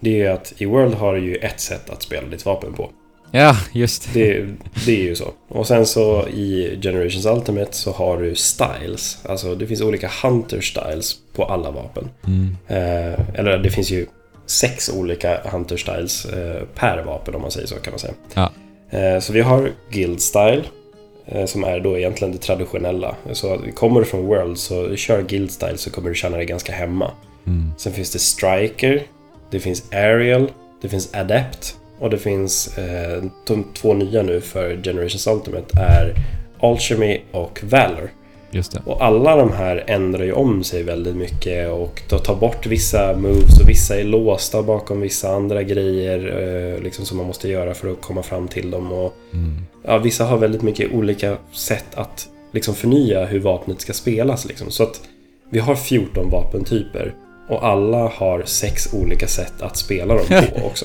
[0.01, 2.91] Det är att i World har du ju ett sätt att spela ditt vapen på.
[3.33, 4.35] Ja, just det.
[4.35, 4.47] Det,
[4.87, 5.29] det är ju så.
[5.49, 9.19] Och sen så i Generations Ultimate så har du styles.
[9.29, 12.09] Alltså det finns olika hunter styles på alla vapen.
[12.27, 12.57] Mm.
[12.69, 14.07] Eh, eller det finns ju
[14.47, 18.15] sex olika hunter styles eh, per vapen om man säger så kan man säga.
[18.35, 18.53] Ja.
[18.99, 20.63] Eh, så vi har guild style.
[21.27, 23.17] eh, Som är då egentligen det traditionella.
[23.33, 26.73] Så kommer du från World så kör guild style så kommer du känna dig ganska
[26.73, 27.11] hemma.
[27.47, 27.73] Mm.
[27.77, 29.03] Sen finns det striker.
[29.51, 30.51] Det finns aerial.
[30.83, 31.77] Det finns adept.
[31.99, 36.15] Och det finns eh, de två nya nu för Generations Ultimate är
[36.61, 38.11] Alchemy och Valor.
[38.85, 43.17] Och alla de här ändrar ju om sig väldigt mycket och de tar bort vissa
[43.17, 46.19] moves och vissa är låsta bakom vissa andra grejer
[46.77, 48.93] eh, liksom som man måste göra för att komma fram till dem.
[48.93, 49.57] Och, Mm.
[49.85, 54.45] ja, vissa har väldigt mycket olika sätt att liksom förnya hur vapnet ska spelas.
[54.45, 54.71] Liksom.
[54.71, 55.01] Så att
[55.51, 57.15] vi har 14 vapentyper
[57.51, 60.85] och alla har sex olika sätt att spela dem på också.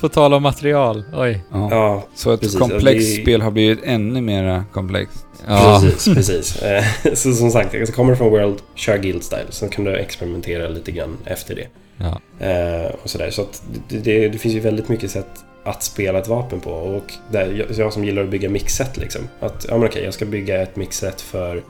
[0.00, 1.04] På tal om material.
[1.14, 1.44] Oj.
[1.52, 1.68] Ja.
[1.70, 5.26] Ja, Så ett precis, komplext det- spel har blivit ännu mer komplext.
[5.48, 5.80] Ja.
[5.84, 6.62] Precis, precis.
[6.62, 9.46] Eh, Så som sagt, alltså, kommer du från World, kör Guild Style.
[9.50, 11.66] Sen kan du experimentera lite grann efter det.
[11.96, 12.46] Ja.
[12.46, 13.30] Eh, och sådär.
[13.30, 15.28] Så att det, det, det finns ju väldigt mycket sätt
[15.64, 16.70] att spela ett vapen på.
[16.70, 19.22] Och där, jag, jag som gillar att bygga mixset liksom.
[19.40, 21.62] Att, ja men okej, jag ska bygga ett mixset för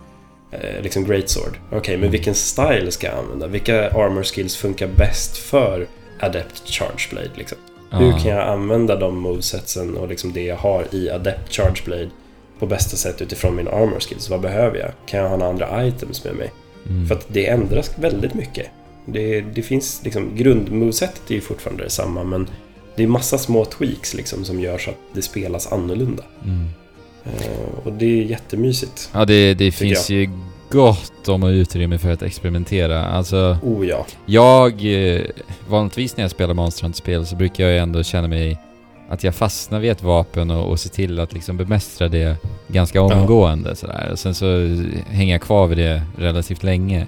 [0.82, 1.58] liksom Great Sword.
[1.72, 3.46] Okej, men vilken style ska jag använda?
[3.46, 5.86] Vilka armor skills funkar bäst för
[6.20, 7.58] Adept Charge Blade liksom?
[7.90, 8.18] Hur Ja.
[8.18, 12.10] kan jag använda de movesetsen och liksom det jag har i Adept Charge Blade
[12.58, 14.30] på bästa sätt utifrån min armor skills?
[14.30, 14.90] Vad behöver jag?
[15.06, 16.52] Kan jag ha några andra items med mig?
[16.88, 17.06] Mm.
[17.06, 18.66] För att det ändras väldigt mycket.
[19.06, 22.48] Det, det finns liksom, grundmovesetet är ju fortfarande detsamma men
[22.96, 26.24] det är massa små tweaks liksom som gör så att det spelas annorlunda.
[26.44, 26.68] Mm.
[27.24, 29.10] Eh, och det är jättemysigt.
[29.14, 30.30] Ja, det, det finns ju
[30.70, 33.04] gott om utrymme för att experimentera.
[33.06, 34.06] Alltså, Oh ja.
[34.26, 34.84] jag...
[35.16, 35.20] Eh,
[35.68, 38.58] vanligtvis när jag spelar Monster Hunter-spel så brukar jag ändå känna mig...
[39.08, 42.36] Att jag fastnar vid ett vapen och, och ser till att liksom bemästra det
[42.68, 44.08] ganska omgående sådär.
[44.12, 44.46] Och sen så
[45.10, 47.06] hänger jag kvar vid det relativt länge.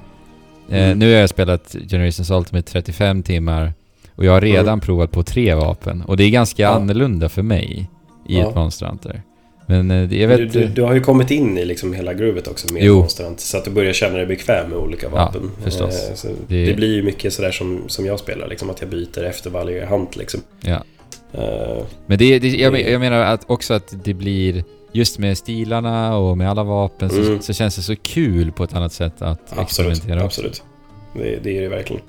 [0.68, 0.98] Eh, Mm.
[0.98, 3.72] nu har jag spelat Generations Ultimate 35 timmar
[4.14, 4.80] och jag har redan Mm.
[4.80, 6.02] provat på tre vapen.
[6.02, 6.68] Och det är ganska Ja.
[6.68, 7.90] annorlunda för mig
[8.28, 8.48] i Ja.
[8.48, 9.22] ett Monster Hunter.
[9.66, 10.38] Men eh, jag vet...
[10.38, 12.94] Du, du, du har ju kommit in i liksom hela groovet också med Jo.
[13.00, 15.50] Monster Hunter, Så att du börjar känna dig bekväm med olika vapen.
[15.62, 16.08] förstås.
[16.08, 16.74] Eh, så Det- det...
[16.74, 20.16] blir ju mycket sådär som, som jag spelar, liksom att jag byter efter varje hunt
[20.16, 20.40] liksom.
[20.60, 20.84] Ja.
[21.32, 26.16] Eh, Men det, det, jag, jag menar att också att det blir, just med stilarna
[26.16, 27.24] och med alla vapen Mm.
[27.36, 30.62] så, så känns det så kul på ett annat sätt att absolut, experimentera absolut.
[31.16, 32.02] Det, det är det verkligen.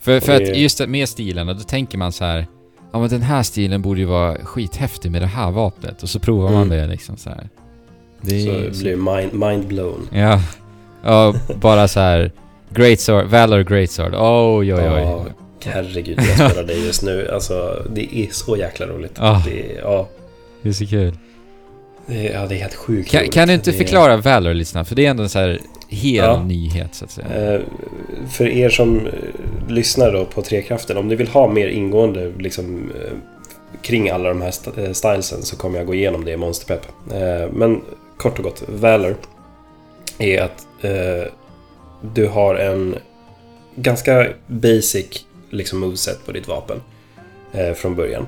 [0.00, 2.46] För, för det- att just med stilarna, då tänker man så här.
[2.92, 6.02] Ja men den här stilen borde ju vara skithäftig med det här vapnet.
[6.02, 6.68] Och så provar man Mm.
[6.78, 7.48] det liksom så här.
[8.20, 10.08] Det Så är det blir mind, mind blown.
[10.12, 10.40] Ja.
[11.04, 12.32] Ja, bara så här.
[12.70, 14.14] Great Sword, Valor Great Sword.
[14.14, 15.00] Oj, oj, oj.
[15.00, 15.24] Ja,
[15.64, 17.28] herregud, jag spelar det just nu.
[17.34, 19.12] Alltså, det är så jäkla roligt.
[19.18, 19.42] Ah.
[19.46, 20.08] Det, är- ja,
[20.62, 21.16] Det är så kul.
[22.06, 23.32] det, är- ja, det är helt sjukt Kan, roligt.
[23.34, 24.88] kan du inte Det är- förklara Valor lite snabbt?
[24.88, 25.58] För det är ändå en så här
[25.92, 26.42] hel Ja.
[26.44, 27.54] nyhet så att säga.
[27.54, 27.60] Eh,
[28.30, 29.12] för er som eh,
[29.68, 33.12] lyssnar då på Trekraften, om ni vill ha mer ingående liksom, eh,
[33.82, 36.86] kring alla de här st- stylesen så kommer jag gå igenom det i Monsterpepp.
[37.52, 37.80] Men
[38.16, 39.16] kort och gott, Valor
[40.18, 40.66] är att
[42.14, 42.94] du har en
[43.76, 46.80] ganska basic liksom, moveset på ditt vapen
[47.76, 48.26] från början.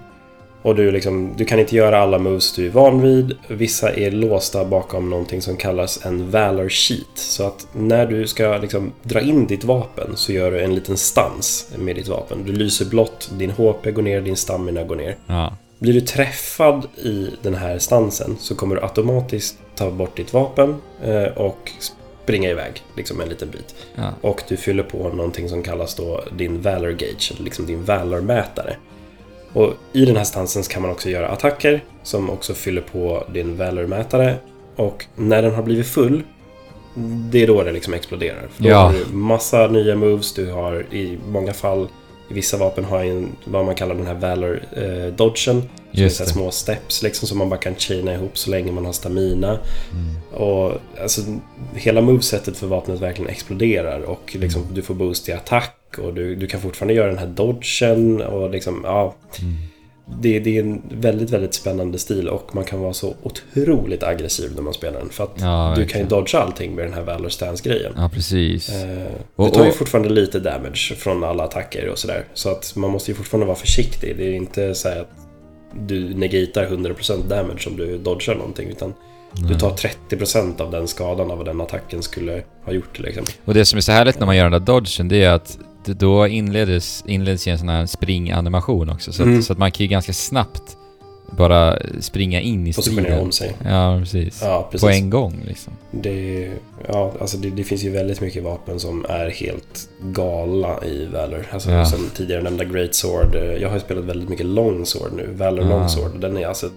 [0.64, 3.36] Och du, liksom, du kan inte göra alla moves du är van vid.
[3.48, 7.06] Vissa är låsta bakom någonting som kallas en Valor Sheet.
[7.14, 10.96] Så att när du ska liksom, dra in ditt vapen så gör du en liten
[10.96, 12.44] stans med ditt vapen.
[12.46, 15.16] Du lyser blått, din HP går ner, din stamina går ner.
[15.26, 15.56] Ja.
[15.78, 20.76] Blir du träffad i den här stansen så kommer du automatiskt ta bort ditt vapen
[21.04, 21.70] eh, och
[22.22, 23.74] springa iväg liksom en liten bit.
[23.94, 24.10] ja.
[24.20, 28.76] Och du fyller på någonting som kallas då din Valor Gauge, liksom din Valor-mätare.
[29.54, 33.56] Och i den här stansen kan man också göra attacker som också fyller på din
[33.56, 34.34] Valor-mätare.
[34.76, 36.22] Och när den har blivit full,
[37.30, 38.48] det är då det liksom exploderar.
[38.54, 38.78] För då Ja.
[38.78, 41.88] har du massa nya moves, du har i många fall,
[42.30, 45.34] i vissa vapen har en, vad man kallar den här Valor eh.
[45.34, 46.30] Som Just är det.
[46.30, 49.48] små steps liksom som man bara kan chaina ihop så länge man har stamina.
[49.92, 50.42] Mm.
[50.42, 50.72] Och
[51.02, 51.20] alltså,
[51.74, 54.74] hela movesetet för vapnet verkligen exploderar och liksom, Mm.
[54.74, 58.50] du får boost i attack och du, du kan fortfarande göra den här dodgen och
[58.50, 59.14] liksom, ja.
[59.42, 59.54] Mm.
[60.20, 64.52] Det, det är en väldigt, väldigt spännande stil och man kan vara så otroligt aggressiv
[64.54, 65.08] när man spelar den.
[65.08, 67.92] För att Ja, du kan ju dodga allting med den här Valor Stance-grejen.
[67.96, 68.68] Ja, precis.
[68.68, 69.06] Eh,
[69.36, 72.24] Och- du tar ju fortfarande lite damage från alla attacker och sådär.
[72.34, 74.14] Så att man måste ju fortfarande vara försiktig.
[74.16, 75.10] Det är inte så att
[75.86, 78.68] du negatar 100% damage om du dodgar någonting.
[78.68, 78.94] Utan
[79.48, 83.24] du tar 30% av den skadan av vad den attacken skulle ha gjort liksom.
[83.44, 85.58] Och det som är så härligt när man gör den där dodgen, det är att
[85.86, 89.12] då inleds, inleds ju en sån här springanimation också.
[89.12, 89.38] Så, Mm.
[89.38, 90.76] att, så att man kan ju ganska snabbt
[91.30, 93.24] bara springa in i Positionera striden.
[93.24, 93.54] om sig.
[93.64, 94.40] Ja, precis.
[94.42, 94.84] Ja, precis.
[94.84, 95.72] På en gång liksom.
[95.90, 96.50] Det,
[96.88, 101.46] ja, alltså det, det finns ju väldigt mycket vapen som är helt galna i Valor.
[101.50, 101.84] Alltså Ja.
[101.84, 103.34] som tidigare nämnda Great Sword.
[103.36, 105.28] eh, Jag har ju spelat väldigt mycket Long Sword nu.
[105.36, 105.68] Valor Ah.
[105.68, 106.20] Long Sword.
[106.20, 106.70] Den är alltså...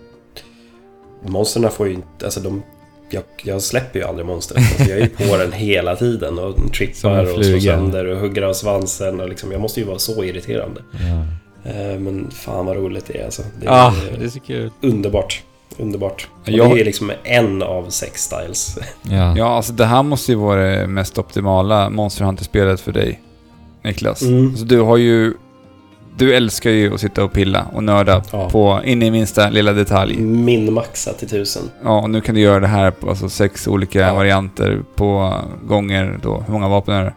[1.25, 2.25] Monsterna får ju inte...
[2.25, 2.63] Alltså de...
[3.09, 4.57] Jag, jag släpper ju aldrig monstret.
[4.57, 8.41] Alltså jag är ju på den hela tiden och trippar och slår sönder och hugger
[8.41, 9.19] av svansen.
[9.19, 10.81] Och liksom, jag måste ju vara så irriterande.
[10.91, 11.23] Ja.
[11.71, 13.41] Eh, Men fan vad roligt det är alltså.
[13.61, 14.71] Det är Ah, det är så kul.
[14.81, 15.43] underbart.
[15.77, 16.27] Underbart.
[16.43, 18.77] Och Jag- Det är liksom en av sex styles.
[19.01, 19.37] Ja.
[19.37, 23.21] Ja, alltså det här måste ju vara det mest optimala Monster Hunter-spelet för dig,
[23.83, 24.21] Niklas.
[24.21, 24.47] Mm.
[24.49, 25.33] Alltså du har ju...
[26.17, 28.49] Du älskar ju att sitta och pilla och nörda Ja.
[28.49, 30.17] på in i minsta lilla detalj.
[30.21, 31.63] Min maxa till tusen.
[31.83, 34.13] Ja, och nu kan du göra det här på alltså sex olika Ja.
[34.13, 35.33] varianter på
[35.67, 36.43] gånger då.
[36.45, 37.13] Hur många vapen är det?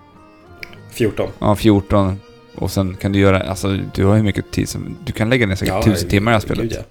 [0.93, 1.29] 14.
[1.39, 2.21] Ja, 14.
[2.57, 4.97] Och sen kan du göra, alltså du har ju mycket tid som...
[5.05, 6.63] Du kan lägga ner säkert tusen timmar i det här spelet.
[6.63, 6.83] Gud, ja.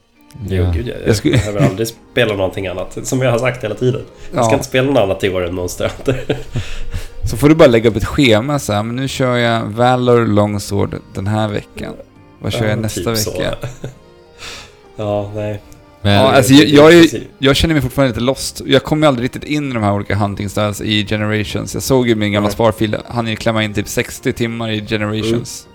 [0.49, 0.72] Jo, Ja.
[0.72, 0.94] gud, ja.
[0.99, 2.98] Jag, Jag skulle- behöver aldrig spela någonting annat.
[3.03, 4.02] Som jag har sagt hela tiden.
[4.34, 4.57] Jag ska Ja.
[4.57, 6.38] inte spela något annat i år än Monster Hunter.
[7.26, 10.26] Så får du bara lägga upp ett schema så här, men nu kör jag Valor
[10.28, 11.94] Longsword den här veckan.
[12.41, 13.56] Vad kör jag Ja, nästa typ vecka?
[14.96, 15.62] ja, nej.
[16.02, 18.62] Men, Ja, alltså, jag- jag är- Jag känner mig fortfarande lite lost.
[18.66, 21.74] Jag kom ju aldrig riktigt in i de här olika hunting styles i Generations.
[21.74, 25.68] Jag såg ju min gamla sparfil, han ju klämma in typ 60 timmar i Generations.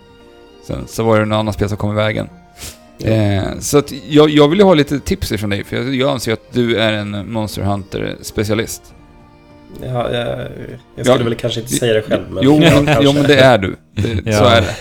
[0.67, 2.29] Sen så var det något annat spel som kom i vägen.
[3.01, 6.11] Eh, så att jag, jag vill ju ha lite tips ifrån dig, för jag, jag
[6.11, 8.94] anser att du är en Monster Hunter-specialist.
[9.83, 10.39] Ja, jag,
[10.97, 12.45] jag skulle Ja, väl kanske inte säga det själv, men...
[12.45, 13.77] jo, ja, men, jo, men det är du.
[13.95, 14.51] Det, Så Ja.
[14.51, 14.75] är det.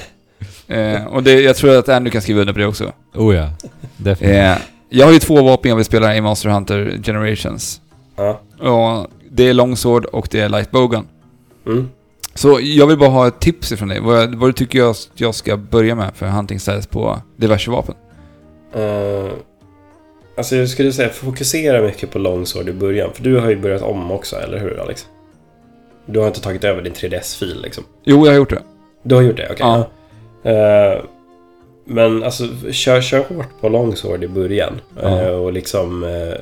[0.67, 2.91] Eh, och det, jag tror att Andy kan skriva under på det också.
[3.15, 3.49] oh ja,
[3.97, 4.39] definitivt.
[4.39, 4.55] Eh,
[4.89, 7.81] jag har ju två vapen jag vill spela i Monster Hunter Generations.
[8.15, 8.41] Ja.
[8.69, 11.07] Och det är Longsword och det är Lightbogan.
[11.65, 11.89] Mm.
[12.35, 13.99] Så jag vill bara ha ett tips ifrån dig.
[13.99, 17.95] Vad, vad du tycker jag, jag ska börja med för hunting styles på diverse vapen?
[18.75, 19.31] Eh,
[20.37, 23.13] alltså jag skulle säga fokusera mycket på longsword i början.
[23.13, 25.07] För du har ju börjat om också, eller hur Alex?
[26.05, 27.83] Du har inte tagit över din 3DS-fil liksom.
[28.03, 28.61] Jo, jag har gjort det.
[29.03, 29.49] Du har gjort det?
[29.51, 29.57] Okej.
[29.59, 29.89] Ja.
[30.43, 30.51] ja.
[30.51, 31.01] Eh,
[31.85, 34.81] men alltså, kör, kör hårt på longsword i början.
[35.01, 35.21] Ja.
[35.21, 36.35] Eh, och liksom eh,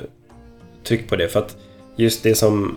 [0.84, 1.28] tryck på det.
[1.28, 1.56] För att
[1.96, 2.76] just det som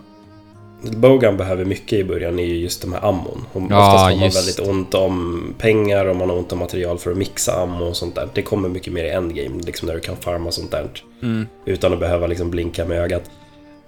[0.92, 3.46] Bogan behöver mycket i början är ju just de här ammon.
[3.54, 6.98] Och Ja, Oftast har man väldigt ont om pengar och man har ont om material
[6.98, 8.30] för att mixa ammo och sånt där.
[8.34, 10.90] Det kommer mycket mer i endgame, liksom när du kan farma sånt där.
[11.22, 11.48] Mm.
[11.66, 13.24] Utan att behöva liksom blinka med ögat.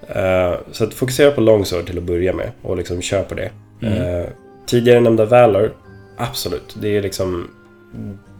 [0.07, 3.51] Eh, så att fokusera på longsword till att börja med och liksom kör på det.
[3.81, 4.21] Mm.
[4.21, 4.25] Eh,
[4.65, 5.73] tidigare nämnda Valor,
[6.17, 6.75] absolut.
[6.81, 7.47] Det är liksom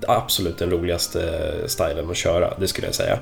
[0.07, 3.19] absolut den roligaste stilen att köra, det skulle jag säga.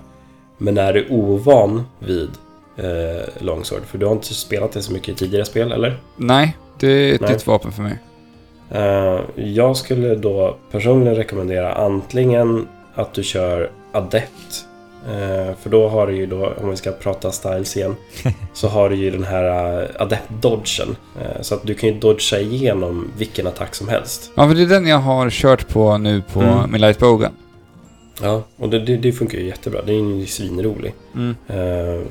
[0.57, 2.29] Men är du ovan vid
[2.77, 5.97] eh, longsword, för du har inte spelat det så mycket i tidigare spel, eller?
[6.17, 7.31] Nej, det är ett Nej.
[7.33, 7.99] nytt vapen för mig.
[8.71, 14.65] Eh, jag skulle då personligen rekommendera antingen att du kör Adept.
[15.07, 17.95] Eh, för då har du ju då, om vi ska prata styles igen,
[18.53, 20.95] så har du ju den här uh, Adept-dodgen.
[21.21, 24.31] Eh, så att du kan ju dodga igenom vilken attack som helst.
[24.35, 26.71] Ja, för det är den jag har kört på nu på Mm.
[26.71, 27.31] min Lightbogan.
[28.21, 29.81] Ja, och det, det, det funkar ju jättebra.
[29.85, 30.93] Det är ju svinrolig.
[31.15, 31.35] Mm.
[31.47, 32.01] Eh,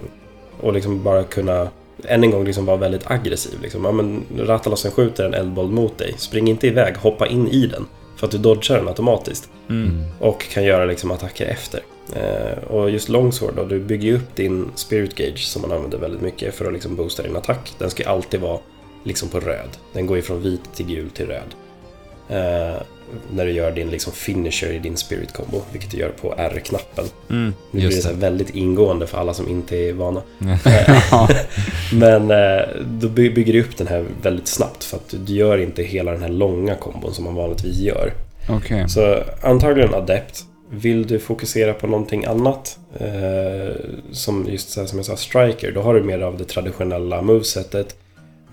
[0.65, 1.69] och liksom bara kunna
[2.05, 3.61] än en gång liksom vara väldigt aggressiv.
[3.63, 3.85] Liksom.
[3.85, 6.15] Ja, men Ratalossen skjuter en eldboll mot dig.
[6.17, 7.87] Spring inte iväg, hoppa in i den.
[8.17, 9.51] För att du dodgar den automatiskt.
[9.69, 10.05] Mm.
[10.21, 11.81] Och kan göra liksom attacker efter.
[12.17, 15.99] Eh, och just Longsword då, du bygger ju upp din Spirit Gauge som man använder
[15.99, 17.73] väldigt mycket för att liksom boosta din attack.
[17.79, 18.59] Den ska alltid vara
[19.05, 19.69] liksom på röd.
[19.93, 21.55] Den går ju från vit till gul till röd.
[22.29, 22.83] Eh,
[23.33, 27.05] när du gör din liksom finisher i din Spirit Combo, vilket du gör på R-knappen.
[27.31, 27.55] Mm.
[27.71, 30.23] Nu blir det så väldigt ingående för alla som inte är vana.
[31.93, 35.59] Men eh, då by- bygger du upp den här väldigt snabbt för att du gör
[35.59, 38.13] inte hela den här långa kombon som man vanligtvis gör.
[38.49, 38.89] Okej.
[38.89, 40.45] Så antagligen adept.
[40.71, 43.77] Vill du fokusera på någonting annat, eh,
[44.13, 47.23] som just så här, som jag sa, striker, då har du mer av det traditionella
[47.23, 47.97] movesetet.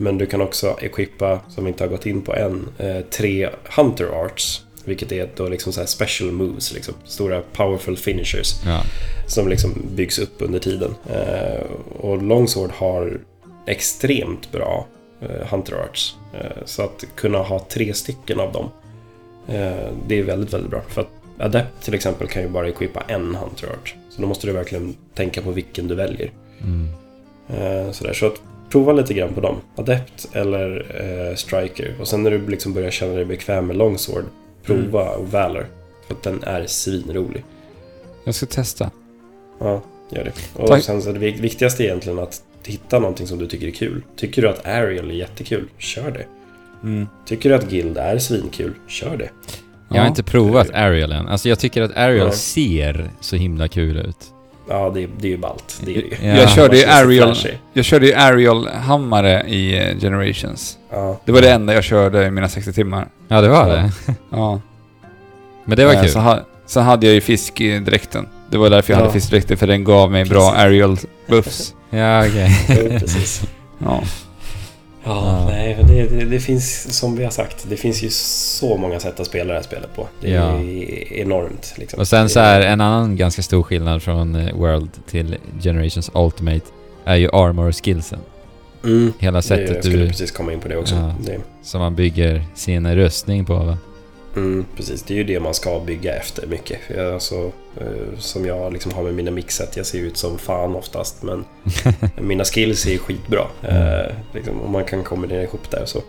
[0.01, 3.49] Men du kan också equippa, som vi inte har gått in på än, eh, tre
[3.75, 4.65] Hunter Arts.
[4.85, 8.53] Vilket är då liksom så special moves, liksom, stora powerful finishers.
[8.65, 8.81] Ja.
[9.27, 10.95] Som liksom byggs upp under tiden.
[11.13, 11.63] Eh,
[11.99, 13.19] och Longsword har
[13.67, 14.87] extremt bra
[15.21, 16.15] eh, Hunter Arts.
[16.65, 18.69] Så att kunna ha tre stycken av dem,
[20.07, 20.81] det är väldigt, väldigt bra.
[20.87, 21.09] För att
[21.39, 23.95] Adept till exempel kan ju bara equippa en Hunter Art.
[24.09, 26.31] Så då måste du verkligen tänka på vilken du väljer.
[26.61, 27.93] Mm.
[27.93, 28.13] Sådär.
[28.13, 28.41] Så att
[28.71, 29.55] prova lite grann på dem.
[29.75, 30.85] Adept eller
[31.29, 31.95] eh, Striker.
[31.99, 34.23] Och sen när du liksom börjar känna dig bekväm med Longsword,
[34.63, 35.67] prova Valor.
[36.07, 37.43] För att den är svinrolig.
[38.23, 38.91] Jag ska testa.
[39.59, 39.81] Ja,
[40.11, 40.61] gör det.
[40.61, 40.83] Och Tack.
[40.83, 44.03] sen så det vik- viktigaste är egentligen att hitta någonting som du tycker är kul.
[44.15, 46.25] Tycker du att Ariel är jättekul, kör det.
[46.83, 47.07] Mm.
[47.25, 49.29] Tycker du att Guild är svinkul, kör det.
[49.89, 50.07] Jag har Ja.
[50.07, 51.27] inte provat Ariel än.
[51.27, 52.35] Alltså jag tycker att Ariel Nej.
[52.35, 54.17] ser så himla kul ut.
[54.71, 55.81] Ja, det, det är ju ballt.
[55.85, 56.29] Det är det ju.
[56.29, 56.35] Ja.
[56.37, 57.35] Jag körde ju Ariel,
[57.73, 60.77] jag körde ju Ariel-hammare i eh, Generations.
[60.91, 63.07] Ja, Det var det enda jag körde i mina 60 timmar.
[63.27, 63.73] Ja, det var Ja.
[63.75, 63.91] det.
[64.31, 64.61] Ja.
[65.65, 66.09] Men det var Eh, kul.
[66.09, 68.27] Så, ha, så hade jag ju fiskdräkten.
[68.51, 69.01] Det var därför jag Ja.
[69.03, 70.63] hade fiskdräkten, för den gav mig bra Precis.
[70.63, 71.73] Ariel-buffs.
[71.89, 72.49] Ja, okej.
[72.99, 73.41] precis.
[73.77, 74.03] Ja.
[75.03, 78.99] Ja, nej, det, det, det finns, som vi har sagt, det finns ju så många
[78.99, 80.07] sätt att spela det här spelet på.
[80.21, 80.61] Det är Ja.
[81.21, 81.73] enormt.
[81.77, 81.99] Liksom.
[81.99, 86.65] Och sen så här, en annan ganska stor skillnad från eh, World till Generations Ultimate
[87.05, 88.19] är ju armor skillsen.
[88.83, 90.95] Mm, Hela det, sättet jag skulle du, precis komma in på det också.
[90.95, 91.15] Ja.
[91.25, 93.53] Det, som man bygger sin rustning på.
[93.55, 93.77] va?
[94.35, 96.79] Mm, precis, det är ju det man ska bygga efter mycket.
[96.95, 97.51] Jag, alltså,
[97.81, 101.45] eh, som jag liksom har med mina mixet, jag ser ut som fan oftast men
[102.19, 103.47] mina skills är skitbra.
[103.61, 106.01] Eh, liksom, och man kan kombinera ihop det och så.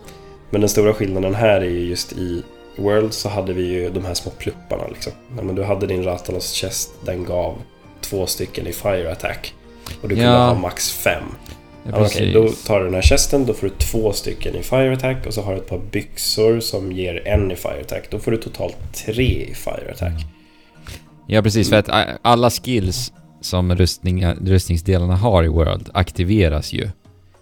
[0.50, 2.42] Men den stora skillnaden här är ju just i
[2.76, 5.12] World så hade vi ju de här små plupparna liksom.
[5.36, 7.54] Ja, men du hade din Ratalos Chest, den gav
[8.00, 9.54] två stycken i Fire Attack.
[10.02, 10.46] Och du kunde Ja.
[10.46, 11.24] ha max fem.
[11.90, 14.92] Ja, Okej, då tar du den här chesten, då får du två stycken i Fire
[14.92, 18.10] Attack och så har du ett par byxor som ger en i Fire Attack.
[18.10, 18.76] Då får du totalt
[19.06, 20.12] tre i Fire Attack.
[21.26, 21.68] Ja, precis.
[21.68, 26.88] För att a- alla skills som rustningar, rustningsdelarna har i World aktiveras ju.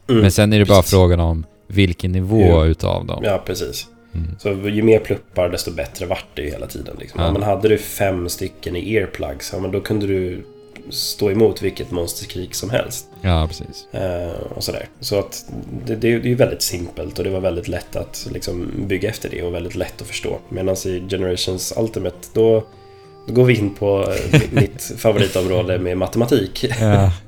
[0.08, 0.90] Mm, Men sen är det bara precis.
[0.90, 2.64] frågan om vilken nivå Ja.
[2.66, 3.20] utav dem.
[3.24, 3.86] Ja, precis.
[4.14, 4.36] Mm.
[4.38, 6.96] Så ju mer pluppar desto bättre vart det ju hela tiden.
[7.00, 7.20] Liksom.
[7.22, 7.32] Ja.
[7.32, 10.44] men hade du fem stycken i earplugs, ja, men då kunde du
[10.90, 13.06] stå emot vilket monsterkrig som helst.
[13.20, 13.86] Ja, precis.
[13.92, 14.88] Eh, och sådär.
[15.00, 15.44] Så att
[15.86, 19.30] det, det, är ju väldigt simpelt och det var väldigt lätt att liksom, bygga efter
[19.30, 20.38] det och väldigt lätt att förstå.
[20.48, 22.64] Medan i Generations Ultimate, då,
[23.26, 26.64] då går vi in på eh, mi- mitt favoritområde med matematik.
[26.80, 27.12] Ja.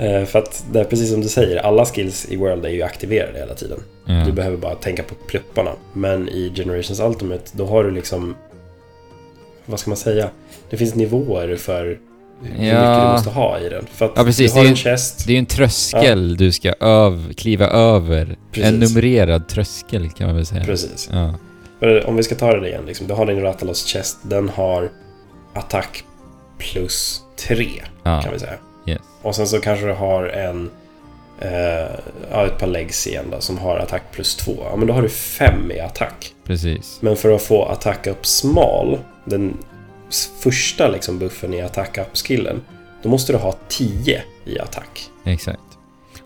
[0.00, 2.82] Eh, för att det är precis som du säger, alla skills i World är ju
[2.82, 3.78] aktiverade hela tiden.
[4.04, 4.24] ja.
[4.26, 5.72] Du behöver bara tänka på plupparna.
[5.92, 8.36] Men i Generations Ultimate, då har du liksom...
[9.66, 10.30] Vad ska man säga?
[10.70, 11.98] Det finns nivåer för
[12.42, 12.74] hur Ja.
[12.74, 13.86] mycket du måste ha i den.
[13.94, 14.52] För att Ja, precis.
[14.52, 15.26] du har Det är en chest.
[15.26, 18.36] Det är ju en tröskel du ska öv, kliva över.
[18.52, 18.68] Precis.
[18.68, 20.64] En numrerad tröskel kan man väl säga.
[20.64, 21.08] Precis.
[21.12, 21.34] Ja.
[22.06, 24.88] Om vi ska ta det igen, liksom, du har din Ratalos chest, den har
[25.54, 26.02] attack
[26.58, 27.68] plus 3
[28.02, 28.20] Ja.
[28.22, 28.54] kan vi säga.
[28.86, 28.98] Yes.
[29.22, 30.70] Och sen så kanske du har en...
[31.40, 31.50] Eh,
[32.30, 34.52] ja, ett par legs igen då, som har attack plus 2.
[34.70, 36.32] Ja, men då har du 5 i attack.
[36.46, 36.98] Precis.
[37.00, 39.56] Men för att få attack up small, den
[40.40, 42.60] första liksom buffen i attack up-skillen,
[43.02, 45.10] då måste du ha 10 i attack.
[45.24, 45.60] Exakt.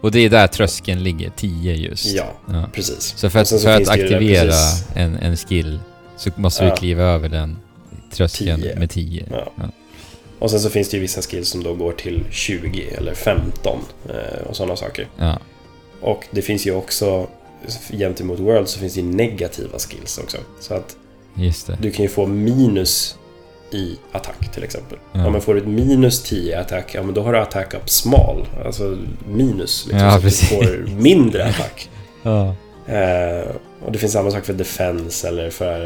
[0.00, 2.06] Och det är där tröskeln ligger, 10 just.
[2.06, 2.68] Ja, Ja.
[2.72, 3.14] precis.
[3.16, 5.80] Så för att, så för att där aktivera precis- en, en skill
[6.16, 6.70] så måste Ja.
[6.70, 7.56] du kliva över den
[8.12, 8.76] tröskeln 10.
[8.76, 9.24] med 10.
[9.30, 9.52] Ja.
[9.56, 9.62] Ja.
[10.38, 13.78] Och sen så finns det ju vissa skills som då går till 20 eller 15
[14.09, 15.09] eh, och sådana saker.
[15.18, 15.38] Ja.
[16.00, 17.26] Och det finns ju också,
[17.90, 20.36] gentemot World så finns det ju negativa skills också.
[20.60, 20.96] Så att
[21.80, 23.16] du kan ju få minus
[23.74, 24.99] i attack till exempel.
[25.12, 25.20] Ja.
[25.20, 25.31] Ja.
[25.31, 27.90] men får du ett minus 10 i attack, ja men då har du attack up
[27.90, 28.47] small.
[28.65, 30.49] Alltså minus, liksom, Ja, så precis.
[30.51, 31.89] du får mindre attack.
[32.24, 32.55] Ja.
[32.86, 33.49] Eh,
[33.85, 35.81] och det finns samma sak för defense eller för,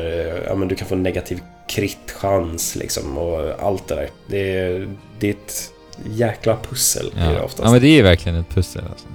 [0.49, 4.09] ja men du kan få negativ kritchans liksom och allt det där.
[4.27, 4.89] Det är,
[5.19, 5.71] det är ett
[6.11, 7.43] jäkla pussel blir det Ja.
[7.43, 7.63] oftast.
[7.65, 9.07] ja, men det är verkligen ett pussel alltså.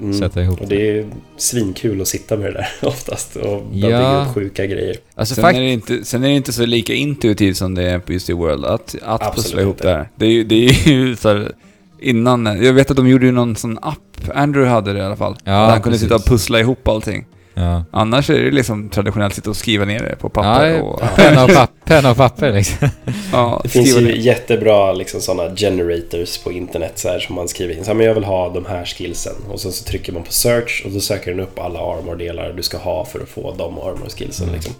[0.00, 0.14] Mm.
[0.18, 1.06] Sätta ihop Och det är
[1.36, 3.86] svinkul att sitta med det där oftast och bara Ja.
[3.88, 4.96] bygga upp sjuka grejer.
[5.14, 7.98] Alltså Sen, är det inte, sen är det inte så lika intuitivt som det är
[7.98, 9.88] på just i World att, att Absolut pussla ihop inte.
[9.88, 10.08] det här.
[10.16, 11.52] Det är ju, det är ju så här,
[12.00, 13.98] innan, jag vet att de gjorde ju någon sån app,
[14.34, 15.36] Andrew hade det i alla fall.
[15.44, 16.00] Ja, där han kunde precis.
[16.00, 17.26] sitta och pussla ihop allting.
[17.60, 17.84] Ja.
[17.90, 21.00] Annars är det liksom traditionellt sitta och skriva ner det på Ja, papper och...
[21.16, 22.88] penna, och papp, penna och papper liksom.
[23.32, 24.12] Ja, Det finns ju ner.
[24.14, 27.84] jättebra liksom, sådana generators på internet så här, som man skriver in.
[27.84, 29.32] Så här, men jag vill ha de här skillsen.
[29.52, 32.62] Och sen så trycker man på search och då söker den upp alla armor-delar du
[32.62, 34.44] ska ha för att få de armor-skillsen.
[34.44, 34.54] Mm.
[34.54, 34.74] Liksom.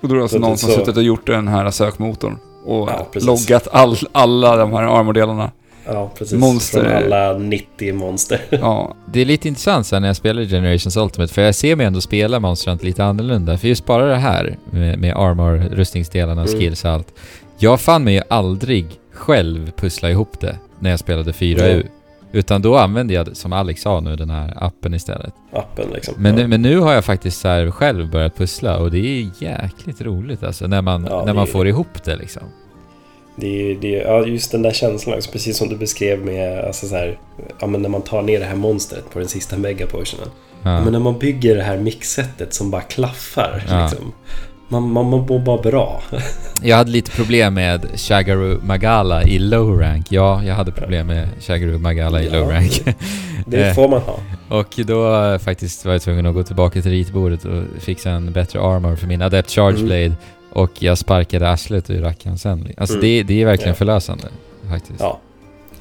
[0.00, 2.38] Och då är det alltså Så- någon som så- suttit och gjort den här sökmotorn
[2.66, 5.50] och Ja, loggat all, alla de här armordelarna.
[5.88, 6.38] Ja, precis.
[6.38, 6.80] Monster.
[6.84, 8.40] Från alla 90 monster.
[8.50, 11.86] Ja, Det är lite intressant sen när jag spelar Generations Ultimate, för jag ser mig
[11.86, 13.58] ändå spela Monster Hunter lite annorlunda.
[13.58, 16.54] För just bara det här med, med armor, rustningsdelarna, Mm.
[16.60, 17.12] skills och allt.
[17.58, 21.58] Jag fann mig ju aldrig själv pussla ihop det när jag spelade 4U.
[21.60, 21.86] Nej.
[22.32, 25.32] Utan då använde jag, som Alex sa nu, den här appen istället.
[25.52, 26.14] Appen liksom.
[26.18, 29.30] Men, nu, men nu har jag faktiskt så här själv börjat pussla och det är
[29.38, 32.42] jäkligt roligt alltså när man, Ja, när man är- får ihop det liksom.
[33.40, 36.64] Det är, det är, ja, just den där känslan också, precis som du beskrev med
[36.64, 37.18] alltså så här,
[37.60, 40.28] ja, men när man tar ner det här monstret på den sista megaportionen.
[40.62, 40.70] Ja.
[40.74, 40.80] Ja.
[40.84, 43.64] Men när man bygger det här mixsetet som bara klaffar.
[43.68, 43.82] Ja.
[43.82, 44.12] Liksom.
[44.70, 46.02] Man, man, man mår bara bra.
[46.62, 50.06] Jag hade lite problem med Shagaru Magala i low rank.
[50.12, 52.82] Ja, jag hade problem med Shagaru Magala i low rank.
[53.46, 53.74] Det Eh.
[53.74, 54.18] får man ha.
[54.48, 58.32] Och då eh, faktiskt var jag tvungen att gå tillbaka till ritbordet och fixa en
[58.32, 59.88] bättre armor för min Adept Charge Mm.
[60.62, 62.72] Och jag sparkade arslet ur rackaren sen.
[62.76, 63.06] Alltså Mm.
[63.06, 63.74] det, det är verkligen Ja.
[63.74, 64.28] förlösande.
[64.70, 65.00] Faktiskt.
[65.00, 65.20] Ja.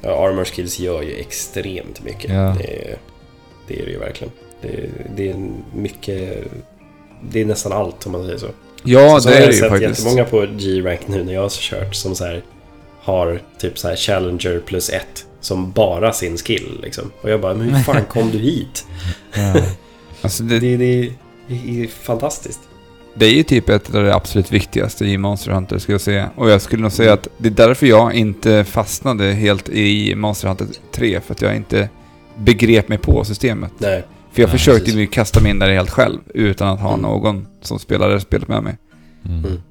[0.04, 2.32] Armor skills gör ju extremt mycket.
[2.34, 2.56] Ja.
[2.60, 2.98] Det, är,
[3.68, 4.34] det är det ju verkligen.
[4.62, 5.36] Det, det är
[5.76, 6.48] mycket...
[7.30, 8.48] Det är nästan allt om man säger så.
[8.84, 10.00] ja så det har är jag det ju sett faktiskt.
[10.00, 12.44] jättemånga på G-rank nu när jag har kört som så här
[13.02, 17.12] har typ så här Challenger plus ett som bara sin skill liksom.
[17.22, 18.86] Och jag bara, men hur fan kom du hit?
[19.36, 19.56] Ja.
[20.22, 22.60] Alltså Det, det, det är fantastiskt.
[23.18, 26.30] Det är ju typ ett av det absolut viktigaste i Monster Hunter skulle jag säga.
[26.36, 30.48] Och jag skulle nog säga att det är därför jag inte fastnade helt i Monster
[30.48, 31.22] Hunter 3.
[31.22, 31.90] För att jag inte
[32.38, 33.72] begrep mig på systemet.
[33.78, 34.04] Nej.
[34.32, 34.96] För jag Nej, försökte precis.
[35.00, 36.20] ju kasta mig in där helt själv.
[36.34, 37.02] Utan att ha Mm.
[37.02, 38.78] någon som spelade spelet med mig.
[39.26, 39.40] Mm.
[39.46, 39.62] Mm.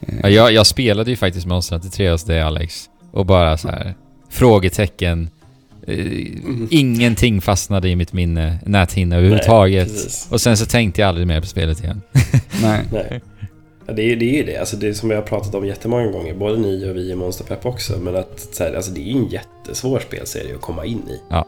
[0.00, 2.84] Eh, Ja, jag, jag spelade ju faktiskt Monster Hunter 3 hos dig Alex.
[3.12, 3.94] Och bara så här
[4.30, 5.30] frågetecken.
[5.86, 6.68] Eh, Mm.
[6.70, 9.88] Ingenting fastnade i mitt minne, näthinna överhuvudtaget.
[9.88, 10.28] precis.
[10.30, 12.02] och sen så tänkte jag aldrig mer på spelet igen.
[12.62, 12.84] Nej.
[12.92, 13.20] Nej.
[13.86, 14.56] Ja, det, är, det är ju det.
[14.56, 16.34] Alltså det är som vi har pratat om jättemånga gånger.
[16.34, 17.98] Både ni och vi i Monster Pepp också.
[17.98, 21.20] Men att så här, alltså det är ju en jättesvår spelserie att komma in i.
[21.30, 21.46] Ja.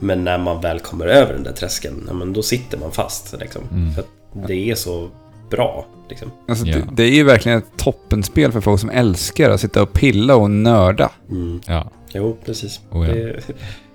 [0.00, 3.34] Men när man väl kommer över den där tröskeln, ja, men då sitter man fast.
[3.40, 3.62] Liksom.
[3.72, 3.92] Mm.
[3.94, 4.08] För att
[4.48, 5.08] det är så
[5.50, 5.86] bra.
[6.08, 6.30] Liksom.
[6.48, 6.76] Alltså, Ja.
[6.76, 10.36] det, det är ju verkligen ett toppenspel för folk som älskar att sitta och pilla
[10.36, 11.10] och nörda.
[11.30, 11.60] Mm.
[11.66, 11.90] Ja.
[12.12, 12.80] Jo, precis.
[12.90, 13.14] Oh, ja.
[13.14, 13.40] det,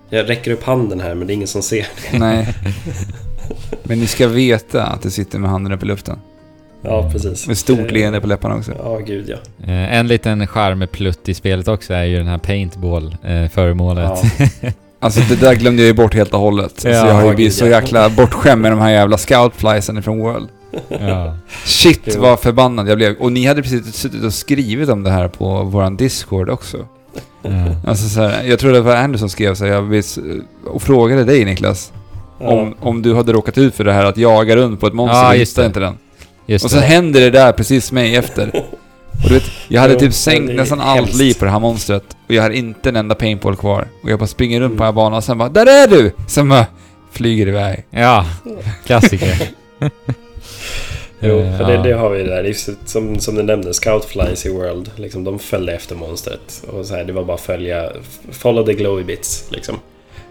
[0.09, 1.87] jag räcker upp handen här, men det är ingen som ser.
[2.11, 2.47] Nej.
[3.83, 6.19] Men ni ska veta att det sitter med handen upp i luften.
[6.81, 7.47] Ja, precis.
[7.47, 8.71] Med stort Eh, leende på läpparna också.
[8.77, 9.35] Ja, gud ja.
[9.67, 14.11] Eh, en liten charmplutt i spelet också är ju den här paintball-föremålet.
[14.61, 14.71] Ja.
[14.99, 16.65] Alltså det där glömde jag ju bort helt och hållet.
[16.65, 17.69] Alltså, Ja, jag har ju blivit så ja.
[17.81, 20.47] jäkla bortskämd med de här jävla scoutflysen från World.
[20.87, 21.37] ja.
[21.65, 23.15] Shit vad förbannad jag blev.
[23.15, 26.87] Och ni hade precis suttit och skrivit om det här på våran Discord också.
[27.41, 27.49] Ja.
[27.87, 30.19] Alltså så här, jag tror det var Andy som skrev så här, jag vis,
[30.65, 31.91] och frågade dig Niklas.
[32.39, 35.17] Om, om du hade råkat ut för det här att jaga runt på ett monster
[35.23, 35.67] Ja, och just hitta det.
[35.67, 35.97] inte den.
[36.45, 36.85] Just Och sen det.
[36.85, 38.55] händer det där precis mig efter.
[39.23, 41.15] Och du vet, jag hade typ sänkt nästan allt hemskt.
[41.15, 42.03] liv på det här monstret.
[42.27, 43.87] Och jag har inte en enda paintball kvar.
[44.03, 44.95] Och jag bara springer runt på den här Mm.
[44.95, 46.11] banan och sen bara Där är du!
[46.27, 46.65] Sen bara
[47.11, 47.85] flyger iväg.
[47.89, 48.25] Ja,
[48.85, 49.47] klassiker.
[51.23, 51.81] Jo, Eh, för det, ja.
[51.83, 52.53] det har vi där.
[52.85, 54.91] Som, som du nämnde, Scoutflies i World.
[54.95, 56.63] Liksom, de följde efter monstret.
[56.71, 57.91] Och så här, det var bara att följa,
[58.31, 59.45] follow the glowy bits.
[59.49, 59.79] Liksom.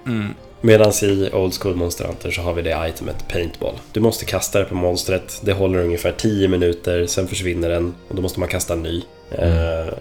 [0.06, 0.28] Mm.
[0.60, 3.74] Medan i Old School Monster Hunter så har vi det itemet Paintball.
[3.92, 8.14] Du måste kasta det på monstret, det håller ungefär 10 minuter, sen försvinner den och
[8.16, 9.02] då måste man kasta en ny.
[9.38, 9.52] Mm.
[9.88, 9.94] Eh,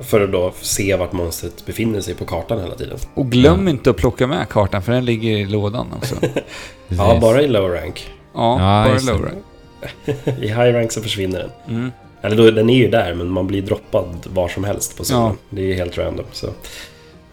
[0.00, 2.98] för att då se vart monstret befinner sig på kartan hela tiden.
[3.14, 6.14] Och glöm inte att plocka med kartan för den ligger i lådan också.
[6.88, 7.20] Ja, Precis.
[7.20, 8.10] bara i low rank.
[8.34, 9.06] Ja, Ja, bara det.
[9.12, 9.44] low rank.
[10.40, 11.76] I high rank så försvinner den.
[11.76, 11.92] Mm.
[12.22, 15.22] Eller då, den är ju där, men man blir droppad var som helst på sidan.
[15.22, 15.34] Ja.
[15.50, 16.26] Det är ju helt random.
[16.32, 16.46] Så.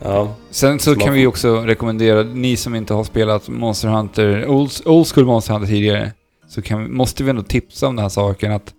[0.04, 3.48] Ja, Sen så Så man kan vi får- också rekommendera, ni som inte har spelat
[3.50, 6.12] Monster Hunter, old, old school Monster Hunter tidigare,
[6.50, 8.74] så kan, måste vi ändå tipsa om den här saken att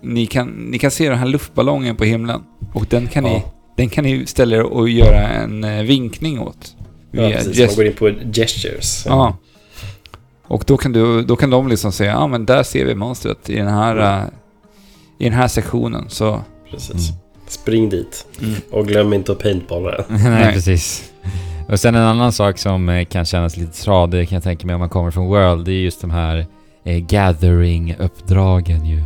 [0.00, 2.42] ni kan, ni kan se den här luftballongen på himlen.
[2.74, 3.52] Och den kan, ni, Ja.
[3.76, 6.74] den kan ni ställa er och göra en eh, vinkning åt.
[7.12, 7.56] ja precis.
[7.58, 7.92] gest- Man går in
[8.22, 9.04] på gestures.
[9.06, 9.36] Ja.
[10.48, 13.50] Och då kan, du, då kan de liksom säga, ja men där ser vi monstret
[13.50, 14.18] i den här, Mm.
[14.18, 14.24] eh,
[15.18, 16.04] i den här sektionen.
[16.08, 17.10] Så, Precis.
[17.10, 17.20] Mm.
[17.48, 18.26] Spring dit.
[18.42, 18.54] mm.
[18.70, 20.22] Och glöm inte att paintballa den.
[20.24, 21.12] Nej, precis.
[21.68, 24.74] Och sen en annan sak som eh, kan kännas lite tradig kan jag tänka mig
[24.74, 26.46] om man kommer från World, det är just de här
[26.84, 29.02] eh, gathering-uppdragen ju.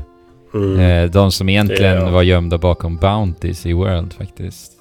[0.54, 0.80] Mm.
[0.80, 2.10] Eh, de som egentligen ja.
[2.10, 4.72] var gömda bakom Bounties i World faktiskt.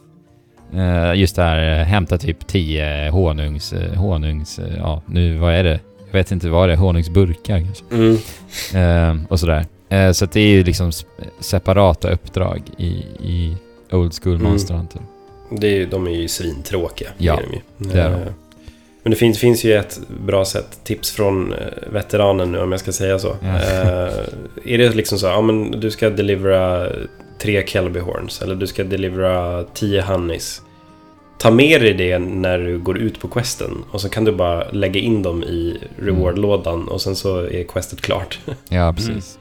[0.73, 5.53] Eh, just det här, eh, hämta typ 10 honungs, eh, honungs, eh, ja nu vad
[5.53, 5.79] är det?
[6.11, 7.83] Jag vet inte vad det är, honungsburkar kanske.
[7.91, 8.17] Mm.
[9.19, 9.65] Eh, och sådär.
[9.89, 10.91] Eh, så det är ju liksom
[11.39, 12.85] separata uppdrag i,
[13.19, 13.57] i
[13.91, 14.51] Old School Mm.
[14.51, 15.01] Monster Hunter.
[15.51, 17.09] Det är, de är ju svintråkiga.
[17.17, 17.91] Ja, är de ju.
[17.93, 18.21] det är de.
[18.21, 18.27] Eh,
[19.03, 21.59] Men det finns, finns ju ett bra sätt, tips från eh,
[21.93, 23.35] veteranen nu om jag ska säga så.
[23.41, 23.47] Ja.
[23.55, 24.13] Eh,
[24.65, 26.87] är det liksom så, ja men du ska delivera
[27.39, 30.61] tre Kelby Horns eller du ska delivera tio Honeys.
[31.41, 33.71] Ta med dig det när du går ut på questen.
[33.91, 38.01] Och så kan du bara lägga in dem i reward-lådan och sen så är questet
[38.01, 38.39] klart.
[38.69, 39.37] Ja, precis.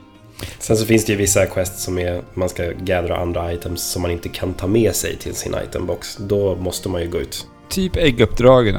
[0.59, 4.03] Sen så finns det ju vissa quests som är man ska gathera andra items som
[4.03, 6.17] man inte kan ta med sig till sin itembox.
[6.17, 7.47] Då måste man ju gå ut.
[7.69, 8.77] Typ ägguppdragen.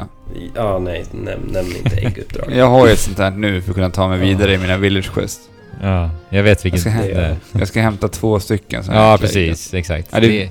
[0.56, 2.52] Ja, nej, näm nämn inte ägguppdrag.
[2.56, 4.78] Jag har ju ett sånt här nu för att kunna ta mig vidare i mina
[4.78, 5.42] village quest.
[5.82, 7.36] Ja, jag vet vilket Jag ska det är.
[7.52, 8.84] Jag ska hämta två stycken.
[8.88, 9.74] Ja, precis.
[9.74, 10.08] Exakt.
[10.12, 10.50] Ja, det-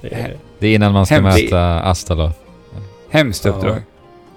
[0.58, 1.42] det, är innan man ska Hemskt.
[1.42, 2.39] möta Astaloth.
[3.10, 3.50] Hemskt Ja.
[3.50, 3.82] uppdrag.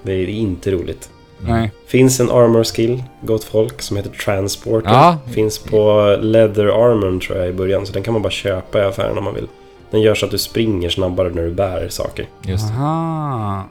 [0.04, 1.10] det är inte roligt.
[1.40, 1.72] Nej.
[1.88, 4.90] Finns en armor skill, gott folk, som heter Transporter.
[4.90, 5.18] Ja.
[5.32, 8.82] Finns på Leather Armor tror jag i början, så den kan man bara köpa i
[8.82, 9.48] affären om man vill.
[9.91, 12.28] Den gör så att du springer snabbare när du bär saker.
[12.45, 12.74] Just det.
[12.74, 13.70] Aha.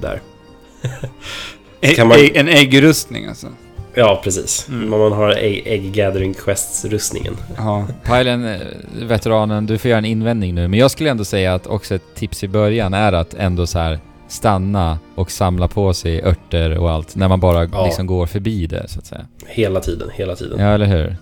[0.00, 0.20] Där.
[2.04, 3.46] Man- En äggrustning alltså.
[3.94, 4.68] Ja, precis.
[4.68, 4.90] Mm.
[4.90, 7.36] Man har Egg, Gathering Quests-rustningen.
[7.56, 7.86] Ja.
[8.04, 8.60] Pajlen, eh,
[9.02, 10.68] veteranen, du får göra en invändning nu.
[10.68, 13.78] Men jag skulle ändå säga att också ett tips i början är att ändå så
[13.78, 13.98] här
[14.28, 17.84] stanna och samla på sig örter och allt när man bara Ja.
[17.84, 19.26] liksom går förbi det så att säga.
[19.46, 20.60] Hela tiden, hela tiden.
[20.60, 21.16] Ja, eller hur?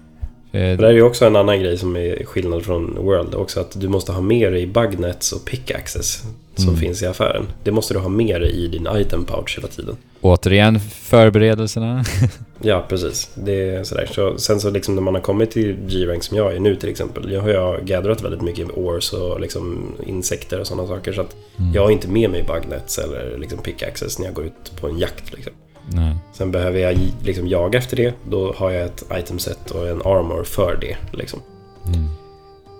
[0.51, 3.35] Det där är ju också en annan grej som är skillnad från World.
[3.35, 6.23] Också att du måste ha med dig bugnets och pickaxes
[6.59, 6.81] som Mm.
[6.81, 7.47] finns i affären.
[7.65, 9.97] Det måste du ha med dig i din item pouch hela tiden.
[10.21, 12.05] Återigen förberedelserna.
[12.63, 13.31] Ja, precis.
[13.35, 14.09] Det är sådär.
[14.13, 16.89] Så, sen så liksom när man har kommit till G-rank som jag är nu till
[16.89, 17.33] exempel.
[17.33, 21.13] Jag har ju gatherat väldigt mycket ores och liksom insekter och sådana saker.
[21.13, 21.75] Så att Mm.
[21.75, 24.99] jag har inte med mig bugnets eller liksom pickaxes när jag går ut på en
[24.99, 25.33] jakt.
[25.33, 25.53] Liksom.
[25.93, 26.17] Nej.
[26.33, 28.15] Sen behöver jag liksom jaga efter det.
[28.31, 30.97] Då har jag ett itemset och en armor för det.
[31.19, 31.41] Liksom.
[31.87, 32.09] Mm.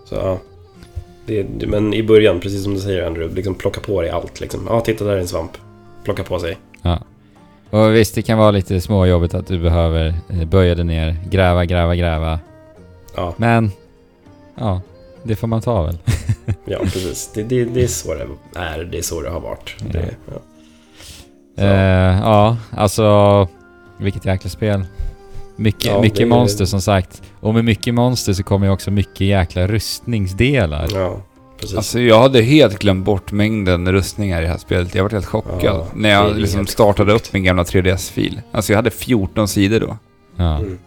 [0.09, 0.39] Så ja.
[1.29, 4.41] Det, men i början, precis som du säger Andrew, liksom plocka på dig allt.
[4.41, 4.67] Liksom.
[4.71, 5.51] Ja, titta där är en svamp.
[6.05, 6.59] Plocka på sig.
[6.83, 6.99] Ja.
[7.71, 11.65] Och visst, det kan vara lite småjobbigt att du behöver eh, böja dig ner, gräva,
[11.65, 12.41] gräva, gräva.
[13.17, 13.71] Ja, Men,
[14.55, 14.81] ja,
[15.23, 15.99] det får man ta väl.
[16.65, 17.31] ja precis.
[17.35, 18.27] Det, det, det är så det
[18.61, 18.85] är.
[18.85, 19.75] Det är så det har varit.
[19.93, 20.41] Det, ja.
[21.65, 23.49] Eh, ja, alltså,
[23.99, 24.85] vilket jäkla spel.
[25.61, 27.23] Mycket, Ja, mycket det monster som sagt.
[27.41, 30.89] Och med mycket monster så kommer ju också mycket jäkla rustningsdelar.
[30.95, 31.21] ja,
[31.61, 31.77] precis.
[31.77, 34.95] Alltså jag hade helt glömt bort mängden rustningar i det här spelet.
[34.95, 38.41] Jag var helt chockad Ja, när jag liksom startade upp min gamla 3DS-fil.
[38.53, 39.97] Alltså jag hade 14 sidor då.
[40.37, 40.57] Ja.
[40.59, 40.79] Mm.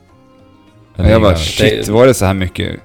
[0.96, 2.80] Men Och jag det bara är- shit, var det så här mycket?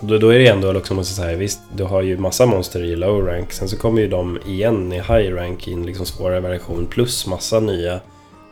[0.00, 2.96] Då, då är det ändå liksom, jag säga, visst, du har ju massa monster i
[2.96, 3.52] low rank.
[3.52, 6.86] Sen så kommer ju de igen i high rank i en liksom svårare version.
[6.90, 8.00] Plus massa nya.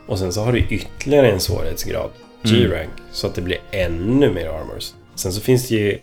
[0.07, 2.09] Och sen så har du ytterligare en svårighetsgrad.
[2.45, 2.59] Mm.
[2.59, 2.89] G-rank.
[3.11, 4.91] Så att det blir ännu mer armors.
[5.15, 5.99] Sen så finns det ju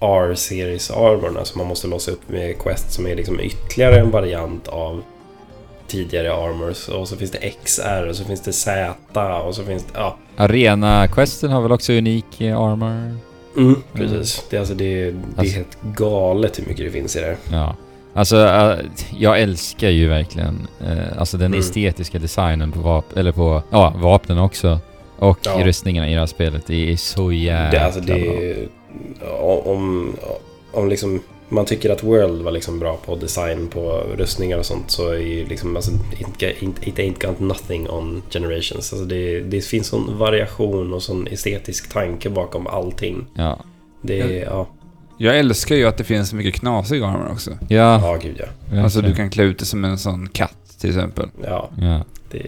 [0.00, 4.68] R-series armorna som man måste låsa upp med quest som är liksom ytterligare en variant
[4.68, 5.02] av
[5.86, 6.88] tidigare armors.
[6.88, 8.94] Och så finns det XR och så finns det Z
[9.46, 9.90] och så finns det...
[9.94, 13.16] Ja, Arena-questen har väl också unik eh, armor?
[13.56, 14.44] mm, precis.
[14.50, 17.36] Det, är alltså, det, det är Alltså- helt galet hur mycket det finns i det.
[17.52, 17.76] Ja.
[18.14, 18.76] Alltså, eh,
[19.18, 21.60] jag älskar ju verkligen eh, alltså den Mm.
[21.60, 24.78] estetiska designen på vapen, eller på, ja, vapnen också.
[25.28, 25.60] Och Ja.
[25.64, 26.66] rustningarna i det här spelet.
[26.66, 28.16] Det är så jävla Det, alltså bra.
[28.16, 28.68] det,
[29.40, 30.16] om,
[30.72, 34.90] om liksom man tycker att World var liksom bra på design på rustningar och sånt
[34.90, 38.92] så är ju liksom alltså, it, it, it ain't got nothing on generations.
[38.92, 43.26] Alltså det, det finns sån variation och sån estetisk tanke bakom allting.
[43.34, 43.58] Ja.
[44.02, 44.68] Det är, ja,
[45.18, 47.50] Jag älskar ju att det finns så mycket knasig armor också.
[47.68, 48.40] Ja, ja gud
[48.72, 48.82] ja.
[48.82, 51.28] Alltså du kan klä ut dig som en sån katt till exempel.
[51.44, 52.04] ja Ja.
[52.30, 52.42] det,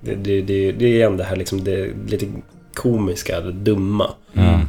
[0.00, 2.26] det, det, det, det är igen det här liksom det lite
[2.74, 4.10] komiska, det dumma.
[4.32, 4.60] Ja.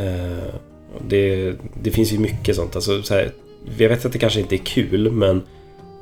[0.00, 0.54] Eh,
[0.96, 1.52] och det,
[1.82, 2.76] det finns ju mycket sånt.
[2.76, 3.30] Alltså, så här,
[3.78, 5.42] jag vet att det kanske inte är kul, men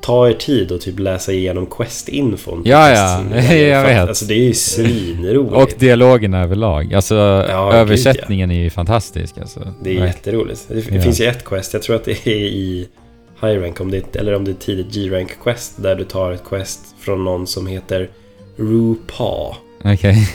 [0.00, 2.62] ta er tid och typ läsa igenom Quest-infon.
[2.64, 3.24] Ja, ja.
[3.32, 3.52] Quest.
[3.54, 4.08] Jag vet.
[4.08, 5.52] Alltså, det är ju svinroligt.
[5.74, 6.94] Och dialogerna överlag.
[6.94, 7.14] Alltså
[7.48, 9.60] Ja, översättningen är ju fantastisk alltså.
[9.60, 10.06] det är Verkligen.
[10.06, 10.64] jätteroligt.
[10.68, 11.02] Det, det Ja.
[11.02, 12.88] finns ju ett Quest, jag tror att det är i
[13.42, 16.44] High Rank, om det, eller om det är tidigt G-Rank Quest, där du tar ett
[16.44, 18.08] Quest från någon som heter
[18.58, 19.54] RuPaw.
[19.84, 20.28] Okej.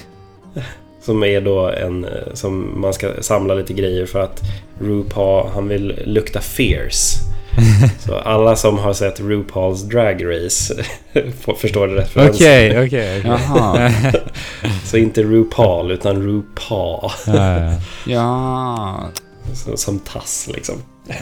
[1.01, 4.41] Som är då en eh, som man ska samla lite grejer för att
[4.79, 7.19] RuPaul, han vill lukta fierce.
[7.99, 10.83] Så alla som har sett RuPaul's Drag Race
[11.57, 12.11] förstår det rätt.
[12.17, 13.23] Okej, okej.
[14.85, 17.11] Så inte RuPaul utan RuPaul.
[18.07, 18.99] Ja.
[19.53, 20.75] Så- Som tass liksom.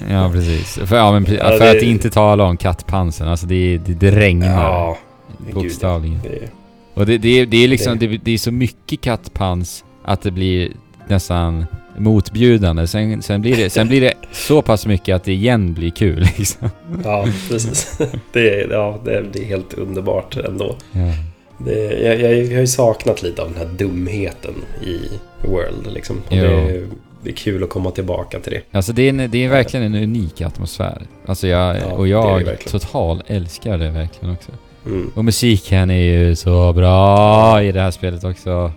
[0.10, 0.80] ja, precis.
[0.90, 3.28] För, ja, men, pre- Ja, för det- att inte tala om kattpansen.
[3.28, 4.64] Alltså det, det, det regnar.
[4.64, 4.98] Ja,
[5.38, 5.54] gud, ja.
[5.62, 6.20] Bokstavligen.
[6.24, 6.50] Det,
[6.94, 10.22] Och det, det, är- det är liksom, Det- det, det är så mycket kattpans att
[10.22, 10.72] det blir
[11.08, 11.66] nästan
[11.98, 12.88] motbjudande.
[12.88, 16.20] Sen, sen, blir det, sen blir det så pass mycket att det igen blir kul
[16.38, 16.70] liksom.
[17.04, 18.00] ja, precis.
[18.34, 20.76] Det, är- ja, det, det är helt underbart ändå.
[20.92, 21.00] Ja.
[21.66, 24.54] Det, jag, jag, jag har ju saknat lite av den här dumheten
[24.84, 24.98] i
[25.48, 25.94] World.
[25.94, 26.18] Liksom.
[26.18, 26.44] Och Jo.
[26.44, 26.88] det,
[27.24, 28.62] det är kul att komma tillbaka till det.
[28.78, 31.02] Alltså det är, en, det är verkligen en unik atmosfär.
[31.26, 34.52] Alltså jag, Ja, och det är jag det total älskar det verkligen också.
[34.86, 38.72] Mm, Och musiken är ju så bra i det här spelet också.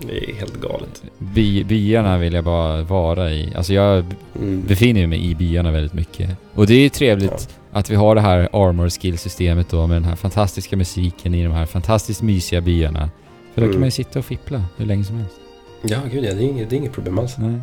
[0.00, 1.02] det är helt galet.
[1.18, 3.52] By, byarna vill jag bara vara i.
[3.56, 4.04] Alltså jag
[4.38, 4.62] Mm.
[4.66, 6.30] befinner mig i byarna väldigt mycket.
[6.54, 9.96] Och det är ju trevligt att vi har det här armor skill systemet då med
[9.96, 13.10] den här fantastiska musiken i de här fantastiskt mysiga byarna.
[13.54, 13.72] För då Mm.
[13.72, 15.36] kan man ju sitta och fippla hur länge som helst.
[15.82, 17.36] Ja, gud ja, det är inget, det är inget problem alls.
[17.38, 17.60] Nej.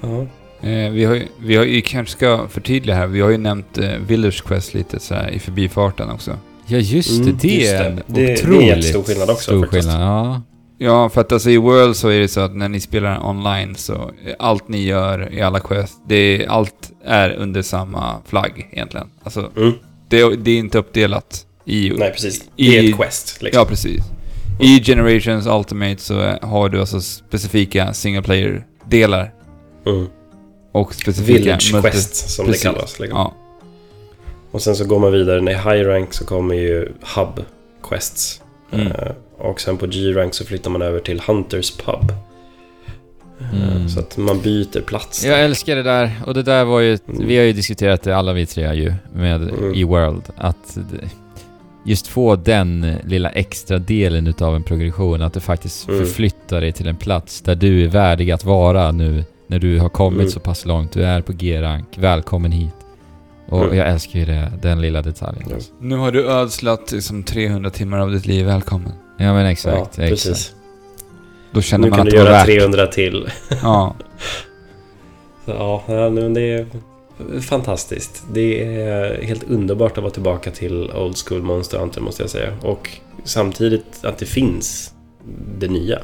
[0.00, 0.26] Ja.
[0.68, 3.78] Eh, vi, har ju, vi har ju kanske ska förtydliga här, vi har ju nämnt
[3.78, 6.32] eh, Village Quest lite så här i förbifarten också.
[6.70, 7.86] Ja just Mm, det, det just är det.
[7.88, 9.88] en Det- det är otroligt jättestor skillnad också, stor faktiskt.
[9.88, 10.02] skillnad.
[10.02, 10.42] Ja.
[10.82, 13.74] Ja, för att alltså i World så är det så att när ni spelar online
[13.74, 19.06] så allt ni gör i alla quest, det är, allt är under samma flagg egentligen.
[19.22, 19.72] Alltså, Mm.
[20.08, 21.90] det, det är inte uppdelat i...
[21.98, 22.44] Nej, precis.
[22.56, 23.42] I- Det är ett quest.
[23.42, 23.58] Liksom.
[23.60, 24.02] Ja, precis.
[24.60, 29.32] I Generations Ultimate så har du alltså specifika single player-delar
[29.86, 30.06] Mm.
[30.72, 31.38] och specifika...
[31.38, 32.62] Village multi- quest som Precis.
[32.62, 33.00] det kallas.
[33.00, 33.18] Liksom.
[33.18, 33.34] Ja.
[34.50, 35.40] Och sen så går man vidare.
[35.40, 37.44] När high rank så kommer ju hub
[37.82, 38.42] quests.
[38.72, 38.86] Mm.
[38.86, 42.12] Eh, och sen på G-rank så flyttar man över till Hunters pub.
[43.52, 43.88] Mm.
[43.88, 45.24] Så att man byter plats.
[45.24, 46.12] Jag älskar det där.
[46.26, 46.98] Och det där var ju...
[47.08, 47.26] Mm.
[47.26, 49.74] Vi har ju diskuterat det alla vi tre ju med Mm.
[49.74, 50.22] i World.
[50.36, 51.08] Att det-
[51.84, 55.22] just få den lilla extra delen utav en progression.
[55.22, 56.00] Att du faktiskt Mm.
[56.00, 59.24] förflyttar dig till en plats där du är värdig att vara nu.
[59.46, 60.30] När du har kommit Mm.
[60.30, 60.92] så pass långt.
[60.92, 61.86] Du är på G-rank.
[61.96, 62.72] Välkommen hit.
[63.50, 63.76] Och Mm.
[63.76, 65.44] jag älskar ju det, den lilla detaljen.
[65.48, 65.54] Ja.
[65.54, 65.72] alltså.
[65.80, 68.92] Nu har du ödslat liksom 300 timmar av ditt liv, välkommen.
[69.18, 69.98] Ja men Ja, exakt.
[69.98, 70.08] exakt.
[70.10, 70.52] precis.
[71.52, 72.46] Då känner Nu man kan att du det var göra värt.
[72.46, 73.30] 300 till.
[73.62, 73.94] Ja.
[75.44, 76.66] Så, ja, ja, men det är
[77.40, 78.24] fantastiskt.
[78.32, 82.52] Det är helt underbart att vara tillbaka till Old School Monster Hunter måste jag säga.
[82.62, 82.88] Och
[83.24, 84.94] samtidigt att det finns
[85.58, 85.98] det nya.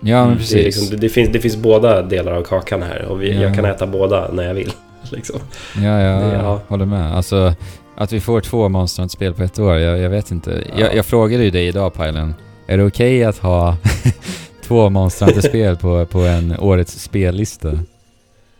[0.00, 0.52] Ja men Mm, precis.
[0.56, 3.40] Det, liksom, det, det, finns, det finns båda delar av kakan här och vi, Ja.
[3.42, 4.72] jag kan äta båda när jag vill.
[5.16, 5.40] Liksom.
[5.76, 6.60] Ja, ja, Det- ja.
[6.68, 7.16] håller med.
[7.16, 7.54] Alltså,
[7.96, 10.64] att vi får två Monster Hunter-spel på ett år, jag, jag vet inte.
[10.72, 10.80] Ja.
[10.80, 12.34] Jag, jag frågade ju dig idag, Pajlen.
[12.66, 13.76] Är det okej att ha
[14.64, 17.78] två Monster Hunter-spel på, på en årets spellista?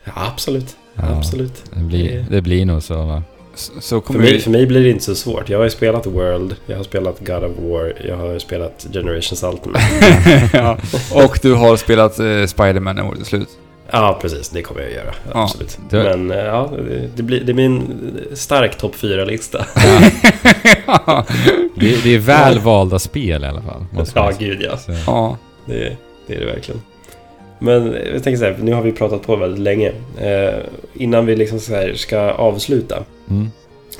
[0.04, 0.76] Ja, absolut.
[0.94, 1.64] Ja, absolut.
[1.74, 3.22] Det blir, det blir nog så va?
[3.80, 4.38] Så, För mig, vi...
[4.40, 5.48] för mig blir det inte så svårt.
[5.48, 9.42] Jag har ju spelat World, jag har spelat God of War, jag har spelat Generations
[9.42, 9.80] Ultimate.
[10.52, 10.78] ja.
[11.12, 13.48] Och du har spelat eh, Spider-Man när året är slut.
[13.92, 14.48] Ja, precis.
[14.48, 15.14] Det kommer jag att göra.
[15.32, 15.42] Ja.
[15.42, 15.78] Absolut.
[15.90, 16.72] Men eh, ja,
[17.16, 18.00] det- blir, det blir en
[18.34, 19.66] stark topp 4-lista.
[21.74, 23.84] Det, det är väl valda spel i alla fall.
[24.14, 24.76] Ja, gud ja.
[24.76, 25.36] Så, ja.
[25.66, 25.96] Det,
[26.26, 26.80] det är det verkligen.
[27.58, 29.92] Men jag tänker så här, nu har vi pratat på väldigt länge.
[30.20, 30.58] Eh,
[30.94, 33.50] innan vi liksom så här ska avsluta mm.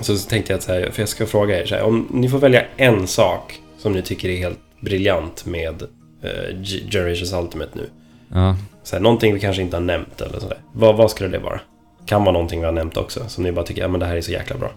[0.01, 2.28] så tänkte jag att så här, för jag ska fråga er så här, om ni
[2.28, 5.82] får välja en sak som ni tycker är helt briljant med
[6.23, 7.89] eh, Generations Ultimate nu.
[8.35, 8.56] ja.
[8.89, 10.59] Så här, någonting vi kanske inte har nämnt eller sådär.
[10.73, 11.60] Vad, vad skulle det vara?
[12.06, 14.16] Kan vara någonting vi har nämnt också, som ni bara tycker, ja men det här
[14.16, 14.70] är så jäkla bra.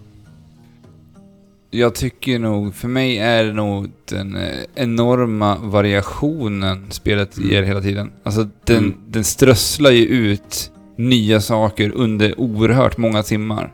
[1.70, 7.50] Jag tycker nog, för mig är det nog den eh, enorma variationen spelet Mm.
[7.50, 8.12] ger hela tiden.
[8.22, 8.94] Alltså den, Mm.
[9.08, 13.72] den strösslar ju ut nya saker under oerhört många timmar.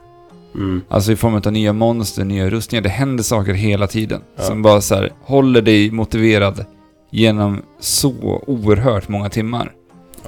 [0.55, 0.81] Mm.
[0.89, 2.83] Alltså i form av nya monster, nya rustningar.
[2.83, 4.21] Det händer saker hela tiden.
[4.37, 4.43] Ja.
[4.43, 6.65] Som bara så här, håller dig motiverad
[7.11, 9.73] genom så oerhört många timmar.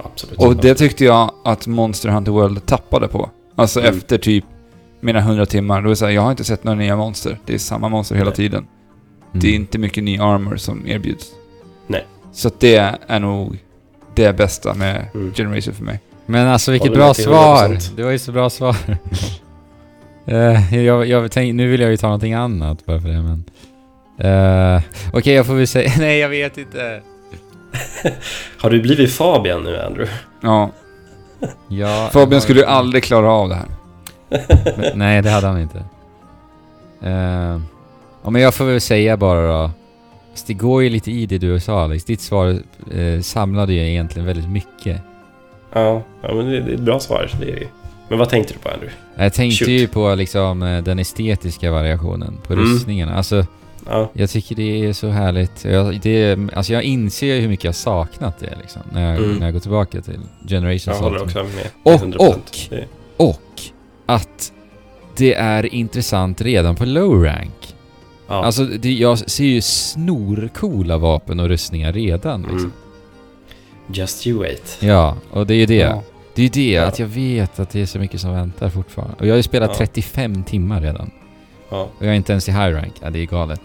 [0.05, 0.39] Absolut.
[0.39, 3.31] Och det tyckte jag att Monster Hunter World tappade på.
[3.57, 3.97] Alltså Mm.
[3.97, 4.45] efter typ
[5.01, 7.39] mina 100 timmar, då är det så här, jag har inte sett några nya monster.
[7.47, 8.37] Det är samma monster hela Nej.
[8.37, 8.59] tiden.
[8.59, 9.41] Mm.
[9.41, 11.27] Det är inte mycket ny armor som erbjuds.
[11.87, 12.07] Nej.
[12.33, 13.59] Så det är nog
[14.15, 15.33] det bästa med Mm.
[15.35, 16.01] Generation för mig.
[16.27, 17.69] Men alltså vilket bra svar!
[17.69, 17.93] 100%.
[17.97, 18.77] Det var ju så bra svar.
[20.27, 23.45] Eh, jag, jag tänk, nu vill jag ju ta någonting annat bara för det men...
[24.25, 24.83] Uh,
[25.13, 25.93] Okej, jag får väl säga...
[25.99, 27.01] Nej, jag vet inte.
[28.59, 30.13] Har du blivit Fabian nu, Andrew?
[30.41, 30.71] Ja,
[31.69, 33.69] Ja, Fabian skulle ju aldrig klara av det här.
[34.77, 35.79] Men, nej, det hade han inte.
[37.05, 37.61] Uh,
[38.25, 39.71] ja, men jag får väl säga bara då.
[40.47, 42.05] Det går ju lite i det du sa Alex.
[42.05, 42.49] Ditt svar
[42.95, 45.01] eh, samlade ju egentligen väldigt mycket.
[45.73, 47.31] Ja, ja men det, det är ett bra svar.
[47.41, 47.67] Det är det.
[48.09, 48.95] Men vad tänkte du på, Andrew?
[49.15, 49.69] Jag tänkte Shoot.
[49.69, 52.65] ju på liksom eh, den estetiska variationen på Mm.
[52.65, 53.15] rustningarna.
[53.17, 53.47] Alltså,
[53.87, 55.65] Ja, jag tycker det är så härligt.
[55.65, 58.83] Jag, det, alltså jag inser ju hur mycket jag saknat det liksom.
[58.93, 59.37] När jag, Mm.
[59.37, 61.71] när jag går tillbaka till Generations jag håller också med.
[61.83, 62.39] Och- 100%.
[63.17, 63.61] och- Och
[64.07, 64.53] att
[65.17, 67.75] det är intressant redan på low rank.
[68.29, 68.45] Ja.
[68.45, 72.59] Alltså, det, jag ser ju snorcoola vapen och rustningar redan liksom.
[72.59, 72.73] mm.
[73.93, 74.77] Just you wait.
[74.81, 75.75] Ja, och det är ju det.
[75.75, 76.03] Ja.
[76.35, 76.85] Det är ju det, Ja.
[76.87, 79.15] att jag vet att det är så mycket som väntar fortfarande.
[79.19, 79.77] Och jag har ju spelat Ja.
[79.79, 81.11] 35 timmar redan.
[81.71, 81.83] Ja.
[81.99, 82.93] Och jag är inte ens i high rank.
[83.03, 83.61] Ja, det är galet.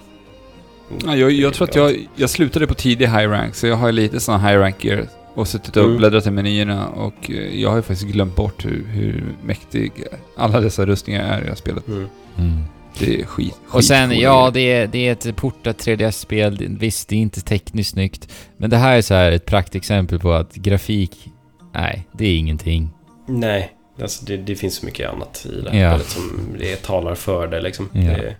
[1.05, 3.91] Ja, jag, jag tror att jag, jag slutade på tidig high rank, så jag har
[3.91, 5.97] lite sån high rank gear och suttit och Mm.
[5.97, 9.91] bläddrat i menyerna och eh, jag har ju faktiskt glömt bort hur, hur mäktig
[10.37, 11.87] alla dessa rustningar är i det här spelet.
[11.87, 12.07] Mm.
[12.37, 12.63] Mm.
[12.99, 13.55] Det är skit.
[13.69, 16.57] Och sen, ja, det är, det är ett portat 3DS-spel.
[16.57, 18.31] Det- Visst, det är inte tekniskt snyggt.
[18.57, 21.27] Men det här är så här ett praktexempel på att grafik,
[21.73, 22.89] nej, det är ingenting.
[23.27, 25.99] Nej, alltså det, det finns så mycket annat i det här Ja.
[25.99, 27.89] som det talar för det liksom.
[27.93, 28.01] Ja.
[28.01, 28.35] Det.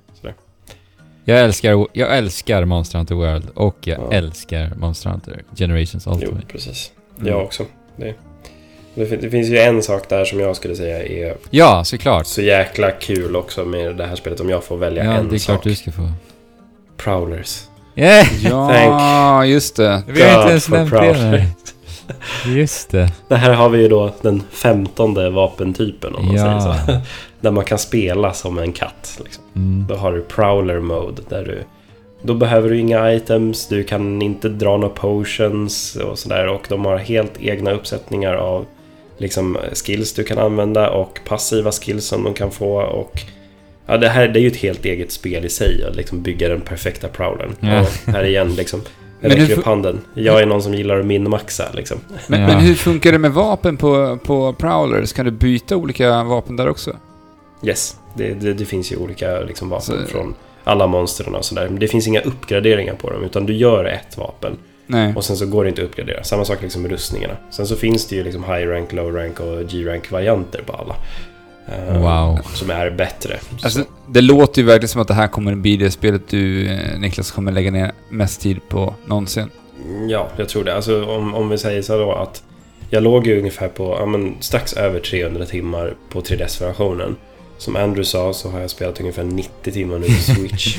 [1.27, 4.13] Jag älskar, jag älskar Monster Hunter World och jag Ja.
[4.17, 6.45] älskar Monster Hunter Generations Jo, Ultimate.
[6.47, 6.91] precis.
[7.19, 7.27] Mm.
[7.31, 7.65] Jag också.
[7.97, 8.13] Det,
[8.95, 12.27] det, fin- det finns ju en sak där som jag skulle säga är Ja, såklart.
[12.27, 15.35] så jäkla kul också med det här spelet om jag får välja Ja, en det
[15.35, 15.45] är sak.
[15.53, 16.09] klart du ska få.
[16.97, 17.63] Prowlers.
[17.95, 18.27] Yeah!
[18.43, 20.03] Ja, just det.
[20.07, 21.45] Vi har inte ens nämnt det.
[22.55, 23.11] Just det.
[23.27, 26.61] Det här har vi ju då den femtonde vapentypen om man Ja.
[26.61, 27.01] säger så.
[27.41, 29.19] Där man kan spela som en katt.
[29.23, 29.43] Liksom.
[29.55, 29.85] Mm.
[29.89, 31.63] Då har du Prowler Mode där du
[32.21, 36.85] då behöver du inga items, du kan inte dra några potions och sådär och de
[36.85, 38.65] har helt egna uppsättningar av
[39.17, 43.19] liksom skills du kan använda och passiva skills som de kan få och
[43.85, 46.49] ja, det här det är ju ett helt eget spel i sig att liksom bygga
[46.49, 47.55] den perfekta prowlern.
[47.59, 47.81] Ja.
[47.81, 48.81] Och här igen liksom,
[49.21, 50.01] jag Men räcker upp handen.
[50.13, 51.97] Jag är någon som gillar att minmaxa liksom.
[52.27, 52.47] Men, Ja.
[52.47, 55.13] men hur funkar det med vapen på, på Prowlers?
[55.13, 56.95] Kan du byta olika vapen där också?
[57.63, 61.69] Yes, det, det, det finns ju olika liksom, vapen Så- från alla monstren och sådär.
[61.69, 65.13] Men det finns inga uppgraderingar på dem utan du gör ett vapen Nej.
[65.15, 66.23] och sen så går det inte att uppgradera.
[66.23, 67.33] Samma sak liksom med rustningarna.
[67.51, 70.95] Sen så finns det ju liksom high rank, low rank och G-rank varianter på alla.
[71.67, 72.39] Eh, Wow.
[72.53, 73.39] Som är bättre.
[73.63, 76.67] Alltså, så, det låter ju verkligen som att det här kommer bli det spelet du,
[76.67, 79.49] eh, Niklas, kommer lägga ner mest tid på någonsin.
[80.09, 80.75] ja, jag tror det.
[80.75, 82.43] Alltså om, om vi säger så då att
[82.89, 87.15] jag låg ju ungefär på ja, men, strax över 300 timmar på 3DS-versionen.
[87.57, 90.77] Som Andrew sa så har jag spelat ungefär 90 timmar nu på Switch.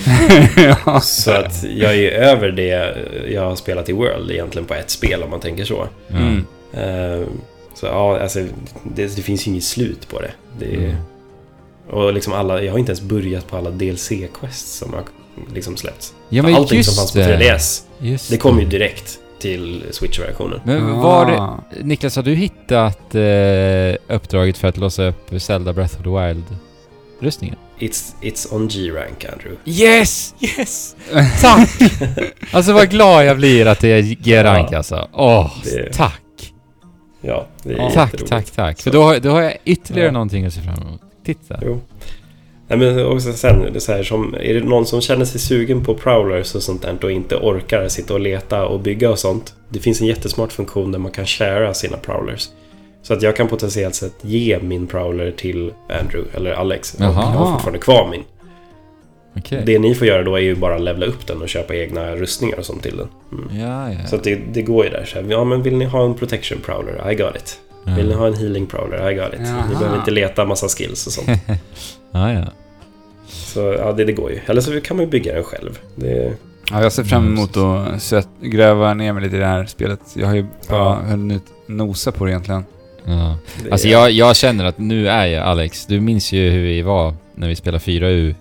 [0.57, 1.01] ja.
[1.01, 2.97] Så att jag är över det
[3.29, 5.87] jag har spelat i World egentligen på ett spel om man tänker så.
[6.11, 6.45] Mm.
[6.73, 7.27] Eh,
[7.81, 8.39] Så ja, alltså
[8.95, 10.31] det, det finns ju inget slut på det.
[10.59, 10.97] det är, Mm.
[11.91, 15.03] Och liksom alla, jag har inte ens börjat på alla DLC-quests som har
[15.55, 16.15] liksom släppts.
[16.29, 17.39] Ja, För men Allting just som fanns på det.
[17.39, 20.61] 3DS, Just det kom ju direkt till Switch-versionen.
[20.65, 21.39] Men var det...
[21.41, 21.65] Ah.
[21.83, 27.57] Niklas, har du hittat eh, uppdraget för att låsa upp Zelda Breath of the Wild-rustningen?
[27.79, 29.57] It's, it's on G-rank, Andrew.
[29.65, 30.35] Yes!
[30.41, 30.97] Yes!
[31.41, 31.71] Tack!
[32.53, 34.77] alltså vad glad jag blir att det är G-rank Ja.
[34.77, 35.09] alltså.
[35.13, 36.21] Åh, Det- tack!
[37.27, 37.91] Ja, det är Ja.
[37.91, 38.77] Tack, tack, tack.
[38.83, 40.13] För Så- då, har- då har jag ytterligare Ja.
[40.13, 41.01] någonting att se fram emot.
[41.25, 41.59] Titta.
[41.63, 41.81] Jo.
[42.69, 45.41] Nej, men också sen, det är, så här, som, är det någon som känner sig
[45.41, 49.19] sugen på prowlers och sånt där och inte orkar sitta och leta och bygga och
[49.19, 49.55] sånt.
[49.69, 52.49] Det finns en jättesmart funktion där man kan sharea sina prowlers.
[53.03, 56.95] Så att jag kan potentiellt sett ge min prowler till Andrew eller Alex.
[56.95, 57.13] Och Jaha.
[57.15, 58.23] jag har fortfarande kvar min.
[59.39, 59.63] Okej.
[59.67, 62.59] Det ni får göra då är ju bara levla upp den och köpa egna rustningar
[62.59, 63.09] och sånt till den.
[63.33, 63.61] Mm.
[63.61, 64.07] Ja, ja.
[64.09, 65.05] Så att det, det går ju där.
[65.05, 67.11] Så här, ja, men vill ni ha en protection prowler?
[67.11, 67.59] I got it.
[67.97, 69.11] Vill ni ha en healing prowler?
[69.11, 69.41] I got it.
[69.41, 69.65] Jaha.
[69.69, 71.29] Ni behöver inte leta massa skills och sånt.
[72.13, 72.45] ja, ja.
[73.29, 74.39] Så ja, det, det går ju.
[74.47, 75.79] Eller så kan man ju bygga den själv.
[75.97, 76.33] Det,
[76.71, 80.01] Ja, jag ser fram emot att sätt, gräva ner mig lite i det här spelet.
[80.15, 80.95] Jag har ju bara Ja.
[81.09, 82.65] hunnit nosa på det egentligen.
[83.05, 83.39] ja.
[83.71, 85.87] Alltså jag, jag känner att nu är jag Alex.
[85.87, 88.35] Du minns ju hur vi var när vi spelade 4U.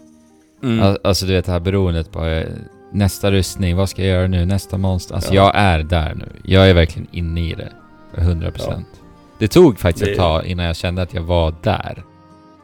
[0.66, 0.86] Mm.
[0.86, 2.48] Al- Alltså du vet det här beroendet på eh,
[2.92, 5.16] nästa rustning, vad ska jag göra nu, nästa monster.
[5.16, 5.44] Alltså Ja.
[5.46, 6.26] jag är där nu.
[6.44, 7.70] Jag är verkligen inne i det.
[8.16, 8.84] 100%.
[9.40, 12.04] Det tog faktiskt Det- ett tag innan jag kände att jag var där.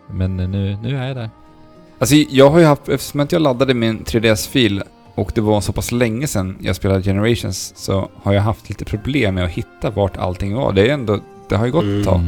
[0.09, 1.29] Men eh, nu, nu är jag där.
[1.99, 4.83] Alltså jag har ju haft, eftersom jag laddade min 3DS-fil
[5.15, 8.85] och det var så pass länge sedan jag spelade Generations så har jag haft lite
[8.85, 10.73] problem med att hitta vart allting var.
[10.73, 11.19] Det är ändå,
[11.49, 11.99] det har ju gått Mm.
[11.99, 12.21] ett tag.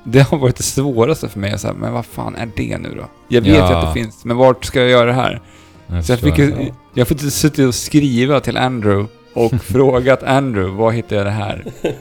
[0.04, 1.58] Det har varit det svåraste för mig.
[1.58, 3.04] Så här, men vad fan är det nu då?
[3.28, 3.76] Jag vet ju Ja.
[3.78, 5.40] att det finns, men vart ska jag göra det här?
[5.86, 6.38] Jag Så jag, fick,
[6.94, 11.64] jag fått suttit och skriva till Andrew och frågat Andrew, var hittar jag det här?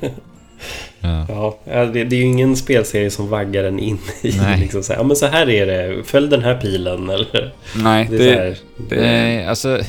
[1.00, 1.58] ja.
[1.66, 4.60] Ja, det, det är ju ingen spelserie som vaggar en in i Nej.
[4.60, 7.54] liksom så här, ja men så här är det, följ den här pilen eller...
[7.76, 8.58] Nej, Det är det, här,
[8.90, 9.80] det, Nej, alltså...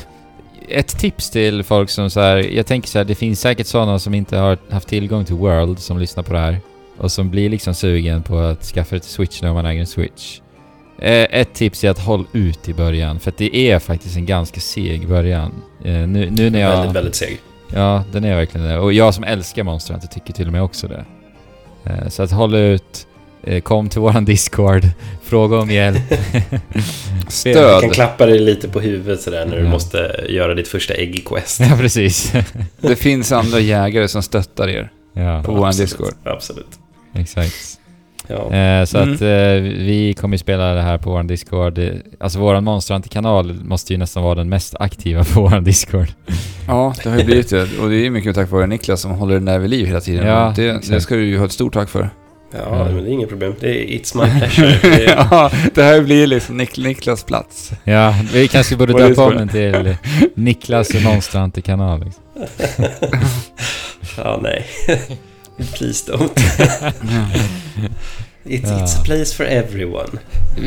[0.69, 3.99] Ett tips till folk som så här, jag tänker så här, det finns säkert sådana
[3.99, 6.57] som inte har haft tillgång till World som lyssnar på det här.
[7.01, 9.87] Och som blir liksom sugen på att skaffa det till Switch när man äger en
[9.87, 10.39] Switch.
[10.99, 14.25] Eh, ett tips är att håll ut i början, för att det är faktiskt en
[14.25, 15.51] ganska seg början.
[15.85, 16.69] Eh, nu, nu när jag...
[16.77, 17.37] Väldigt, väldigt seg.
[17.73, 18.77] Ja, den är verkligen det.
[18.79, 21.05] Och jag som älskar Monster Hunter tycker till och med också det.
[21.85, 23.07] Eh, Så att håll ut,
[23.63, 24.83] kom till våran Discord,
[25.23, 26.01] fråga om hjälp.
[26.11, 27.93] Jag kan stöd.
[27.93, 29.69] klappa dig lite på huvudet sådär när du Ja.
[29.69, 31.59] måste göra ditt första ägg i Quest.
[31.69, 32.33] ja, precis.
[32.81, 34.91] Det finns andra jägare som stöttar er.
[35.13, 36.13] ja, På våran Absolut, Discord.
[36.23, 36.67] Absolut.
[37.13, 37.77] Exakt.
[38.27, 38.53] Ja.
[38.53, 39.13] Eh, så Mm.
[39.13, 39.27] att eh,
[39.85, 41.79] vi kommer ju spela det här på vår Discord.
[42.19, 46.07] Alltså våran Monsterhunter-kanal måste ju nästan vara den mest aktiva på vår Discord.
[46.67, 47.61] Ja, det har ju blivit det.
[47.81, 50.27] Och det är mycket tack vare Niklas som håller den där vid liv hela tiden.
[50.27, 52.09] Ja, det, det ska du ju ha ett stort tack för.
[52.53, 53.55] Ja, men det är inget problem.
[53.59, 54.79] Det är It's my pleasure.
[54.81, 57.71] Det är, ja, det här blir liksom Nik- Niklas plats.
[57.83, 59.95] Ja, vi kanske borde döpa om den till
[60.35, 62.03] Niklas Monsterhunter-kanal.
[62.05, 62.23] Liksom.
[64.17, 64.65] ja, nej.
[65.77, 66.31] Please don't.
[68.43, 70.09] It's, it's a place for everyone.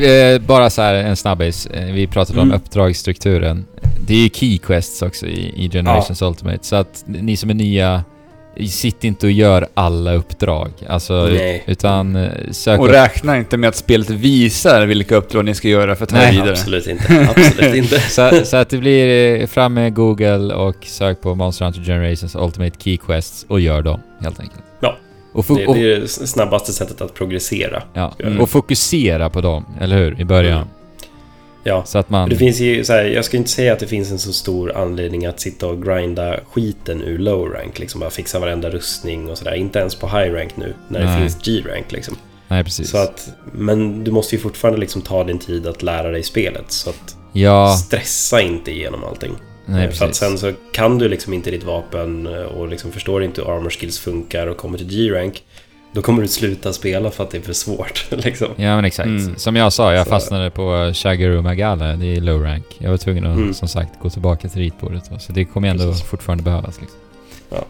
[0.05, 1.65] Eh, Bara så här en snabbis.
[1.67, 2.55] Eh, Vi pratade om Mm.
[2.61, 3.65] uppdragsstrukturen.
[4.07, 6.59] Det är ju key quests också i, i Generations Ultimate.
[6.61, 8.03] Så att ni som är nya,
[8.69, 10.71] sitt inte och gör alla uppdrag.
[10.87, 11.63] Alltså, Nej.
[11.67, 12.93] utan eh, sök Och upp...
[12.93, 16.27] räkna inte med att spelet visar vilka uppdrag ni ska göra för att ta Nej,
[16.27, 16.51] er vidare.
[16.51, 17.27] Absolut inte.
[17.35, 17.99] Absolut inte.
[17.99, 22.35] Så, så att det blir eh, fram med Google och sök på Monster Hunter Generations
[22.35, 24.61] Ultimate Key Quests och gör dem helt enkelt.
[25.35, 27.83] Och, Det, det är det snabbaste sättet att progressera.
[27.93, 28.13] ja.
[28.19, 28.41] Mm.
[28.41, 30.21] och fokusera på dem, eller hur?
[30.21, 30.57] I början.
[30.57, 30.67] Mm.
[31.63, 31.83] Ja.
[31.85, 32.29] Så att man...
[32.29, 34.77] Det finns ju så här, jag ska inte säga att det finns en så stor
[34.77, 37.79] anledning att sitta och grinda skiten ur low rank.
[37.79, 39.53] Liksom bara fixa varenda rustning och sådär.
[39.53, 41.19] Inte ens på high rank nu, när det Nej.
[41.19, 42.15] finns G-rank liksom.
[42.47, 42.89] Nej, precis.
[42.89, 46.71] Så att, men du måste ju fortfarande liksom ta din tid att lära dig spelet.
[46.71, 49.31] Så att ja, stressa inte igenom allting.
[49.65, 53.41] Nej För att sen så kan du liksom inte ditt vapen och liksom förstår inte
[53.41, 55.43] hur armor skills funkar och kommer till G-rank.
[55.91, 58.05] Då kommer du sluta spela för att det är för svårt.
[58.11, 58.47] Liksom.
[58.55, 59.07] Ja men exakt.
[59.07, 59.35] Mm.
[59.35, 62.65] Som jag sa, jag Så- fastnade på Shagaru Magala, det är low rank.
[62.77, 63.53] Jag var tvungen att Mm.
[63.53, 65.11] som sagt gå tillbaka till ritbordet.
[65.11, 65.19] va.
[65.19, 66.03] Så det kommer ändå Precis.
[66.07, 66.81] fortfarande behövas.
[66.81, 66.99] Liksom.
[67.49, 67.65] Ja.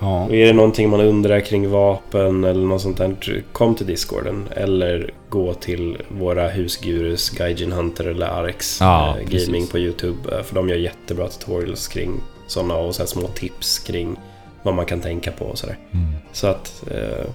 [0.00, 4.48] Och är det någonting man undrar kring vapen eller något sånt där, kom till Discorden.
[4.56, 9.46] Eller gå till våra husgurus, Gaijin Hunter eller Arx Ja, eh, precis.
[9.46, 10.36] Gaming på YouTube.
[10.36, 14.16] eh, För de gör jättebra tutorials kring sådana och så små tips kring
[14.62, 15.78] vad man kan tänka på och sådär.
[15.92, 16.06] Mm.
[16.32, 17.26] Så att eh,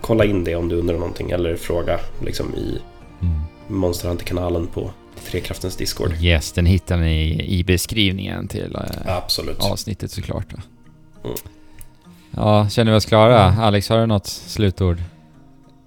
[0.00, 2.78] kolla in det om du undrar någonting eller fråga liksom i
[3.22, 3.40] Mm.
[3.80, 4.90] Monster Hunter-kanalen på
[5.30, 6.12] Trekraftens Discord.
[6.20, 9.58] Yes, den hittar ni i beskrivningen till eh, Absolut.
[9.64, 10.46] avsnittet såklart.
[11.24, 11.36] Mm.
[12.36, 13.54] Ja, känner vi oss klara?
[13.60, 14.98] Alex, har du något slutord?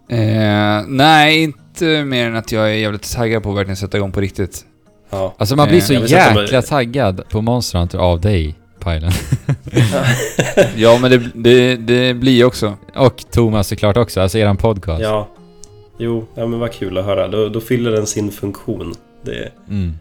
[0.09, 4.11] Eh, nej, inte mer än att jag är jävligt taggad på att verkligen sätta igång
[4.11, 4.65] på riktigt.
[5.09, 5.33] Ja.
[5.37, 6.11] Alltså man blir Eh, så jag mig-
[6.43, 9.11] jäkla taggad på Monster Hunter av dig, Pajlen.
[10.75, 12.73] Ja, men det, det, det blir också.
[12.95, 15.01] Och Thomas såklart också, alltså eran podcast.
[15.01, 15.27] ja.
[16.01, 17.27] Jo, ja, men vad kul att höra.
[17.27, 18.93] Då, då fyller den sin funktion.
[19.25, 19.93] Det, Mm.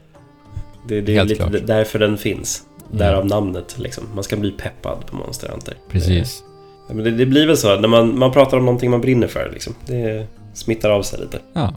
[0.88, 1.66] det, det är Helt lite klart.
[1.66, 2.62] därför den finns.
[2.90, 2.98] Ja.
[2.98, 4.04] Därav namnet liksom.
[4.14, 5.74] Man ska bli peppad på Monster Hunter.
[5.90, 6.42] Precis.
[6.88, 9.26] Det, men det, det blir väl så när man, man pratar om någonting man brinner
[9.26, 9.74] för liksom.
[9.86, 11.38] Det smittar av sig lite.
[11.52, 11.74] Ja.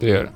[0.00, 0.28] Det gör det.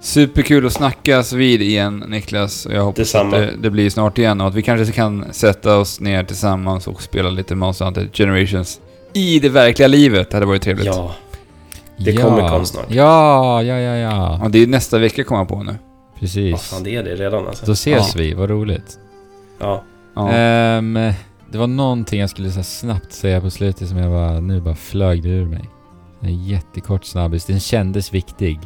[0.00, 2.66] Superkul att snackas vid igen Niklas.
[2.70, 3.36] Jag hoppas Detsamma.
[3.36, 6.86] att det, det blir snart igen och att vi kanske kan sätta oss ner tillsammans
[6.88, 8.80] och spela lite Monster Hunter Generations
[9.12, 10.30] i det verkliga livet.
[10.30, 10.86] Det hade varit trevligt.
[10.86, 11.14] Ja,
[11.98, 12.86] Det kommer kom snart.
[12.88, 14.40] Ja, ja, ja, ja.
[14.44, 15.64] Och det är nästa vecka kommer jag på nu.
[16.10, 16.62] vad Precis.
[16.62, 17.66] fan det är det redan alltså.
[17.66, 18.20] Då ses Ja.
[18.20, 18.98] vi, vad roligt.
[19.62, 19.84] Ja,
[20.14, 20.30] Ja.
[20.32, 20.94] Ehm,
[21.50, 24.60] det var någonting jag skulle så här snabbt säga på slutet som jag bara, nu
[24.60, 25.64] bara flög det ur mig.
[26.20, 27.44] En jättekort snabbis.
[27.44, 28.60] Den kändes viktig.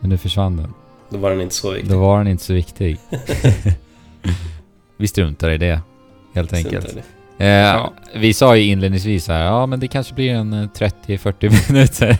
[0.00, 0.74] Men nu försvann den.
[1.10, 1.90] då var den inte så viktig.
[1.90, 2.98] Då var den inte så viktig.
[4.96, 5.80] vi struntar i det.
[6.34, 6.96] Helt enkelt.
[7.38, 7.92] Eh, Ja.
[8.14, 12.18] Vi sa ju inledningsvis här, ja men det kanske blir en eh, 30-40 minuter.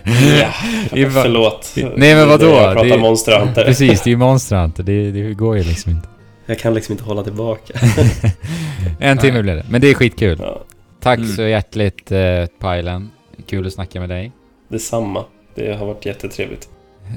[0.93, 1.73] Ja, förlåt.
[1.97, 2.47] Nej, men vadå?
[2.47, 3.65] Jag pratar Det- Monster Hunter.
[3.65, 4.83] Precis, det är ju Monster Hunter.
[4.83, 6.09] Det, det går ju liksom inte.
[6.47, 7.74] Jag kan liksom inte hålla tillbaka.
[9.01, 9.43] en timme Nej.
[9.43, 9.64] blev det.
[9.69, 10.39] Men det är skitkul.
[10.43, 10.62] Ja,
[11.01, 11.31] Tack Mm.
[11.32, 13.10] så hjärtligt eh, Pajlen.
[13.47, 14.32] Kul att snacka med dig.
[14.69, 15.24] detsamma.
[15.55, 16.69] Det har varit jättetrevligt.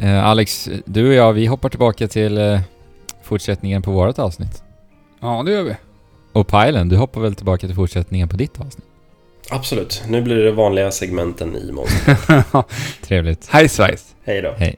[0.02, 2.60] Eh, Alex, du och jag, vi hoppar tillbaka till eh,
[3.24, 4.64] fortsättningen på vårt avsnitt.
[5.22, 5.76] ja, det gör vi.
[6.32, 8.86] Och Pajlen, du hoppar väl tillbaka till fortsättningen på ditt avsnitt?
[9.50, 10.04] Absolut.
[10.08, 12.18] Nu blir det vanliga segmenten i Monster.
[13.08, 13.48] Trevligt.
[13.50, 14.16] Hej svejs.
[14.24, 14.54] Hej då.
[14.58, 14.76] Hej.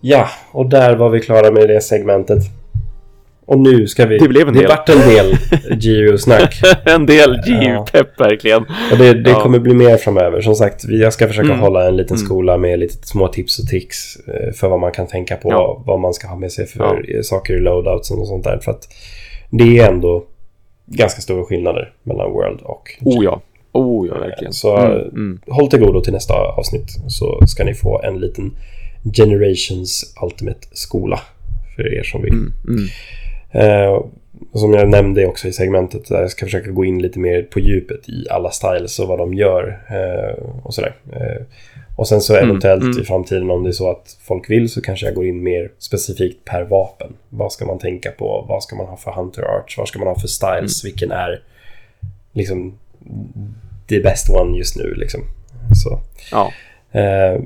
[0.00, 2.38] Ja, och där var vi klara med det segmentet.
[3.46, 4.18] Och nu ska vi...
[4.18, 4.68] Det blev en det del.
[4.68, 5.36] vart en del
[5.80, 6.54] GU-snack.
[6.84, 7.60] en del Ja.
[7.60, 8.62] G-pepp verkligen.
[8.92, 9.40] Och det, det Ja.
[9.42, 10.40] kommer bli mer framöver.
[10.40, 11.58] Som sagt, jag ska försöka Mm.
[11.60, 12.26] hålla en liten Mm.
[12.26, 15.50] skola med lite små tips och tricks eh, för vad man kan tänka på.
[15.50, 15.82] Ja.
[15.86, 18.58] Vad man ska ha med sig för saker i loadoutsen och sånt där.
[18.58, 18.88] För att
[19.50, 20.24] det är ändå
[20.86, 23.40] ganska stora skillnader mellan World och Oh ja.
[23.72, 24.52] Oh ja, verkligen.
[24.52, 25.40] Så Mm, mm.
[25.46, 28.56] håll till godo till nästa avsnitt så ska ni få en liten
[29.16, 31.20] Generations Ultimate-skola
[31.76, 32.32] för er som vill.
[33.54, 33.94] Mm, mm.
[33.94, 34.04] Eh,
[34.54, 37.60] som jag nämnde också i segmentet, där jag ska försöka gå in lite mer på
[37.60, 40.94] djupet i alla styles och vad de gör eh, och sådär.
[41.12, 41.42] Eh,
[41.96, 43.00] och sen så Mm, eventuellt mm.
[43.00, 45.70] i framtiden om det är så att folk vill så kanske jag går in mer
[45.78, 47.12] specifikt per vapen.
[47.28, 48.44] Vad ska man tänka på?
[48.48, 49.78] Vad ska man ha för Hunter Arch?
[49.78, 50.84] Vad ska man ha för styles?
[50.84, 50.92] Mm.
[50.92, 51.42] Vilken är
[52.32, 52.74] liksom
[53.88, 55.20] the best one just nu liksom.
[55.84, 56.00] Så.
[56.30, 56.52] Ja.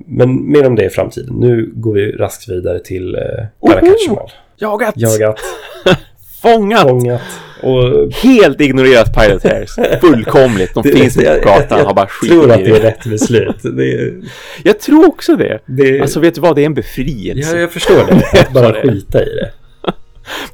[0.06, 1.34] Men mer om det i framtiden.
[1.34, 3.20] Nu går vi raskt vidare till eh,
[3.60, 4.30] Parakatchemal.
[4.60, 4.94] Jagat!
[4.96, 5.40] Jagat,
[6.42, 6.88] Fångat!
[6.88, 7.20] fångat
[7.62, 8.12] och...
[8.12, 10.00] Helt ignorerat Pirate Hairs.
[10.00, 10.74] Fullkomligt.
[10.74, 12.88] De finns inte på gatan har bara Jag tror att skit det är det.
[12.88, 13.56] rätt beslut.
[13.62, 14.20] Det är,
[14.64, 15.58] Jag tror också det.
[15.66, 17.54] det, Alltså vet du vad, det är en befrielse.
[17.54, 18.40] ja, jag förstår det.
[18.40, 18.82] Att bara det.
[18.82, 19.52] skita i det.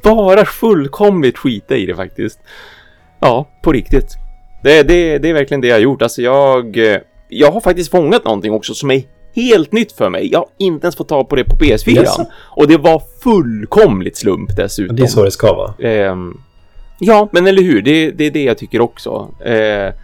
[0.03, 2.39] Bara fullkomligt skita i det faktiskt.
[3.21, 4.09] Ja, på riktigt.
[4.63, 6.03] Det, det, det är verkligen det jag har gjort.
[6.03, 6.99] Alltså jag, eh,
[7.29, 9.03] jag har faktiskt fångat någonting också som är
[9.35, 10.33] helt nytt för mig.
[10.33, 11.91] Jag har inte ens fått tag på det på PS4.
[11.91, 12.27] Jaså?
[12.35, 14.97] Och det var fullkomligt slump dessutom.
[14.97, 15.75] Det är så det ska vara.
[15.89, 16.41] Ehm,
[17.01, 17.83] ja, men eller hur?
[17.83, 19.29] Det, det är det jag tycker också.
[19.45, 19.95] Eh,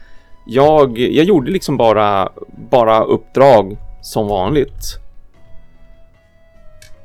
[0.47, 2.29] jag, jag gjorde liksom bara,
[2.71, 4.99] bara uppdrag som vanligt.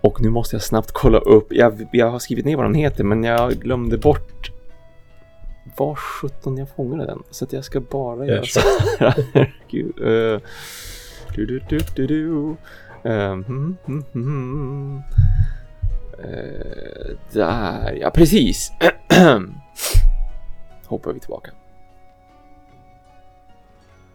[0.02, 1.48] Och nu måste jag snabbt kolla upp.
[1.50, 4.52] Jag, jag har skrivit ner vad den heter, men jag glömde bort
[5.78, 7.24] var 17 jag fångade den.
[7.32, 8.60] Så att jag ska bara göra så
[9.00, 9.54] här.
[9.72, 9.94] Gud.
[10.02, 10.40] eh,
[11.36, 12.56] du, du, du, du, du.
[13.04, 15.02] Hmm, hmm, hmm.
[16.24, 18.72] Eh, där, ja precis.
[20.86, 21.52] Hoppar vi tillbaka.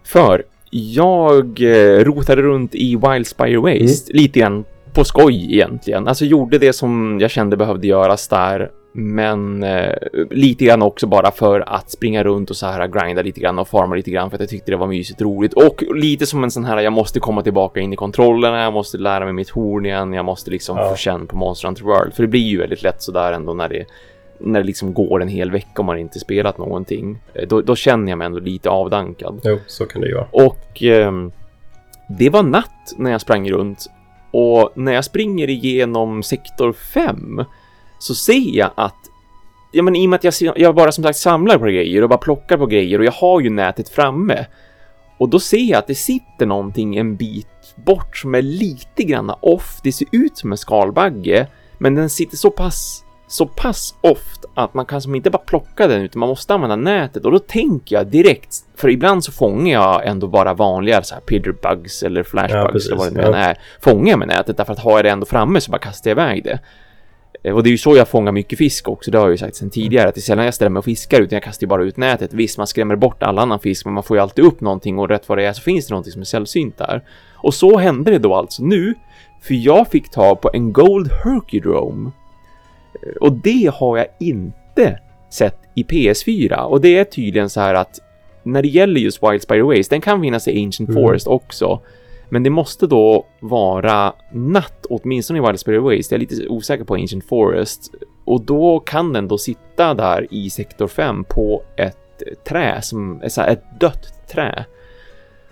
[0.04, 6.08] För jag eh, rotade runt i Wildspire Waste lite grann på skoj egentligen.
[6.08, 8.70] Alltså gjorde det som jag kände behövde göras där.
[8.92, 9.92] Men eh,
[10.30, 13.68] lite grann också bara för att springa runt och så här grinda lite grann och
[13.68, 15.52] farma lite grann för att jag tyckte det var mysigt roligt.
[15.54, 18.98] Och lite som en sån här, jag måste komma tillbaka in i kontrollerna, jag måste
[18.98, 20.90] lära mig mitt horn igen, jag måste liksom Ja.
[20.90, 22.14] få känn på Monster Hunter World.
[22.14, 23.84] För det blir ju väldigt lätt sådär ändå när det
[24.42, 27.18] när det liksom går en hel vecka om man inte spelat någonting.
[27.34, 29.40] Eh, Då, då känner jag mig ändå lite avdankad.
[29.44, 30.26] Jo, så kan det ju vara.
[30.30, 31.32] Och ehm,
[32.18, 33.86] det var natt när jag sprang runt.
[34.30, 37.44] Och när jag springer igenom sektor 5
[38.00, 38.94] så ser jag att
[39.72, 42.08] Ja men i och med att jag, jag bara som sagt samlar på grejer och
[42.08, 44.46] bara plockar på grejer och jag har ju nätet framme.
[45.18, 47.46] Och då ser jag att det sitter någonting en bit
[47.76, 49.80] bort som är lite granna off.
[49.82, 51.46] Det ser ut som en skalbagge,
[51.78, 55.86] men den sitter så pass så pass oft att man kan som inte bara plocka
[55.86, 59.72] den utan man måste använda nätet och då tänker jag direkt, för ibland så fångar
[59.72, 62.88] jag ändå bara vanliga så här pidgerbugs eller Ja, flashbugs precis.
[62.88, 63.34] eller vad det nu Ja.
[63.36, 63.58] är.
[63.80, 66.14] Fångar jag med nätet därför att har jag det ändå framme så bara kastar jag
[66.18, 66.58] iväg det.
[67.42, 69.36] Eh, Och det är ju så jag fångar mycket fisk också, det har jag ju
[69.38, 71.64] sagt sedan tidigare, att det är sällan jag ställer mig och fiskar utan jag kastar
[71.64, 72.32] ju bara ut nätet.
[72.32, 75.08] Visst, man skrämmer bort all annan fisk, men man får ju alltid upp någonting och
[75.08, 77.02] rätt vad det är så finns det någonting som är sällsynt där.
[77.34, 78.94] Och så hände det då alltså nu,
[79.42, 82.10] för jag fick tag på en Gold Herkydrome.
[83.02, 84.98] Eh, Och det har jag inte
[85.30, 87.98] sett i PS4 och det är tydligen så här att
[88.42, 91.02] när det gäller just Wildspire Waste, den kan finnas i Ancient Mm.
[91.02, 91.80] Forest också.
[92.30, 96.14] Men det måste då vara natt, åtminstone i Wildspire Waste.
[96.14, 97.94] Jag är lite osäker på Ancient Forest.
[98.24, 103.28] Och då kan den då sitta där i sektor 5 på ett trä som är
[103.28, 104.64] så här, ett dött trä.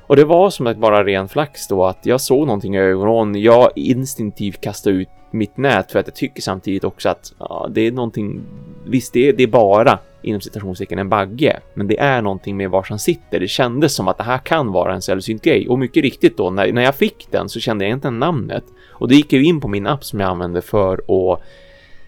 [0.07, 3.43] Och det var som att bara ren flax då att jag såg någonting i ögonen.
[3.43, 7.81] Jag instinktivt kastade ut mitt nät för att jag tycker samtidigt också att ja, det
[7.81, 8.41] är någonting.
[8.87, 9.99] Visst, det är, det är bara
[10.29, 13.41] inom citationstecken en bagge, men det är någonting med var han sitter.
[13.41, 16.51] Det kändes som att det här kan vara en sällsynt grej och mycket riktigt då
[16.51, 19.61] när, när jag fick den så kände jag inte namnet och då gick ju in
[19.61, 21.41] på min app som jag använder för att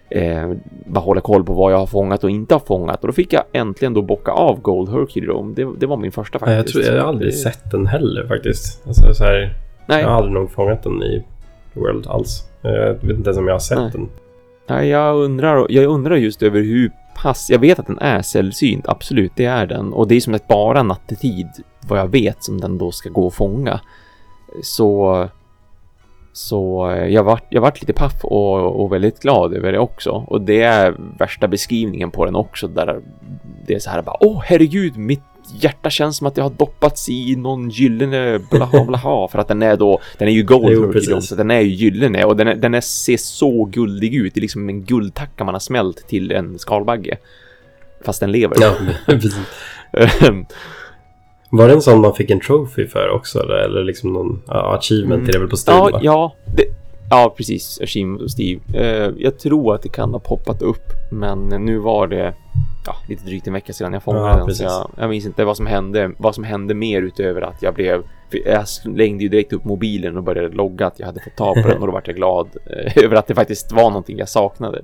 [0.09, 0.51] eh,
[0.85, 3.33] bara hålla koll på vad jag har fångat och inte har fångat och då fick
[3.33, 5.53] jag äntligen då bocka av Gold Herkydrome.
[5.55, 6.75] Det, det var min första faktiskt.
[6.75, 8.87] jag, tror, jag har aldrig Det- sett den heller faktiskt.
[8.87, 9.53] Alltså, så här,
[9.85, 10.01] Nej.
[10.01, 11.23] Jag har aldrig nog fångat den i
[11.73, 12.43] World alls.
[12.61, 13.89] Jag vet inte ens om jag har sett Nej.
[13.93, 14.09] den.
[14.69, 16.91] Nej, jag undrar, jag undrar just över hur
[17.21, 19.93] pass, jag vet att den är sällsynt, absolut, det är den.
[19.93, 21.47] Och det är som att bara nattetid,
[21.87, 23.79] vad jag vet, som den då ska gå och fånga.
[24.63, 25.27] Så,
[26.33, 30.09] så jag vart, jag vart lite paff och, och väldigt glad över det också.
[30.27, 33.01] Och det är värsta beskrivningen på den också, där
[33.67, 37.09] det är så här bara, åh herregud, mitt hjärta känns som att jag har doppats
[37.09, 40.91] i någon gyllene blaha blaha för att den är då, den är ju gold Jo,
[40.91, 41.27] precis.
[41.27, 44.33] så den är ju gyllene och den, är, den är, ser så guldig ut.
[44.33, 47.17] Det är liksom en guldtacka man har smält till en skalbagge.
[48.05, 48.57] Fast den lever.
[48.59, 48.73] Ja,
[49.05, 49.39] precis.
[51.49, 53.39] Var det en sån man fick en trophy för också?
[53.39, 55.77] Eller, eller liksom någon ja, achievement är det väl på Steam?
[55.77, 55.99] ja, va?
[56.03, 56.63] ja, det,
[57.09, 57.79] ja, precis.
[57.81, 58.61] Achievement och Steve.
[58.73, 62.33] Eh, jag tror att det kan ha poppat upp, men nu var det
[62.85, 64.45] ja, lite drygt en vecka sedan jag fångade Ja, den.
[64.45, 64.57] precis.
[64.59, 67.73] Så jag, jag minns inte vad som hände, vad som hände mer utöver att jag
[67.73, 68.03] blev
[68.45, 71.67] jag slängde ju direkt upp mobilen och började logga att jag hade fått tag på
[71.67, 74.81] den och då vart jag glad eh, över att det faktiskt var någonting jag saknade.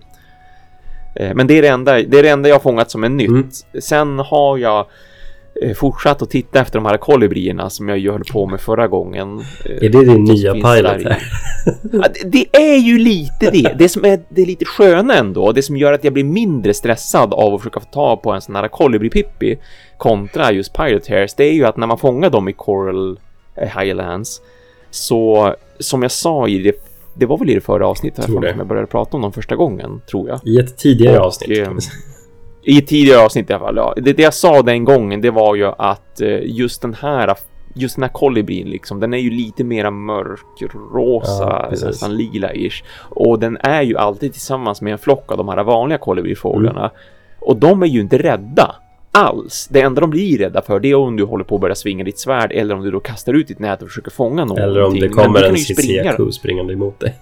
[1.15, 3.09] Eh, men det är det enda, det är det enda jag har fångat som är
[3.09, 3.29] nytt.
[3.29, 3.49] Mm.
[3.79, 4.85] Sen har jag
[5.75, 9.39] fortsatt att titta efter de här kolibrierna som jag ju höll på med förra gången.
[9.65, 10.63] Eh, Är det din nya pilot
[11.03, 11.23] här?
[11.91, 13.75] Ja, det, det är ju lite det.
[13.79, 16.73] Det som är det är lite sköna ändå, det som gör att jag blir mindre
[16.73, 19.57] stressad av att försöka få tag på en sån här Colibri Pippi
[19.97, 23.19] kontra just Pirate Hairs, det är ju att när man fångar dem i Coral
[23.55, 24.41] eh, Highlands
[24.91, 26.75] Så som jag sa i det,
[27.13, 30.01] det var väl i det förra avsnittet som jag började prata om dem första gången,
[30.11, 30.39] tror jag.
[30.43, 31.49] I ett tidigare Och, avsnitt.
[31.67, 31.95] eh, vi säga.
[32.69, 33.77] I tidigare avsnitt i alla fall.
[33.77, 33.93] Ja.
[33.97, 37.35] Det, det jag sa den gången, det var ju att eh, just den här
[37.79, 42.83] Just den här kolibrin liksom, den är ju lite mera mörkrosa, Ja, nästan lila-ish.
[43.09, 46.79] Och den är ju alltid tillsammans med en flock av de här vanliga kolibrifåglarna.
[46.79, 46.91] Mm.
[47.39, 48.75] Och de är ju inte rädda
[49.11, 49.67] alls.
[49.71, 52.03] Det enda de blir rädda för det är om du håller på att börja svinga
[52.03, 54.63] ditt svärd eller om du då kastar ut ditt nät och försöker fånga någonting.
[54.63, 55.55] Eller om det kommer en.
[55.55, 57.15] CCA-ko springande emot dig.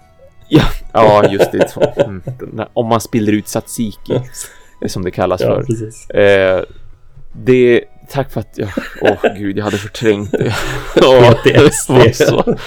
[0.94, 1.78] Ja, just det.
[1.98, 2.22] Mm.
[2.74, 4.14] Om man spiller ut tzatziki,
[4.90, 6.20] som det kallas Ja, för.
[6.20, 6.64] Eh,
[7.34, 7.82] det...
[8.12, 8.70] Tack för att jag...
[9.02, 10.56] Åh gud, jag hade förträngt det.
[10.95, 11.57] Åh, det,
[11.90, 12.57] var så,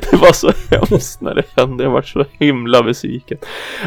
[0.10, 1.84] det var så hemskt när det hände.
[1.84, 3.38] Jag var så himla besviken.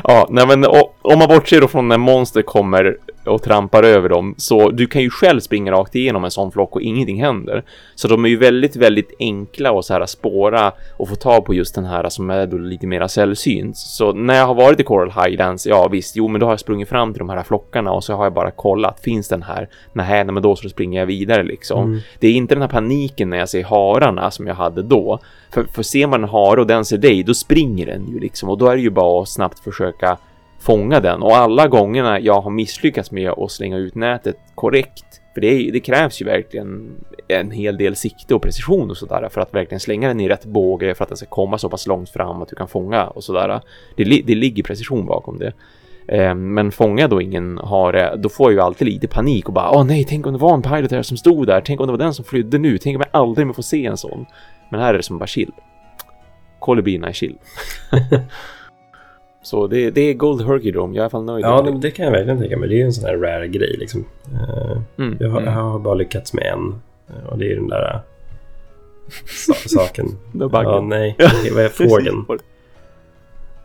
[0.03, 4.09] Ja, nej men och, om man bortser då från när monster kommer och trampar över
[4.09, 4.35] dem.
[4.37, 7.63] Så du kan ju själv springa rakt igenom en sån flock och ingenting händer.
[7.95, 11.53] Så de är ju väldigt, väldigt enkla att så här spåra och få tag på
[11.53, 13.77] just den här som är då lite mera sällsynt.
[13.77, 16.59] Så när jag har varit i Coral Highlands, ja visst, jo men då har jag
[16.59, 19.69] sprungit fram till de här flockarna och så har jag bara kollat, finns den här?
[19.93, 21.83] Nej, nej men då så springer jag vidare liksom.
[21.83, 21.99] Mm.
[22.19, 25.19] Det är inte den här paniken när jag ser hararna som jag hade då.
[25.53, 28.49] För, för ser man en hare och den ser dig, då springer den ju liksom
[28.49, 30.17] och då är det ju bara att snabbt försöka
[30.65, 31.21] fånga den.
[31.23, 35.71] Och alla gångerna jag har misslyckats med att slänga ut nätet korrekt, för det, är-
[35.71, 36.91] det krävs ju verkligen
[37.27, 40.45] en hel del sikte och precision och sådär för att verkligen slänga den i rätt
[40.45, 43.23] båge för att den ska komma så pass långt fram att du kan fånga och
[43.23, 43.61] sådär.
[43.97, 45.53] Det, det ligger precision bakom det.
[46.07, 49.53] Eh, men fångar jag då ingen hare, då får jag ju alltid lite panik och
[49.53, 51.87] bara åh nej, tänk om det var en pilot här som stod där, tänk om
[51.87, 54.25] det var den som flydde nu, tänk om jag aldrig mer får se en sån.
[54.71, 55.51] Men här är det som bara chill.
[56.59, 57.37] Kolibrierna är chill.
[59.43, 61.45] Så det, det är Gold Herkydrome, jag är i alla fall nöjd.
[61.45, 62.69] Ja, det, det kan jag verkligen tänka mig.
[62.69, 64.05] Det är ju en sån här rare grej liksom.
[64.33, 65.53] Eh, Mm, jag, har, mm.
[65.53, 66.75] jag har bara lyckats med en.
[67.09, 68.01] eh, Och det är den där
[69.47, 70.07] sa saken.
[70.33, 71.15] Ja, nej.
[71.53, 72.25] Vad är fågeln?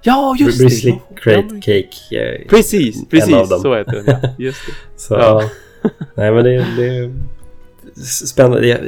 [0.02, 1.14] Ja, just Brisley det!
[1.20, 2.16] Crate Cake.
[2.20, 3.60] eh, Precis, En av precis, dem.
[3.60, 4.04] så heter den.
[4.22, 4.72] Ja, just det.
[5.00, 5.42] Så, Ja.
[6.14, 7.12] nej men det, det är
[8.26, 8.66] spännande.
[8.66, 8.78] Jag,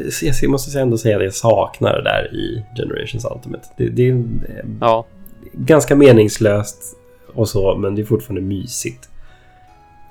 [0.43, 3.69] jag måste ändå säga att jag saknar det där i Generations Ultimate.
[3.77, 5.07] Det, det är eh, Ja,
[5.53, 6.97] ganska meningslöst
[7.35, 9.09] och så, men det är fortfarande mysigt.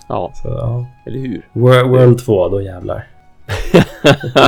[0.08, 0.86] ja, Så, ja.
[1.06, 1.48] eller hur?
[1.54, 3.08] World, World 2, då jävlar.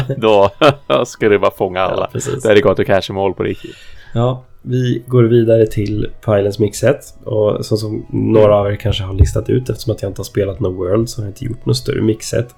[0.18, 0.50] Då
[1.06, 2.08] ska det bara fånga Ja, alla.
[2.08, 2.44] precis.
[2.44, 3.76] Det är det gott att casha mål på riktigt.
[4.14, 7.18] Ja, vi går vidare till Pylons mixet.
[7.24, 10.24] Och så som några av er kanske har listat ut eftersom att jag inte har
[10.26, 12.56] spelat någon World så har jag inte gjort något större mixet.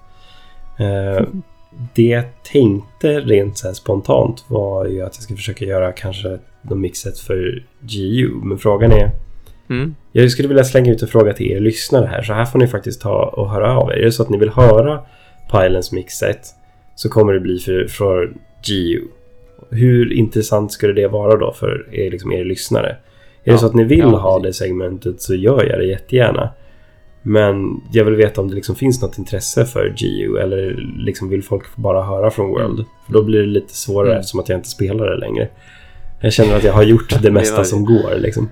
[0.79, 1.25] Eh,
[1.93, 6.77] det jag tänkte rent så spontant var ju att jag ska försöka göra kanske något
[6.77, 8.29] mixet för GU.
[8.43, 9.11] Men frågan är...
[9.69, 9.95] Mm.
[10.11, 12.21] Jag skulle vilja slänga ut en fråga till er lyssnare här.
[12.21, 13.95] Så här får ni faktiskt ta och höra av er.
[13.95, 14.99] Är det så att ni vill höra
[15.51, 16.39] Pylons mixet
[16.95, 18.33] så kommer det bli för, för
[18.67, 19.01] GU.
[19.69, 22.89] Hur intressant skulle det vara då för er, liksom er lyssnare?
[22.89, 22.95] Är
[23.43, 26.49] Ja, det så att ni vill ja, ha det segmentet så gör jag det jättegärna.
[27.21, 31.43] Men jag vill veta om det liksom finns något intresse för GU eller liksom vill
[31.43, 32.85] folk bara höra från World?
[33.05, 34.19] För då blir det lite svårare Mm.
[34.19, 35.49] eftersom att jag inte spelar det längre.
[36.23, 38.51] Jag känner att jag har gjort det mesta som går liksom.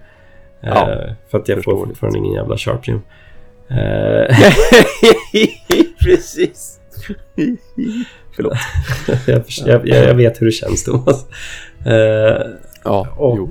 [0.61, 3.01] Ja, Eh, för att jag får fortfarande ingen jävla sharp gym.
[3.71, 4.37] Eh,
[6.03, 6.79] Precis.
[8.35, 8.53] Förlåt.
[9.27, 11.25] jag, jag, jag vet hur det känns Thomas.
[11.85, 12.47] Eh,
[12.83, 13.49] Ja, och, jo.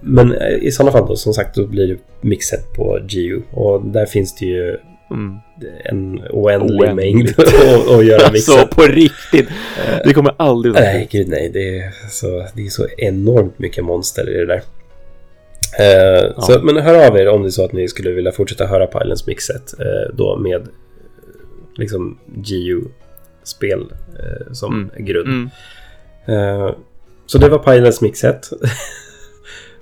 [0.00, 3.42] men i sådana fall då, som sagt, då blir det mixet på GU.
[3.50, 4.76] Och där finns det ju
[5.10, 5.36] Mm.
[5.84, 6.94] En oändlig Oändligt.
[6.96, 8.70] mängd att, att göra Alltså mixet.
[8.70, 9.48] på riktigt.
[10.04, 11.50] Det kommer aldrig Nej, gud nej.
[11.52, 14.62] Det är, så, det är så enormt mycket monster i det där.
[15.78, 16.42] Eh, Ja.
[16.42, 18.86] så, men hör av er om det är så att ni skulle vilja fortsätta höra
[18.86, 20.68] Pylons mixet eh, då med
[21.76, 23.80] liksom GU-spel
[24.18, 25.04] eh, som Mm.
[25.06, 25.50] grund.
[26.26, 26.74] Mm.
[27.26, 28.50] Så det var Pylons mixet.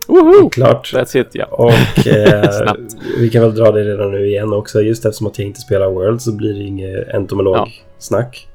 [0.09, 0.51] Woho!
[0.51, 0.93] Klart.
[0.95, 1.45] That's it, ja.
[1.45, 2.73] Och eh,
[3.19, 4.81] vi kan väl dra det redan nu igen också.
[4.83, 8.49] Just eftersom att jag inte spelar World så blir det inget entomolog-snack.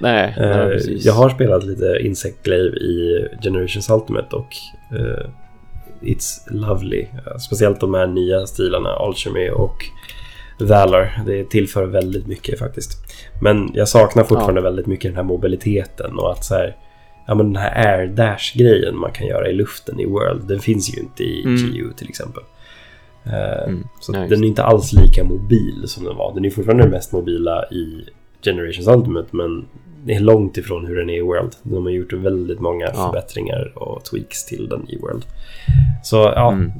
[0.00, 1.04] Nej, nej, Eh, precis.
[1.04, 4.48] jag har spelat lite Insect Glaive i Generations Ultimate och
[4.98, 5.26] eh,
[6.00, 7.06] It's lovely.
[7.46, 9.76] Speciellt de här nya stilarna, Alchemy och
[10.60, 11.08] Valor.
[11.26, 12.90] Det tillför väldigt mycket faktiskt.
[13.42, 16.76] Men jag saknar fortfarande väldigt mycket den här mobiliteten och att så här,
[17.28, 20.60] ja men den här air dash grejen man kan göra i luften i World, den
[20.60, 21.72] finns ju inte i Mm.
[21.72, 22.42] GU till exempel.
[23.24, 23.84] Eh, Mm.
[24.00, 26.34] Så Ja, den är inte alls lika mobil som den var.
[26.34, 28.04] Den är fortfarande den mest mobila i
[28.44, 29.66] Generations Ultimate men
[30.04, 31.52] det är långt ifrån hur den är i World.
[31.62, 32.92] De har gjort väldigt många Ja.
[33.06, 35.24] förbättringar och tweaks till den i World.
[36.04, 36.72] Så ja, Mm.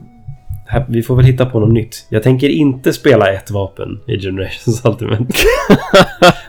[0.89, 2.07] Vi får väl hitta på något nytt.
[2.09, 5.27] Jag tänker inte spela ett vapen i Generations Ultimate.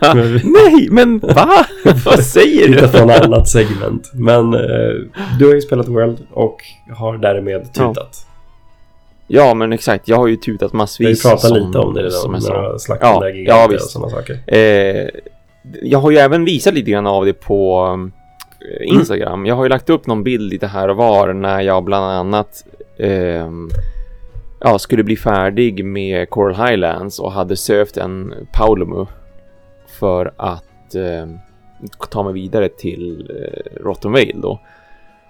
[0.00, 0.42] men vi...
[0.44, 1.66] Nej, men va?
[2.04, 2.74] Vad säger du?
[2.74, 4.10] Hitta på något annat segment.
[4.14, 4.60] Men eh,
[5.38, 6.56] du har ju spelat World och
[6.96, 7.96] har därmed tutat.
[7.96, 8.26] Ja.
[9.32, 10.08] Ja, men exakt.
[10.08, 11.24] Jag har ju tutat massvis.
[11.24, 13.84] Vi pratade lite om det redan när du slaktade ja, ja, visst.
[13.84, 14.38] och sådana saker.
[14.46, 15.08] Eh,
[15.82, 17.88] jag har ju även visat lite grann av det på
[18.60, 19.46] eh, Instagram.
[19.46, 22.64] Jag har ju lagt upp någon bild lite här och var när jag bland annat
[22.98, 23.50] eh,
[24.60, 29.06] ja, skulle bli färdig med Coral Highlands och hade sökt en Paulumu
[29.98, 31.26] för att eh,
[32.10, 34.60] ta mig vidare till eh, Rotten Vale då.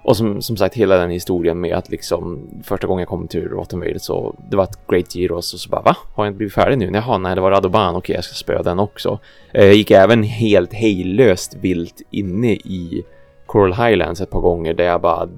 [0.02, 3.48] Och som, som sagt hela den historien med att liksom första gången jag kom till
[3.48, 5.96] Rotten Vale så det var ett Great Giros och så bara va?
[6.14, 6.90] Har jag inte blivit färdig nu?
[6.94, 9.18] Jaha, nej det var Radoban, okej jag ska spöa den också.
[9.52, 13.04] Eh, jag gick även helt hejlöst vilt inne i
[13.46, 15.28] Coral Highlands ett par gånger där jag bara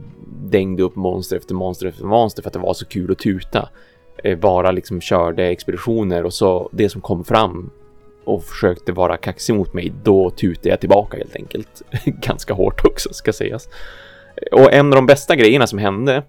[0.50, 3.68] dängde upp monster efter monster efter monster för att det var så kul att tuta.
[4.24, 7.70] Eh, bara liksom körde expeditioner och så det som kom fram
[8.24, 11.82] och försökte vara kaxig mot mig, då tutade jag tillbaka helt enkelt.
[12.04, 13.68] Ganska hårt också ska sägas.
[14.36, 16.22] Eh, och en av de bästa grejerna som hände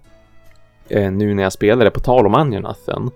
[0.88, 3.10] eh, nu när jag spelade på tal om Anjanathen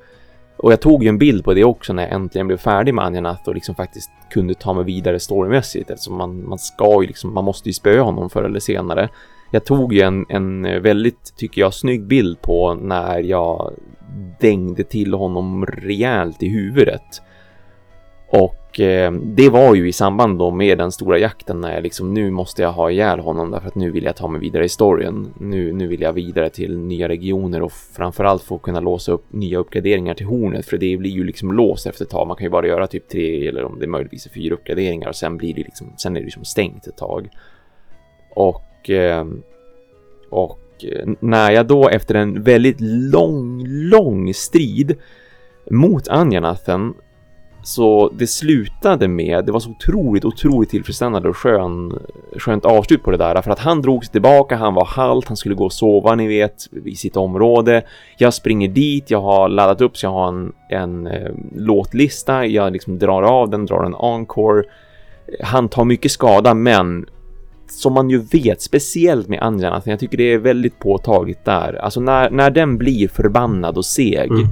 [0.59, 3.05] och jag tog ju en bild på det också när jag äntligen blev färdig med
[3.05, 7.35] Anjanath och liksom faktiskt kunde ta mig vidare storymässigt eftersom man, man ska ju liksom,
[7.35, 9.09] man måste ju spöa honom förr eller senare.
[9.51, 13.73] Jag tog ju en, en väldigt, tycker jag, snygg bild på när jag
[14.41, 17.23] dängde till honom rejält i huvudet.
[18.31, 22.15] Och eh, det var ju i samband då med den stora jakten när jag liksom
[22.15, 24.69] nu måste jag ha ihjäl honom därför att nu vill jag ta mig vidare i
[24.69, 25.35] storyn.
[25.41, 29.59] Nu, nu vill jag vidare till nya regioner och framförallt få kunna låsa upp nya
[29.59, 32.27] uppgraderingar till hornet för det blir ju liksom låst efter ett tag.
[32.27, 35.17] Man kan ju bara göra typ tre eller om det är möjligtvis fyra uppgraderingar och
[35.17, 37.29] sen blir det liksom, sen är det liksom stängt ett tag.
[38.35, 39.27] Och, och, eh,
[40.31, 44.97] och eh, när jag då efter en väldigt lång, lång strid
[45.71, 46.95] mot Anjanathen
[47.63, 51.99] så det slutade med, det var så otroligt, otroligt tillfredsställande och skön,
[52.37, 53.43] skönt avslut på det där.
[53.43, 56.27] För att han drog sig tillbaka, han var halt, han skulle gå och sova, ni
[56.27, 57.83] vet, i sitt område.
[58.17, 62.73] Jag springer dit, jag har laddat upp så jag har en, en eh, låtlista, jag
[62.73, 64.63] liksom drar av den, drar en encore.
[65.43, 67.07] Han tar mycket skada, men
[67.71, 71.75] som man ju vet, speciellt med Anjan, jag tycker det är väldigt påtagligt där.
[71.75, 74.49] Alltså när, när den blir förbannad och seg, mm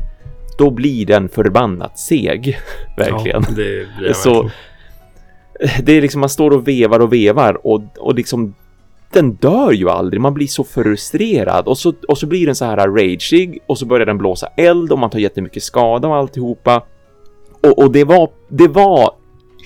[0.59, 2.59] då blir den förbannat seg.
[2.97, 3.43] verkligen.
[3.49, 5.85] Ja, det blir Så verkligen.
[5.85, 8.55] det är liksom man står och vevar och vevar och, och liksom
[9.13, 10.21] den dör ju aldrig.
[10.21, 13.87] Man blir så frustrerad och så, och så blir den så här rageig och så
[13.87, 16.83] börjar den blåsa eld och man tar jättemycket skada och alltihopa.
[17.63, 19.15] Och, och det var, det var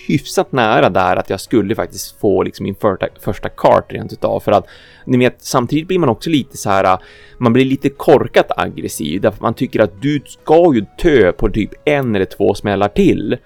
[0.08, 4.40] hyfsat nära där att jag skulle faktiskt få liksom min första, första kart rent utav
[4.40, 4.66] för att
[5.04, 6.98] ni vet samtidigt blir man också lite så här
[7.38, 11.70] man blir lite korkat aggressiv därför man tycker att du ska ju tö på typ
[11.84, 13.36] en eller två smällar till.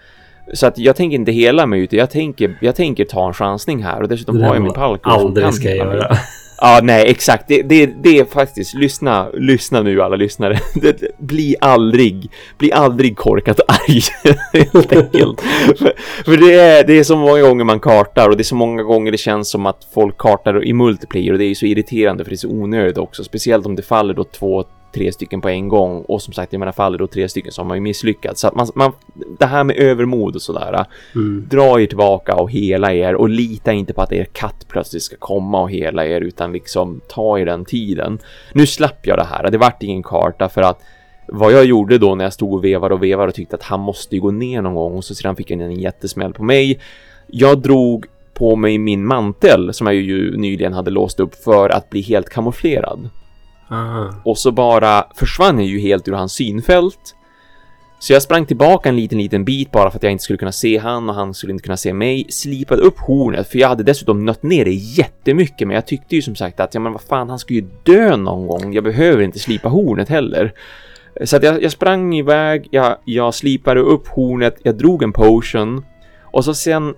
[0.53, 3.83] Så att jag tänker inte hela mig utan jag tänker, jag tänker ta en chansning
[3.83, 5.01] här och dessutom har jag min palk.
[5.05, 6.17] Aldrig ska jag göra.
[6.59, 7.49] Ja, nej, exakt.
[7.49, 10.59] Det, det, det är faktiskt, lyssna, lyssna nu alla lyssnare.
[10.75, 14.01] Det, bli aldrig, bli aldrig korkat arg,
[14.53, 15.41] helt enkelt.
[15.79, 15.93] för,
[16.25, 18.83] för det, är, det är så många gånger man kartar och det är så många
[18.83, 22.25] gånger det känns som att folk kartar i multiplayer och det är ju så irriterande
[22.25, 24.65] för det är så onödigt också, speciellt om det faller då två,
[24.95, 27.63] tre stycken på en gång och som sagt, jag menar faller då tre stycken så
[27.63, 28.41] har man ju misslyckats.
[28.41, 28.93] Så att man, man
[29.39, 31.47] det här med övermod och sådär, mm.
[31.51, 35.17] dra er tillbaka och hela er och lita inte på att er katt plötsligt ska
[35.17, 38.19] komma och hela er utan liksom ta er den tiden.
[38.53, 40.83] Nu slapp jag det här, det vart ingen karta för att
[41.29, 43.81] vad jag gjorde då när jag stod och vevade och vevade och tyckte att han
[43.81, 46.81] måste ju gå ner någon gång och så sedan fick han en jättesmäll på mig.
[47.27, 51.91] Jag drog på mig min mantel som jag ju nyligen hade låst upp för att
[51.91, 53.11] bli helt kamouflerad.
[53.69, 54.15] Aha.
[54.25, 57.15] Och så bara försvann jag ju helt ur hans synfält.
[57.99, 60.53] Så jag sprang tillbaka en liten, liten bit bara för att jag inte skulle kunna
[60.53, 62.27] se han och han skulle inte kunna se mig.
[62.29, 66.23] Slipade upp hornet för jag hade dessutom nött ner det jättemycket men jag tyckte ju
[66.23, 68.73] som sagt att ja men vad fan han ska ju dö någon gång.
[68.73, 70.53] Jag behöver inte slipa hornet heller.
[71.25, 75.85] Så att jag, jag sprang iväg, jag, jag slipade upp hornet, jag drog en potion
[76.23, 76.95] och så sen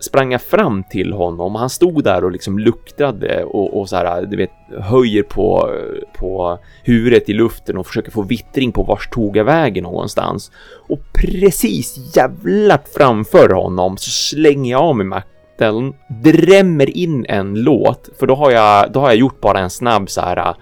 [0.00, 3.96] sprang jag fram till honom och han stod där och liksom luktade och, och så
[3.96, 4.50] här, du vet,
[4.80, 5.70] höjer på,
[6.18, 10.50] på huvudet i luften och försöker få vittring på vars tog jag vägen någonstans.
[10.88, 18.08] Och precis jävlat framför honom så slänger jag av mig makten, drämmer in en låt,
[18.18, 20.54] för då har jag, då har jag gjort bara en snabb så här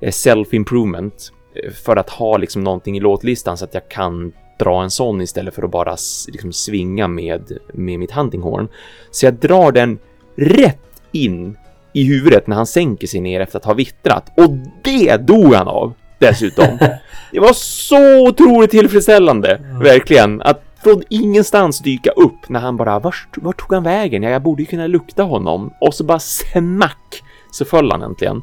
[0.00, 4.82] eh, self-improvement eh, för att ha liksom någonting i låtlistan så att jag kan dra
[4.82, 5.96] en sån istället för att bara
[6.28, 8.68] liksom svinga med, med mitt huntinghorn.
[9.10, 9.98] Så jag drar den
[10.36, 11.56] rätt in
[11.92, 14.50] i huvudet när han sänker sig ner efter att ha vittrat och
[14.82, 15.92] det dog han av.
[16.18, 16.78] dessutom.
[17.32, 20.42] Det var så otroligt tillfredsställande, verkligen.
[20.42, 24.22] Att från ingenstans dyka upp när han bara, vart, vart tog han vägen?
[24.22, 25.74] Ja, jag borde ju kunna lukta honom.
[25.80, 28.42] Och så bara smack så föll han äntligen.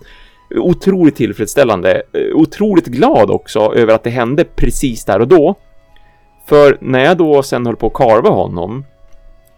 [0.56, 2.02] Otroligt tillfredsställande.
[2.14, 5.56] Eh, otroligt glad också över att det hände precis där och då.
[6.48, 8.86] För när jag då sen höll på att karva honom,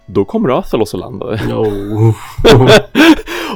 [0.06, 1.40] då kom Rathalos och landade.
[1.50, 1.60] No.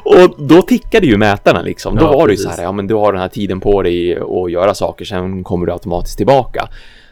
[0.05, 1.95] och då tickade ju mätarna liksom.
[1.95, 3.81] Då Ja, var det ju så här, ja men du har den här tiden på
[3.81, 6.67] dig att göra saker, sen kommer du automatiskt tillbaka.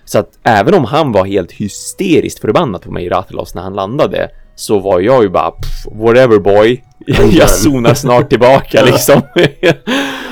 [0.05, 4.29] Så att även om han var helt hysteriskt förbannad på mig, Rathalos, när han landade,
[4.55, 6.83] så var jag ju bara, "Pff, whatever boy.
[7.31, 9.21] jag zonar snart tillbaka liksom.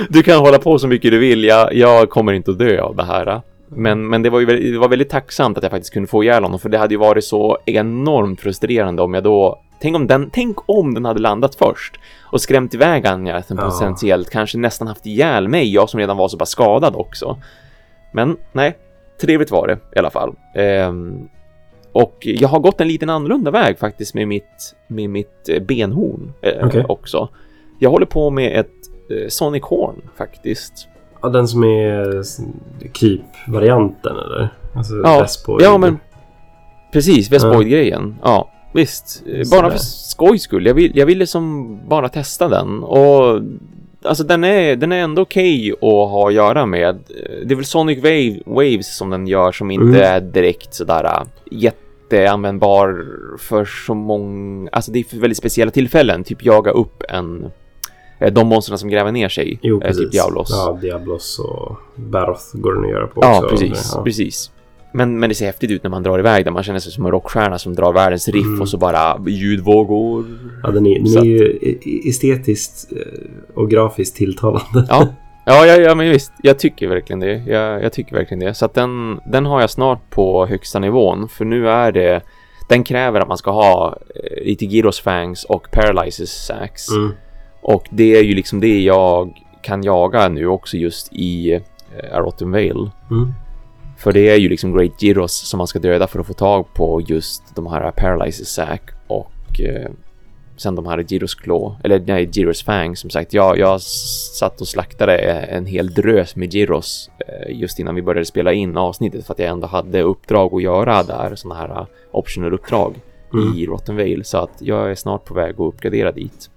[0.09, 2.95] du kan hålla på så mycket du vill, jag, jag kommer inte att dö av
[2.95, 3.41] det här.
[3.71, 6.43] Men, men det var ju det var väldigt tacksamt att jag faktiskt kunde få ihjäl
[6.43, 10.29] honom, för det hade ju varit så enormt frustrerande om jag då Tänk om den,
[10.33, 13.69] tänk om den hade landat först och skrämt iväg Anjaten Ja.
[13.69, 17.37] potentiellt, kanske nästan haft ihjäl mig, jag som redan var så pass skadad också.
[18.11, 18.77] Men nej,
[19.21, 20.35] trevligt var det i alla fall.
[20.55, 21.29] Ehm,
[21.91, 26.33] och jag har gått en liten annorlunda väg faktiskt med mitt, med mitt eh, benhorn
[26.41, 26.85] eh, Okej.
[26.89, 27.29] också.
[27.79, 28.71] Jag håller på med ett
[29.11, 30.87] eh, Sonic Horn faktiskt.
[31.21, 32.23] Ja, den som är
[32.93, 34.49] kryp-varianten eller?
[34.75, 35.65] Alltså Ja, Vespoid.
[35.65, 35.99] ja men
[36.93, 38.15] precis, Vespoid-grejen.
[38.23, 39.23] Ja, visst.
[39.51, 40.65] Bara för skojs skull.
[40.65, 43.41] Jag, vill, jag ville som bara testa den och
[44.03, 46.99] alltså den är, den är ändå okej att ha att göra med.
[47.45, 50.01] Det är väl Sonic Wave, Waves som den gör som inte Mm.
[50.01, 51.21] är direkt sådär äh,
[51.51, 53.05] jätteanvändbar
[53.39, 57.51] för så många, alltså det är för väldigt speciella tillfällen, typ jaga upp en
[58.19, 60.01] de monstren som gräver ner sig, Jo, eh, precis.
[60.03, 60.49] typ Diablos.
[60.51, 63.49] Ja, Diablos och Baroth går den att göra på Ja, också.
[63.49, 63.91] precis.
[63.95, 64.03] Ja.
[64.03, 64.51] precis.
[64.93, 66.51] Men, men det ser häftigt ut när man drar iväg där.
[66.51, 68.61] Man känner sig som en rockstjärna som drar världens riff Mm.
[68.61, 70.25] och så bara ljudvågor.
[70.63, 72.97] Ja, den är, den är ju e- estetiskt eh,
[73.55, 74.85] och grafiskt tilltalande.
[74.89, 75.07] Ja,
[75.45, 76.31] ja, ja, ja men visst.
[76.43, 77.33] Jag tycker verkligen det.
[77.47, 78.53] Jag, jag tycker verkligen det.
[78.53, 81.29] Så att den, den har jag snart på högsta nivån.
[81.29, 82.21] För nu är det...
[82.69, 86.89] Den kräver att man ska ha eh, lite Gyros Fangs och Paralyzes Sax.
[86.89, 87.11] Mm.
[87.61, 92.51] Och det är ju liksom det jag kan jaga nu också just i eh, Arotten
[92.51, 92.91] Vale.
[93.11, 93.33] Mm.
[93.97, 96.73] För det är ju liksom Great Gyros som man ska döda för att få tag
[96.73, 99.89] på just de här Paralyzes Sack och eh,
[100.57, 103.33] sen de här Gyros Claw, eller nej, Gyros Fang som sagt.
[103.33, 108.25] Jag, jag satt och slaktade en hel drös med Gyros eh, just innan vi började
[108.25, 111.85] spela in avsnittet för att jag ändå hade uppdrag att göra där, sådana här eh,
[112.11, 112.95] optional uppdrag
[113.33, 113.57] Mm.
[113.57, 116.49] i Rotten Vale så att jag är snart på väg att uppgradera dit.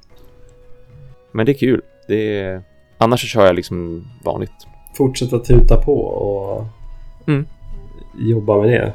[1.33, 1.81] Men det är kul.
[2.09, 2.63] Det är...
[2.99, 4.53] Annars så kör jag liksom vanligt.
[4.95, 6.65] Fortsätta tuta på och
[7.27, 7.47] Mm.
[8.19, 8.93] jobba med det.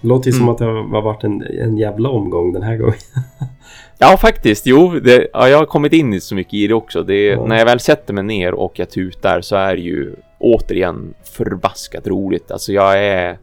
[0.00, 0.52] Det låter ju som Mm.
[0.52, 2.94] att det har varit en, en jävla omgång den här gången.
[3.98, 4.66] Ja, faktiskt.
[4.66, 7.02] Jo, det, ja, jag har kommit in i så mycket i det också.
[7.02, 7.46] Det, Ja.
[7.46, 12.06] När jag väl sätter mig ner och jag tutar så är det ju återigen förbaskat
[12.06, 12.50] roligt.
[12.50, 13.38] Alltså jag är,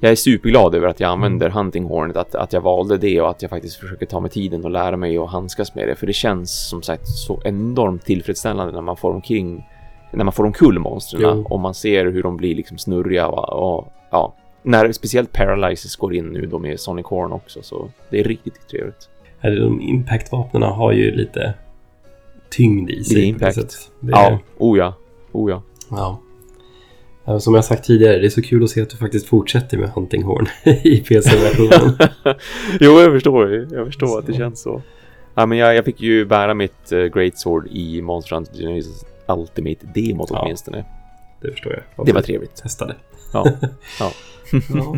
[0.00, 3.30] jag är superglad över att jag använder hunting hornet, att, att jag valde det och
[3.30, 5.94] att jag faktiskt försöker ta mig tiden och lära mig att handskas med det.
[5.96, 9.68] För det känns som sagt så enormt tillfredsställande när man får omkring,
[10.12, 11.46] när man får omkull monstren Jo.
[11.50, 16.14] och man ser hur de blir liksom snurriga och, och ja, när speciellt Paralysis går
[16.14, 19.08] in nu då med Sonic Horn också så det är riktigt trevligt.
[19.42, 21.54] De impactvapnen har ju lite
[22.50, 23.24] tyngd i sig.
[23.24, 23.54] Impact.
[23.54, 23.90] på något sätt.
[24.00, 24.94] Det, Ja, oh ja,
[25.32, 25.62] oh ja.
[25.90, 26.20] ja.
[27.30, 29.78] Ja, Som jag sagt tidigare, det är så kul att se att du faktiskt fortsätter
[29.78, 30.46] med Hunting Horn
[30.84, 31.98] i PC-versionen.
[32.80, 33.68] jo, jag förstår.
[33.72, 34.82] Jag förstår att det känns så.
[35.34, 39.04] Ja, men jag, jag fick ju bära mitt uh, Great Sword i Monster Hunter Genesis
[39.28, 40.40] Ultimate demot Ja.
[40.42, 40.84] åtminstone.
[41.42, 42.06] det förstår jag.
[42.06, 42.56] Det var trevligt.
[42.56, 42.94] Testade.
[43.32, 43.46] Ja.
[44.00, 44.12] ja.
[44.74, 44.96] Ja.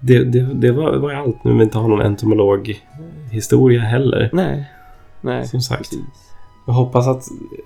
[0.00, 4.30] Det, det, det var, var allt nu, men inte har någon entomolog-historia heller.
[4.32, 4.70] Nej.
[5.20, 5.46] Nej.
[5.46, 5.78] Som sagt.
[5.78, 6.29] precis.
[6.66, 7.24] Jag hoppas att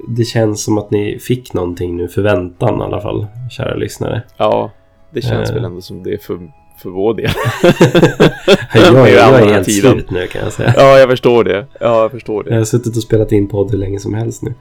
[0.09, 4.23] det känns som att ni fick någonting nu för väntan i alla fall, kära lyssnare.
[4.37, 4.71] Ja,
[5.11, 5.55] det känns Eh.
[5.55, 6.39] väl ändå som det för,
[6.83, 7.31] för vår del.
[8.75, 9.93] Jag, jag, jag är helt tiden.
[9.93, 10.75] slut nu kan jag säga.
[10.77, 11.67] ja, jag förstår det.
[11.81, 12.57] Ja, jag förstår Jag det.
[12.59, 14.55] har suttit och spelat in podd hur länge som helst nu.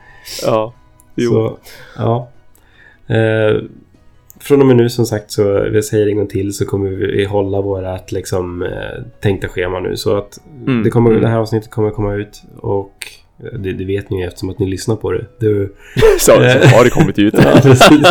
[0.45, 0.73] Ja.
[1.15, 1.31] Jo.
[1.31, 1.57] Så,
[1.97, 2.29] ja.
[3.15, 3.61] Eh,
[4.39, 5.41] från och med nu som sagt så,
[5.73, 8.69] jag säger en gång till, så kommer vi hålla vårat liksom eh,
[9.21, 9.97] tänkta schema nu.
[9.97, 11.21] Så att Mm, det, kommer, mm.
[11.21, 12.93] det här avsnittet kommer komkomma ut och
[13.37, 15.25] det, det vet ni ju eftersom att ni lyssnar på det.
[15.39, 15.73] Du,
[16.19, 17.33] Så, så har det kommit ut.
[17.63, 18.07] Precis.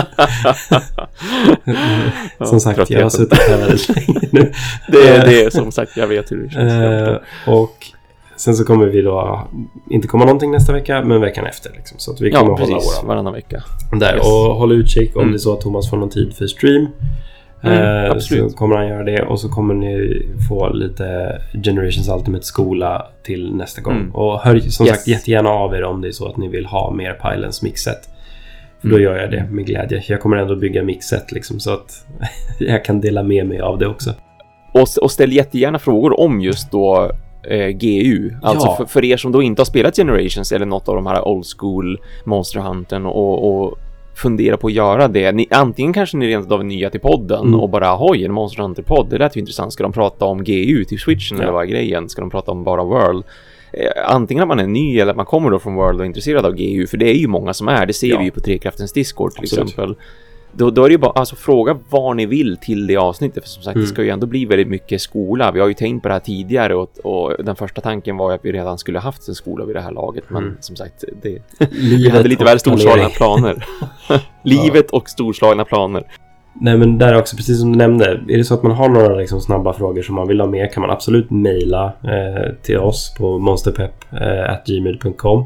[2.48, 4.52] Som sagt, jag har suttit här väldigt länge nu.
[4.88, 6.72] Det är det är som sagt, jag vet hur det känns.
[6.72, 7.76] Eh, och
[8.36, 9.48] sen så kommer vi då
[9.90, 11.70] inte komma någonting nästa vecka, men veckan efter.
[11.76, 11.98] Liksom.
[11.98, 12.96] Så att vi kommer Ja, att hålla precis.
[12.98, 13.62] våran Varannan vecka.
[14.00, 14.14] där.
[14.16, 14.26] Yes.
[14.26, 15.32] Och håll utkik om Mm.
[15.32, 16.86] det är så att Thomas får någon tid för stream.
[17.62, 18.18] Mm, Eh.
[18.18, 23.54] Så kommer han göra det och så kommer ni få lite Generations Ultimate skola till
[23.54, 23.96] nästa gång.
[23.96, 24.14] Mm.
[24.14, 24.94] Och hör som Yes.
[24.96, 28.08] sagt jättegärna av er om det är så att ni vill ha mer Pylons mixet.
[28.80, 30.02] För då gör jag det med glädje.
[30.06, 32.06] Jag kommer ändå bygga mixet liksom så att
[32.58, 34.10] jag kan dela med mig av det också.
[34.74, 37.10] Och, och ställ jättegärna frågor om just då
[37.50, 38.30] eh, GU.
[38.42, 38.74] Alltså Ja.
[38.76, 41.44] för, för er som då inte har spelat Generations eller något av de här old
[41.58, 43.78] school Monster Huntern och, och
[44.14, 45.32] fundera på att göra det.
[45.32, 47.60] Ni, antingen kanske ni rent av är nya till podden Mm.
[47.60, 49.72] och bara hoj, en Monster Hunter-podd, det lät ju intressant.
[49.72, 51.42] Ska de prata om GU till switchen Ja.
[51.42, 52.08] eller vad är grejen?
[52.08, 53.24] Ska de prata om bara World?
[53.72, 56.06] Eh, antingen att man är ny eller att man kommer då från World och är
[56.06, 57.86] intresserad av GU, för det är ju många som är.
[57.86, 58.18] Det ser Ja.
[58.18, 59.68] vi ju på Trekraftens Discord till Absolut.
[59.68, 59.94] exempel.
[60.54, 63.42] Då, då är det ju bara, alltså fråga vad ni vill till det avsnittet.
[63.44, 63.84] För som sagt, Mm.
[63.84, 65.52] det ska ju ändå bli väldigt mycket skola.
[65.52, 68.34] Vi har ju tänkt på det här tidigare och, och den första tanken var ju
[68.34, 70.24] att vi redan skulle haft en skola vid det här laget.
[70.28, 70.56] Men Mm.
[70.60, 71.38] som sagt, det,
[71.70, 73.64] vi hade lite väl storslagna planer.
[74.42, 76.04] Livet och storslagna planer.
[76.60, 78.10] Nej men där också, precis som du nämnde.
[78.28, 80.72] Är det så att man har några liksom, snabba frågor som man vill ha med
[80.72, 85.44] kan man absolut mejla eh, till oss på monsterpepp.gmail.com.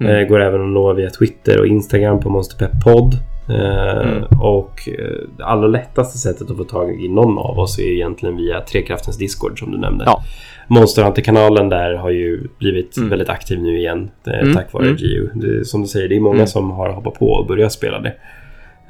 [0.00, 0.16] Mm.
[0.16, 3.14] Eh, går även att nå via Twitter och Instagram på monsterpepppodd.
[3.48, 4.24] Eh, Mm.
[4.40, 8.36] Och eh, det allra lättaste sättet att få tag i någon av oss är egentligen
[8.36, 10.04] via Trekraftens Discord som du nämnde.
[10.06, 10.22] Ja.
[10.68, 13.08] Monster Hunter-kanalen där har ju blivit Mm.
[13.10, 14.96] väldigt aktiv nu igen eh, Mm, tack vare mm.
[14.96, 15.28] GU.
[15.34, 16.46] Det, som du säger, det är många Mm.
[16.46, 18.08] som har hoppat på och börjat spela det.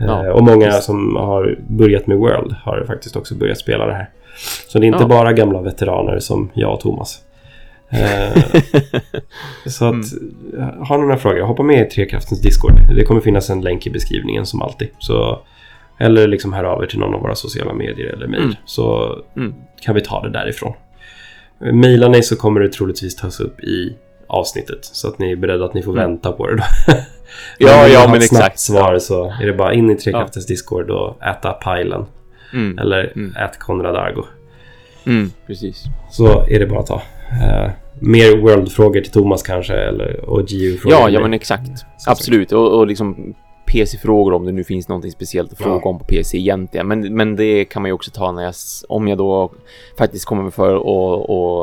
[0.01, 0.83] Eh, Ja, och många visst.
[0.83, 4.09] som har börjat med World har faktiskt också börjat spela det här.
[4.69, 5.09] Så det är inte Ja.
[5.09, 7.19] bara gamla veteraner som jag och Thomas.
[7.91, 8.43] Eh,
[9.67, 10.85] så att, Mm.
[10.87, 12.73] har ni några frågor, hoppa med i Trekraftens Discord.
[12.97, 14.89] Det kommer finnas en länk i beskrivningen som alltid.
[14.99, 15.41] Så,
[15.99, 18.43] eller liksom hör av er till någon av våra sociala medier eller mejl.
[18.43, 18.55] Mm.
[18.65, 19.55] Så Mm.
[19.83, 20.73] kan vi ta det därifrån.
[21.73, 23.97] Mailar ni så kommer det troligtvis tas upp i
[24.27, 24.79] avsnittet.
[24.85, 26.11] Så att ni är beredda att ni får Mm.
[26.11, 26.63] vänta på det då.
[27.59, 28.59] Ja, ja, men exakt.
[28.59, 32.05] svar så är det bara in i Trekraftens Discord och äta pilen.
[32.53, 32.79] Mm.
[32.79, 33.37] Eller Mm.
[33.37, 34.25] ät Konrad Argo.
[35.47, 35.85] Precis.
[36.11, 37.03] Så är det bara att ta.
[37.31, 37.71] Eh,
[38.01, 40.99] mer World-frågor till Thomas kanske eller, och GU-frågor.
[40.99, 41.71] Ja, ja men exakt.
[41.97, 42.53] Så Absolut.
[42.53, 43.35] Och, och liksom
[43.67, 45.65] PC-frågor om det nu finns någonting speciellt att Ja.
[45.65, 46.89] fråga om på PC egentligen.
[46.89, 48.55] Men, men det kan man ju också ta när jag,
[48.89, 49.53] om jag då
[49.99, 50.75] faktiskt kommer för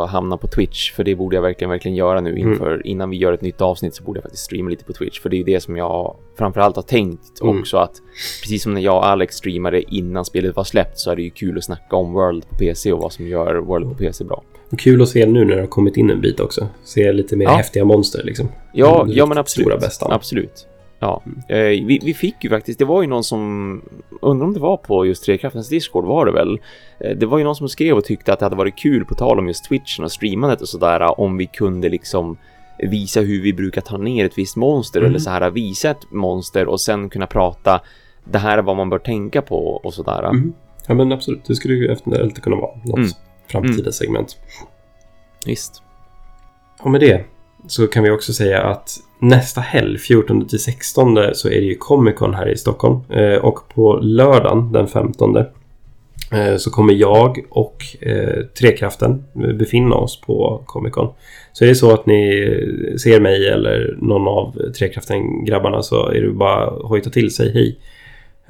[0.03, 0.91] att hamna på Twitch.
[0.91, 2.51] För det borde jag verkligen, verkligen göra nu Mm.
[2.51, 5.19] inför, innan vi gör ett nytt avsnitt så borde jag faktiskt streama lite på Twitch.
[5.19, 7.59] För det är ju det som jag framförallt har tänkt Mm.
[7.59, 7.93] också att
[8.41, 11.29] precis som när jag och Alex streamade innan spelet var släppt så är det ju
[11.29, 14.43] kul att snacka om World på PC och vad som gör World på PC bra.
[14.71, 16.67] Och kul att se nu när det har kommit in en bit också.
[16.83, 17.51] Se lite mer Ja.
[17.51, 18.47] häftiga monster liksom.
[18.73, 19.83] Ja, Mm, ja men absolut.
[19.93, 20.15] Stora.
[20.15, 20.67] Absolut.
[21.03, 23.81] Ja, eh, vi, vi fick ju faktiskt, det var ju någon som,
[24.21, 26.59] undrar om det var på just Trekraftens Discord var det väl?
[26.99, 29.15] Eh, det var ju någon som skrev och tyckte att det hade varit kul på
[29.15, 32.37] tal om just Twitchen och streamandet och sådär om vi kunde liksom
[32.79, 35.09] visa hur vi brukar ta ner ett visst monster Mm.
[35.09, 37.81] eller så här visa ett monster och sen kunna prata
[38.23, 40.31] det här är vad man bör tänka på och sådär.
[40.33, 40.53] Mhm.
[40.87, 43.09] Ja men absolut, det skulle ju eventuellt kunna vara något Mm.
[43.47, 44.37] framtida segment.
[45.45, 45.83] Visst.
[46.81, 47.23] Och med det
[47.67, 51.75] så kan vi också säga att nästa helg, 14 till 16, så är det ju
[51.75, 52.99] Comic Con här i Stockholm.
[53.09, 60.21] Eh, och på lördagen den 15 eh, så kommer jag och eh, Trekraften befinna oss
[60.21, 61.13] på Comic Con.
[61.53, 62.47] Så är det så att ni
[63.03, 67.79] ser mig eller någon av Trekraften-grabbarna så är det bara att hojta till sig hej.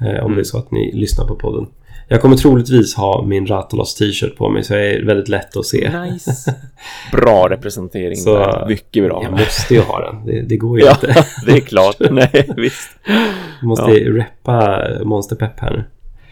[0.00, 0.34] Eh, om Mm.
[0.34, 1.66] det är så att ni lyssnar på podden.
[2.08, 5.66] Jag kommer troligtvis ha min Ratalos t-shirt på mig så jag är väldigt lätt att
[5.66, 6.00] se.
[6.00, 6.54] Nice.
[7.12, 8.66] Bra representering Så- där.
[8.68, 9.20] Mycket bra.
[9.22, 10.26] Jag måste ju ha den.
[10.26, 11.24] Det, det går ju Ja, inte.
[11.46, 11.96] det är klart.
[12.10, 12.90] Nej, visst.
[13.60, 15.84] Jag måste ju reppa Monsterpepp här nu.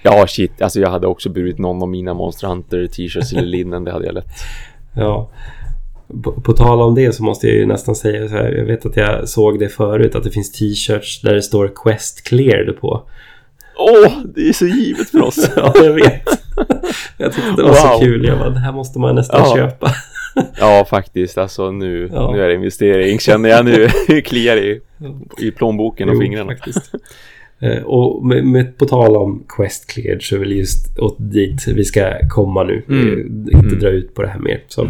[0.03, 0.63] Ja, shit.
[0.63, 3.85] Alltså jag hade också burit någon av mina Monster Hunter t-shirts eller linnen.
[3.85, 4.27] Det hade jag lätt.
[4.97, 5.31] Ja.
[6.25, 8.51] På, på tal om det så måste jag ju nästan säga så här.
[8.53, 10.15] Jag vet att jag såg det förut.
[10.15, 13.03] Att det finns t-shirts där det står Quest Cleared på.
[13.79, 15.51] Åh, det är så givet för oss.
[15.57, 16.23] Ja, jag vet.
[17.17, 18.01] Jag tyckte det var så Wow.
[18.01, 18.25] kul.
[18.25, 19.57] Jag bara, det här måste man nästan Ja.
[19.57, 19.91] köpa.
[20.61, 21.39] Ja, faktiskt.
[21.39, 22.33] Alltså nu, Ja.
[22.33, 23.19] nu är det investering.
[23.19, 23.89] Känner jag nu.
[24.25, 24.81] Kliar i,
[25.39, 26.53] i plånboken och Jo, fingrarna.
[26.53, 26.93] faktiskt.
[27.61, 31.67] Eh, Och med, med, på tal om Quest Cleared så är väl just åt dit
[31.69, 32.83] vi ska komma nu.
[32.89, 33.09] Mm.
[33.09, 33.79] Eh, Inte Mm.
[33.79, 34.61] dra ut på det här mer.
[34.69, 34.83] Så.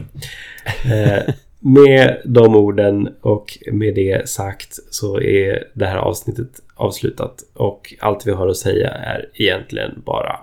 [0.84, 1.34] Eh,
[1.64, 6.48] med de orden och med det sagt så är det här avsnittet
[6.82, 7.34] avslutat.
[7.54, 10.40] Och allt vi har att säga är egentligen bara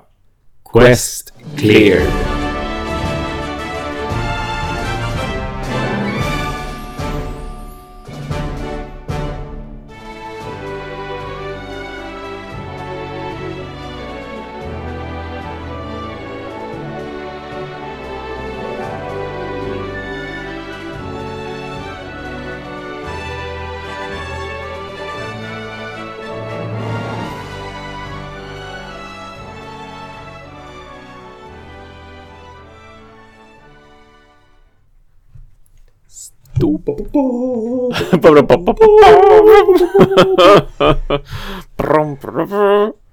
[0.74, 2.49] Quest clear.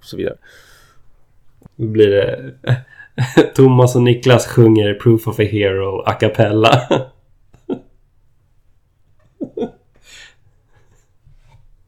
[0.00, 0.36] så vidare.
[1.76, 2.54] Blir det...
[3.54, 6.88] Thomas och Niklas sjunger Proof of a Hero a cappella.